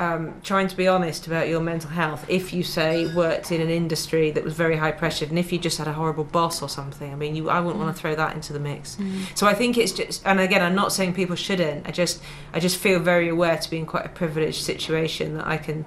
um, 0.00 0.40
trying 0.44 0.68
to 0.68 0.76
be 0.76 0.86
honest 0.86 1.26
about 1.26 1.48
your 1.48 1.60
mental 1.60 1.90
health 1.90 2.24
if 2.28 2.52
you 2.52 2.62
say 2.62 3.12
worked 3.14 3.50
in 3.50 3.60
an 3.60 3.68
industry 3.68 4.30
that 4.30 4.44
was 4.44 4.54
very 4.54 4.76
high 4.76 4.92
pressured 4.92 5.30
and 5.30 5.38
if 5.38 5.52
you 5.52 5.58
just 5.58 5.78
had 5.78 5.88
a 5.88 5.92
horrible 5.92 6.22
boss 6.22 6.62
or 6.62 6.68
something 6.68 7.12
i 7.12 7.16
mean 7.16 7.34
you 7.34 7.50
i 7.50 7.58
wouldn't 7.58 7.82
want 7.82 7.94
to 7.94 7.98
mm. 7.98 8.02
throw 8.02 8.14
that 8.14 8.34
into 8.34 8.52
the 8.52 8.60
mix. 8.60 8.94
Mm. 8.96 9.36
So 9.36 9.46
i 9.48 9.54
think 9.54 9.76
it's 9.76 9.90
just 9.90 10.24
and 10.24 10.38
again 10.38 10.62
i'm 10.62 10.76
not 10.76 10.92
saying 10.92 11.14
people 11.14 11.34
shouldn't 11.34 11.88
i 11.88 11.90
just 11.90 12.22
i 12.52 12.60
just 12.60 12.76
feel 12.76 13.00
very 13.00 13.28
aware 13.28 13.58
to 13.58 13.70
be 13.70 13.78
in 13.78 13.86
quite 13.86 14.06
a 14.06 14.10
privileged 14.10 14.62
situation 14.62 15.36
that 15.36 15.46
i 15.46 15.56
can 15.56 15.84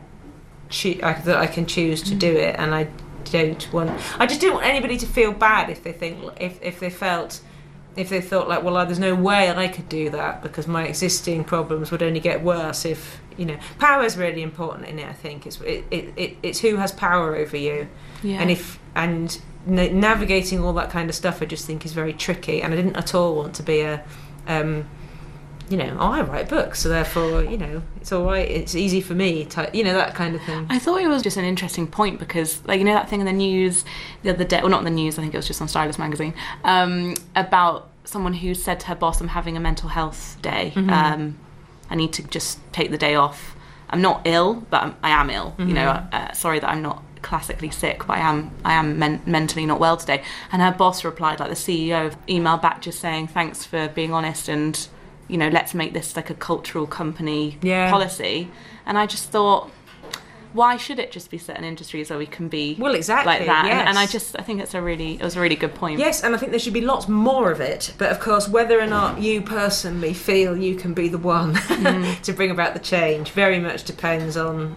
choo- 0.70 1.00
I, 1.02 1.14
that 1.14 1.38
i 1.38 1.48
can 1.48 1.66
choose 1.66 2.02
to 2.04 2.16
do 2.16 2.36
mm. 2.36 2.50
it 2.50 2.56
and 2.60 2.76
i 2.76 2.90
don't 3.26 3.72
want 3.72 3.92
i 4.20 4.26
just 4.26 4.42
don't 4.42 4.56
want 4.56 4.66
anybody 4.66 4.98
to 4.98 5.06
feel 5.06 5.32
bad 5.32 5.70
if 5.70 5.84
they 5.84 5.94
think 5.94 6.22
if 6.38 6.62
if 6.62 6.82
they 6.82 6.90
felt 6.90 7.40
if 7.96 8.10
they 8.10 8.20
thought 8.20 8.50
like 8.50 8.62
well 8.64 8.86
there's 8.86 9.00
no 9.00 9.16
way 9.16 9.50
i 9.52 9.68
could 9.70 9.88
do 9.88 10.10
that 10.10 10.42
because 10.42 10.68
my 10.68 10.86
existing 10.86 11.46
problems 11.46 11.92
would 11.92 12.04
only 12.04 12.20
get 12.20 12.44
worse 12.44 12.84
if 12.84 13.21
you 13.38 13.46
know 13.46 13.58
power 13.80 14.04
is 14.04 14.18
really 14.18 14.42
important 14.42 14.88
in 14.88 15.00
it 15.00 15.08
i 15.08 15.14
think. 15.14 15.46
It's 15.46 15.60
it, 15.62 15.86
it, 15.92 16.14
it 16.16 16.38
it's 16.44 16.60
who 16.60 16.76
has 16.78 16.92
power 16.92 17.36
over 17.36 17.58
you. 17.58 17.88
Yeah. 18.24 18.42
And 18.42 18.52
if 18.52 18.80
and 18.96 19.40
na- 19.66 19.90
navigating 19.92 20.64
all 20.64 20.74
that 20.74 20.90
kind 20.90 21.10
of 21.10 21.16
stuff 21.16 21.42
i 21.42 21.46
just 21.46 21.66
think 21.66 21.86
is 21.86 21.94
very 21.94 22.14
tricky. 22.14 22.62
And 22.62 22.74
i 22.74 22.76
didn't 22.76 22.96
at 22.96 23.14
all 23.16 23.36
want 23.36 23.56
to 23.56 23.64
be 23.64 23.82
a 23.82 24.04
um 24.48 24.88
you 25.70 25.78
know 25.78 25.96
oh, 26.00 26.12
i 26.12 26.22
write 26.22 26.50
books 26.50 26.82
so 26.82 26.90
therefore 26.90 27.44
you 27.44 27.58
know 27.58 27.82
it's 28.02 28.12
all 28.12 28.26
right 28.26 28.50
it's 28.50 28.76
easy 28.76 29.00
for 29.00 29.14
me 29.14 29.46
type, 29.46 29.74
you 29.74 29.84
know 29.84 29.94
that 29.94 30.14
kind 30.16 30.36
of 30.36 30.42
thing. 30.42 30.68
I 30.70 30.80
thought 30.80 31.02
it 31.02 31.08
was 31.08 31.22
just 31.22 31.38
an 31.38 31.46
interesting 31.46 31.88
point 31.88 32.20
because, 32.20 32.62
like, 32.66 32.80
you 32.80 32.86
know, 32.86 32.94
that 32.94 33.10
thing 33.10 33.22
in 33.22 33.26
the 33.26 33.32
news 33.32 33.86
the 34.24 34.32
other 34.32 34.44
day, 34.44 34.60
well, 34.60 34.70
not 34.70 34.80
in 34.80 34.86
the 34.86 34.90
news, 34.92 35.18
I 35.18 35.22
think 35.22 35.34
it 35.34 35.38
was 35.38 35.48
just 35.48 35.62
on 35.62 35.68
Stylist 35.68 36.00
magazine, 36.00 36.34
um, 36.64 37.16
about 37.36 37.90
someone 38.04 38.34
who 38.34 38.54
said 38.54 38.80
to 38.82 38.88
her 38.88 38.96
boss, 38.96 39.22
I'm 39.22 39.30
having 39.30 39.56
a 39.56 39.60
mental 39.60 39.90
health 39.90 40.38
day. 40.42 40.74
Um, 40.76 41.38
I 41.92 41.96
need 41.96 42.14
to 42.14 42.24
just 42.24 42.58
take 42.72 42.90
the 42.90 42.98
day 42.98 43.14
off. 43.16 43.56
I'm 43.90 44.02
not 44.02 44.22
ill, 44.26 44.56
but 44.70 44.82
I'm, 44.84 44.96
I 45.04 45.10
am 45.10 45.30
ill. 45.30 45.54
You 45.60 45.74
know, 45.74 45.90
uh, 45.90 46.32
sorry 46.32 46.60
that 46.60 46.70
I'm 46.70 46.82
not 46.82 47.04
classically 47.22 47.70
sick, 47.70 48.08
but 48.08 48.18
I 48.18 48.22
am 48.22 48.50
I 48.66 48.74
am 48.74 48.98
men- 48.98 49.22
mentally 49.26 49.66
not 49.66 49.80
well 49.80 49.98
today. 49.98 50.24
And 50.52 50.62
her 50.62 50.72
boss 50.72 51.04
replied, 51.04 51.40
like 51.42 51.50
the 51.50 51.56
CEO, 51.56 52.16
emailed 52.28 52.62
back 52.62 52.82
just 52.82 53.00
saying, 53.00 53.28
thanks 53.28 53.66
for 53.66 53.90
being 53.90 54.14
honest 54.14 54.48
and, 54.48 54.88
you 55.28 55.38
know, 55.38 55.50
let's 55.50 55.74
make 55.74 55.92
this 55.94 56.16
like 56.16 56.30
a 56.30 56.34
cultural 56.34 56.88
company 56.88 57.58
Yeah. 57.62 57.92
policy. 57.92 58.50
And 58.86 58.98
I 58.98 59.06
just 59.06 59.30
thought, 59.30 59.70
why 60.54 60.78
should 60.78 61.00
it 61.00 61.12
just 61.12 61.30
be 61.32 61.38
certain 61.38 61.64
industries 61.64 62.10
where 62.10 62.20
we 62.20 62.26
can 62.26 62.48
be 62.48 62.76
well 62.80 62.96
exactly 62.96 63.34
like 63.34 63.46
that? 63.46 63.66
And, 63.66 63.90
and 63.90 63.98
I 63.98 64.06
just 64.06 64.38
I 64.38 64.44
think 64.44 64.62
it's 64.62 64.74
a 64.74 64.82
really 64.82 65.14
it 65.14 65.24
was 65.24 65.36
a 65.36 65.42
really 65.42 65.56
good 65.56 65.76
point. 65.76 66.00
Yes, 66.00 66.24
and 66.24 66.36
I 66.36 66.38
think 66.38 66.52
there 66.52 66.60
should 66.60 66.74
be 66.74 66.82
lots 66.82 67.08
more 67.08 67.52
of 67.52 67.62
it. 67.62 67.94
But 67.98 68.12
of 68.12 68.20
course, 68.20 68.48
whether 68.48 68.80
or 68.80 68.88
not 68.88 69.22
you 69.22 69.42
personally 69.42 70.14
feel 70.14 70.58
you 70.58 70.76
can 70.76 70.94
be 70.94 71.08
the 71.08 71.18
one 71.18 71.56
mm. 71.56 72.22
to 72.24 72.34
bring 72.34 72.52
about 72.52 72.74
the 72.74 72.80
change 72.80 73.32
very 73.32 73.60
much 73.60 73.84
depends 73.84 74.38
on 74.38 74.76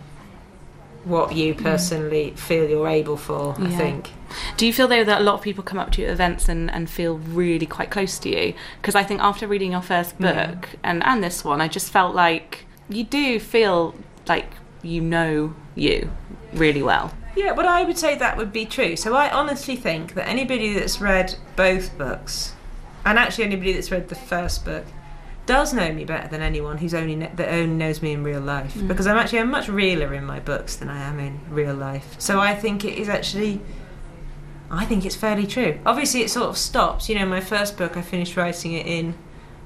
what 1.05 1.35
you 1.35 1.55
mm. 1.55 1.63
personally 1.63 2.31
feel 2.31 2.69
you're 2.69 2.89
able 2.89 3.17
for, 3.17 3.55
I 3.59 3.69
think. 3.69 4.11
Do 4.57 4.67
you 4.67 4.73
feel 4.73 4.89
though 4.89 5.05
that 5.05 5.21
a 5.21 5.25
lot 5.25 5.35
of 5.35 5.43
people 5.43 5.63
come 5.63 5.79
up 5.79 5.93
to 5.93 6.01
you 6.01 6.09
at 6.09 6.13
events 6.13 6.49
and, 6.49 6.71
and 6.71 6.89
feel 6.89 7.19
really 7.19 7.67
quite 7.67 7.91
close 7.91 8.19
to 8.21 8.29
you? 8.29 8.55
Because 8.81 8.95
I 8.95 9.03
think 9.03 9.21
after 9.21 9.47
reading 9.47 9.73
your 9.73 9.83
first 9.83 10.19
book 10.19 10.35
Yeah. 10.35 10.61
and, 10.83 11.05
and 11.05 11.23
this 11.23 11.45
one, 11.45 11.61
I 11.61 11.69
just 11.69 11.91
felt 11.91 12.15
like 12.15 12.65
you 12.89 13.05
do 13.05 13.39
feel 13.39 13.95
like 14.27 14.51
you 14.85 15.01
know 15.01 15.55
you 15.75 16.11
really 16.53 16.83
well. 16.83 17.13
Yeah, 17.37 17.53
but 17.55 17.67
I 17.67 17.85
would 17.85 17.99
say 17.99 18.17
that 18.17 18.37
would 18.37 18.53
be 18.53 18.65
true. 18.65 18.97
So 18.97 19.15
I 19.15 19.31
honestly 19.31 19.77
think 19.77 20.15
that 20.15 20.29
anybody 20.29 20.73
that's 20.75 21.01
read 21.01 21.37
both 21.57 21.97
books, 21.99 22.55
and 23.05 23.19
actually 23.19 23.45
anybody 23.45 23.73
that's 23.73 23.91
read 23.91 24.09
the 24.09 24.15
first 24.15 24.65
book, 24.65 24.85
does 25.47 25.75
know 25.75 25.93
me 25.93 26.05
better 26.05 26.29
than 26.29 26.41
anyone 26.41 26.79
who's 26.79 26.95
only 26.95 27.17
kn- 27.17 27.35
that 27.37 27.49
only 27.49 27.75
knows 27.75 28.01
me 28.01 28.13
in 28.13 28.23
real 28.23 28.41
life. 28.41 28.75
Mm. 28.75 28.89
Because 28.89 29.07
I'm 29.07 29.17
actually 29.17 29.41
I'm 29.41 29.51
much 29.51 29.69
realer 29.69 30.15
in 30.15 30.25
my 30.25 30.41
books 30.41 30.77
than 30.77 30.89
I 30.89 31.01
am 31.03 31.19
in 31.19 31.41
real 31.51 31.75
life. 31.75 32.17
So 32.19 32.41
I 32.41 32.55
think 32.55 32.85
it 32.85 32.99
is 32.99 33.09
actually. 33.09 33.61
I 34.71 34.87
think 34.87 35.05
it's 35.05 35.15
fairly 35.15 35.47
true. 35.47 35.79
Obviously, 35.85 36.23
it 36.23 36.31
sort 36.31 36.49
of 36.49 36.57
stops. 36.57 37.09
You 37.09 37.17
know, 37.17 37.27
my 37.27 37.41
first 37.41 37.77
book, 37.77 37.97
I 37.97 38.03
finished 38.03 38.37
writing 38.37 38.73
it 38.73 38.87
in 38.87 39.15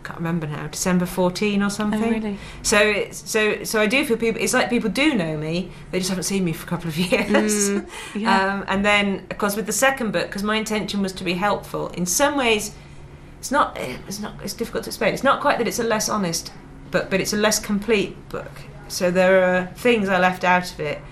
can't 0.09 0.21
remember 0.21 0.47
now, 0.47 0.67
December 0.69 1.05
14 1.05 1.63
or 1.63 1.69
something. 1.69 2.03
Oh, 2.03 2.11
really? 2.11 2.39
So 2.63 2.79
it's 2.79 3.31
so 3.31 3.63
so 3.65 3.79
I 3.79 3.87
do 3.87 4.07
feel 4.07 4.17
people. 4.17 4.41
It's 4.41 4.55
like 4.55 4.71
people 4.71 4.89
do 4.89 5.15
know 5.15 5.37
me. 5.37 5.71
They 5.91 5.99
just 5.99 6.09
haven't 6.09 6.25
seen 6.25 6.47
me 6.47 6.55
for 6.55 6.65
a 6.65 6.69
couple 6.69 6.89
of 6.89 6.97
years. 7.13 7.69
Mm, 7.69 7.89
yeah. 8.15 8.55
um, 8.55 8.65
and 8.69 8.85
then, 8.87 9.27
of 9.31 9.37
course, 9.37 9.55
with 9.55 9.67
the 9.67 9.73
second 9.73 10.13
book, 10.13 10.29
because 10.29 10.43
my 10.43 10.57
intention 10.57 11.03
was 11.03 11.13
to 11.13 11.25
be 11.25 11.35
helpful. 11.35 11.89
In 11.89 12.07
some 12.07 12.39
ways, 12.39 12.75
it's 13.39 13.51
not. 13.51 13.77
It's 13.77 14.19
not. 14.19 14.43
It's 14.43 14.55
difficult 14.55 14.85
to 14.85 14.91
explain. 14.91 15.13
It's 15.13 15.23
not 15.23 15.43
quite 15.43 15.59
that 15.59 15.69
it's 15.69 15.79
a 15.79 15.85
less 15.85 16.09
honest 16.09 16.53
book, 16.91 17.11
but 17.11 17.21
it's 17.21 17.35
a 17.35 17.37
less 17.37 17.59
complete 17.59 18.17
book. 18.31 18.53
So 18.89 19.11
there 19.11 19.45
are 19.45 19.67
things 19.75 20.09
I 20.09 20.19
left 20.19 20.43
out 20.43 20.73
of 20.73 20.81
it, 20.81 21.03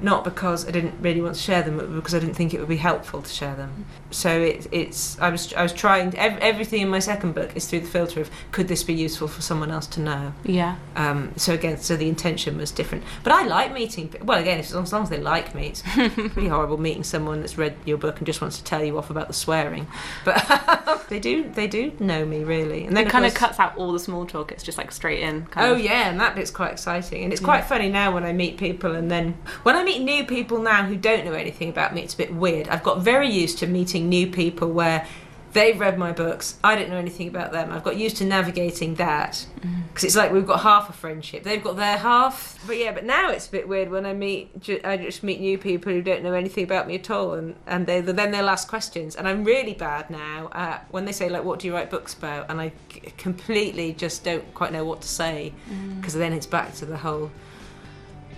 not 0.00 0.24
because 0.24 0.66
I 0.66 0.70
didn't 0.70 0.94
really 1.00 1.20
want 1.20 1.34
to 1.36 1.40
share 1.40 1.62
them, 1.62 1.76
but 1.78 1.94
because 1.94 2.14
I 2.14 2.18
didn't 2.18 2.34
think 2.34 2.52
it 2.54 2.60
would 2.60 2.68
be 2.68 2.76
helpful 2.76 3.22
to 3.22 3.30
share 3.30 3.54
them. 3.54 3.86
So 4.10 4.40
it, 4.40 4.66
it's. 4.72 5.18
I 5.20 5.30
was. 5.30 5.52
I 5.54 5.62
was 5.62 5.72
trying. 5.72 6.16
Ev- 6.16 6.38
everything 6.38 6.80
in 6.82 6.88
my 6.88 6.98
second 6.98 7.34
book 7.34 7.54
is 7.56 7.66
through 7.68 7.80
the 7.80 7.86
filter 7.86 8.20
of 8.20 8.30
could 8.52 8.68
this 8.68 8.82
be 8.84 8.94
useful 8.94 9.28
for 9.28 9.42
someone 9.42 9.70
else 9.70 9.86
to 9.88 10.00
know. 10.00 10.32
yeah. 10.44 10.76
Um, 10.96 11.32
so 11.36 11.52
again, 11.54 11.78
so 11.78 11.96
the 11.96 12.08
intention 12.08 12.56
was 12.58 12.70
different. 12.70 13.04
But 13.22 13.32
I 13.32 13.44
like 13.44 13.72
meeting. 13.72 14.12
Well, 14.22 14.38
again, 14.40 14.58
as 14.60 14.72
long 14.74 14.84
as, 14.84 14.92
long 14.92 15.02
as 15.04 15.10
they 15.10 15.20
like 15.20 15.54
me, 15.54 15.68
it's 15.68 15.82
pretty 16.32 16.48
horrible 16.48 16.78
meeting 16.78 17.02
someone 17.04 17.40
that's 17.40 17.58
read 17.58 17.76
your 17.84 17.98
book 17.98 18.18
and 18.18 18.26
just 18.26 18.40
wants 18.40 18.58
to 18.58 18.64
tell 18.64 18.82
you 18.84 18.96
off 18.98 19.10
about 19.10 19.28
the 19.28 19.34
swearing. 19.34 19.86
But 20.24 21.04
they 21.08 21.18
do, 21.20 21.50
they 21.50 21.66
do 21.66 21.92
know 22.00 22.24
me 22.24 22.44
really. 22.44 22.86
And 22.86 22.96
then 22.96 23.06
It 23.06 23.10
kind 23.10 23.24
of 23.26 23.32
course- 23.32 23.38
cuts 23.56 23.60
out 23.60 23.76
all 23.76 23.92
the 23.92 23.98
small 23.98 24.26
talk. 24.26 24.52
It's 24.52 24.62
just 24.62 24.78
like 24.78 24.92
straight 24.92 25.20
in. 25.20 25.46
Kind 25.46 25.66
Oh 25.68 25.74
of. 25.74 25.80
yeah, 25.80 26.08
and 26.10 26.20
that 26.20 26.34
bit's 26.34 26.50
quite 26.50 26.72
exciting, 26.72 27.24
and 27.24 27.32
it's 27.32 27.42
quite 27.42 27.64
funny 27.64 27.88
now 27.88 28.12
when 28.14 28.24
I 28.24 28.32
meet 28.32 28.56
people, 28.56 28.94
and 28.94 29.10
then 29.10 29.36
when 29.64 29.76
I 29.76 29.83
meet 29.84 30.02
new 30.02 30.24
people 30.24 30.60
now 30.60 30.84
who 30.84 30.96
don't 30.96 31.24
know 31.24 31.32
anything 31.32 31.68
about 31.68 31.94
me, 31.94 32.02
it's 32.02 32.14
a 32.14 32.18
bit 32.18 32.34
weird. 32.34 32.68
I've 32.68 32.82
got 32.82 33.00
very 33.00 33.30
used 33.30 33.58
to 33.58 33.66
meeting 33.66 34.08
new 34.08 34.26
people 34.26 34.70
where 34.70 35.06
they've 35.54 35.78
read 35.78 35.96
my 35.96 36.12
books, 36.12 36.58
I 36.62 36.74
don't 36.74 36.90
know 36.90 36.96
anything 36.96 37.28
about 37.28 37.52
them. 37.52 37.72
I've 37.72 37.84
got 37.84 37.96
used 37.96 38.18
to 38.18 38.24
navigating 38.24 38.96
that 38.96 39.46
mm. 39.60 39.86
because 39.88 40.04
it's 40.04 40.16
like 40.16 40.32
we've 40.32 40.46
got 40.46 40.60
half 40.60 40.90
a 40.90 40.92
friendship, 40.92 41.44
they've 41.44 41.62
got 41.62 41.76
their 41.76 41.96
half. 41.96 42.58
But 42.66 42.76
yeah, 42.76 42.92
but 42.92 43.04
now 43.04 43.30
it's 43.30 43.46
a 43.46 43.50
bit 43.50 43.66
weird 43.66 43.90
when 43.90 44.04
I 44.04 44.12
meet. 44.12 44.68
I 44.84 44.96
just 44.96 45.22
meet 45.22 45.40
new 45.40 45.56
people 45.56 45.92
who 45.92 46.02
don't 46.02 46.22
know 46.22 46.34
anything 46.34 46.64
about 46.64 46.86
me 46.86 46.96
at 46.96 47.10
all, 47.10 47.32
and 47.34 47.54
and 47.66 47.86
they 47.86 48.00
then 48.00 48.32
they'll 48.32 48.48
ask 48.48 48.68
questions, 48.68 49.16
and 49.16 49.26
I'm 49.26 49.44
really 49.44 49.74
bad 49.74 50.10
now 50.10 50.50
at 50.52 50.86
when 50.90 51.04
they 51.06 51.12
say 51.12 51.28
like, 51.30 51.44
"What 51.44 51.60
do 51.60 51.68
you 51.68 51.74
write 51.74 51.90
books 51.90 52.12
about?" 52.12 52.50
and 52.50 52.60
I 52.60 52.72
completely 53.16 53.94
just 53.94 54.24
don't 54.24 54.52
quite 54.54 54.72
know 54.72 54.84
what 54.84 55.00
to 55.02 55.08
say 55.08 55.54
mm. 55.70 55.96
because 55.96 56.14
then 56.14 56.32
it's 56.32 56.46
back 56.46 56.74
to 56.74 56.84
the 56.84 56.98
whole 56.98 57.30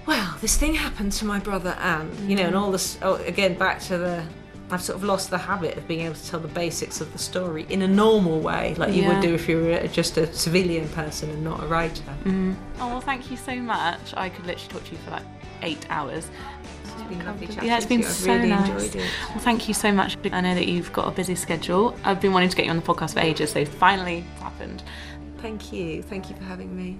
well 0.06 0.36
this 0.40 0.56
thing 0.56 0.74
happened 0.74 1.12
to 1.12 1.24
my 1.24 1.38
brother 1.38 1.76
and 1.80 2.10
you 2.30 2.36
know 2.36 2.44
and 2.44 2.56
all 2.56 2.70
this 2.70 2.98
oh, 3.02 3.14
again 3.24 3.54
back 3.54 3.80
to 3.80 3.98
the 3.98 4.24
i've 4.70 4.82
sort 4.82 4.96
of 4.96 5.04
lost 5.04 5.30
the 5.30 5.38
habit 5.38 5.76
of 5.76 5.86
being 5.86 6.00
able 6.00 6.14
to 6.14 6.26
tell 6.28 6.40
the 6.40 6.48
basics 6.48 7.00
of 7.00 7.12
the 7.12 7.18
story 7.18 7.66
in 7.68 7.82
a 7.82 7.88
normal 7.88 8.40
way 8.40 8.74
like 8.76 8.92
you 8.94 9.02
Yeah. 9.02 9.14
would 9.14 9.22
do 9.22 9.34
if 9.34 9.48
you 9.48 9.58
were 9.62 9.86
just 9.88 10.16
a 10.16 10.32
civilian 10.32 10.88
person 10.90 11.30
and 11.30 11.44
not 11.44 11.62
a 11.62 11.66
writer 11.66 12.02
mm. 12.24 12.54
Oh 12.80 12.88
well, 12.88 13.00
thank 13.00 13.30
you 13.30 13.36
so 13.36 13.54
much. 13.56 14.12
I 14.16 14.28
could 14.28 14.44
literally 14.46 14.68
talk 14.68 14.84
to 14.84 14.92
you 14.92 14.98
for 14.98 15.10
like 15.12 15.22
eight 15.62 15.86
hours. 15.88 16.28
it's 16.82 17.02
been 17.04 17.24
lovely 17.24 17.46
chatting 17.46 17.68
Yeah, 17.68 17.76
it's 17.78 17.86
been 17.86 18.02
so 18.02 18.34
really 18.34 18.48
nice. 18.48 18.94
Well, 18.94 19.38
thank 19.38 19.66
you 19.68 19.72
so 19.72 19.90
much. 19.92 20.18
I 20.30 20.40
know 20.42 20.54
that 20.54 20.66
you've 20.68 20.92
got 20.92 21.08
a 21.08 21.10
busy 21.10 21.34
schedule. 21.36 21.96
I've 22.04 22.20
been 22.20 22.32
wanting 22.34 22.50
to 22.50 22.56
get 22.56 22.66
you 22.66 22.70
on 22.70 22.76
the 22.76 22.82
podcast 22.82 23.14
for 23.14 23.20
ages, 23.20 23.52
so 23.52 23.64
finally 23.64 24.24
it's 24.32 24.42
happened. 24.42 24.82
thank 25.38 25.72
you 25.72 26.02
thank 26.02 26.28
you 26.28 26.36
for 26.36 26.44
having 26.44 26.76
me 26.76 26.98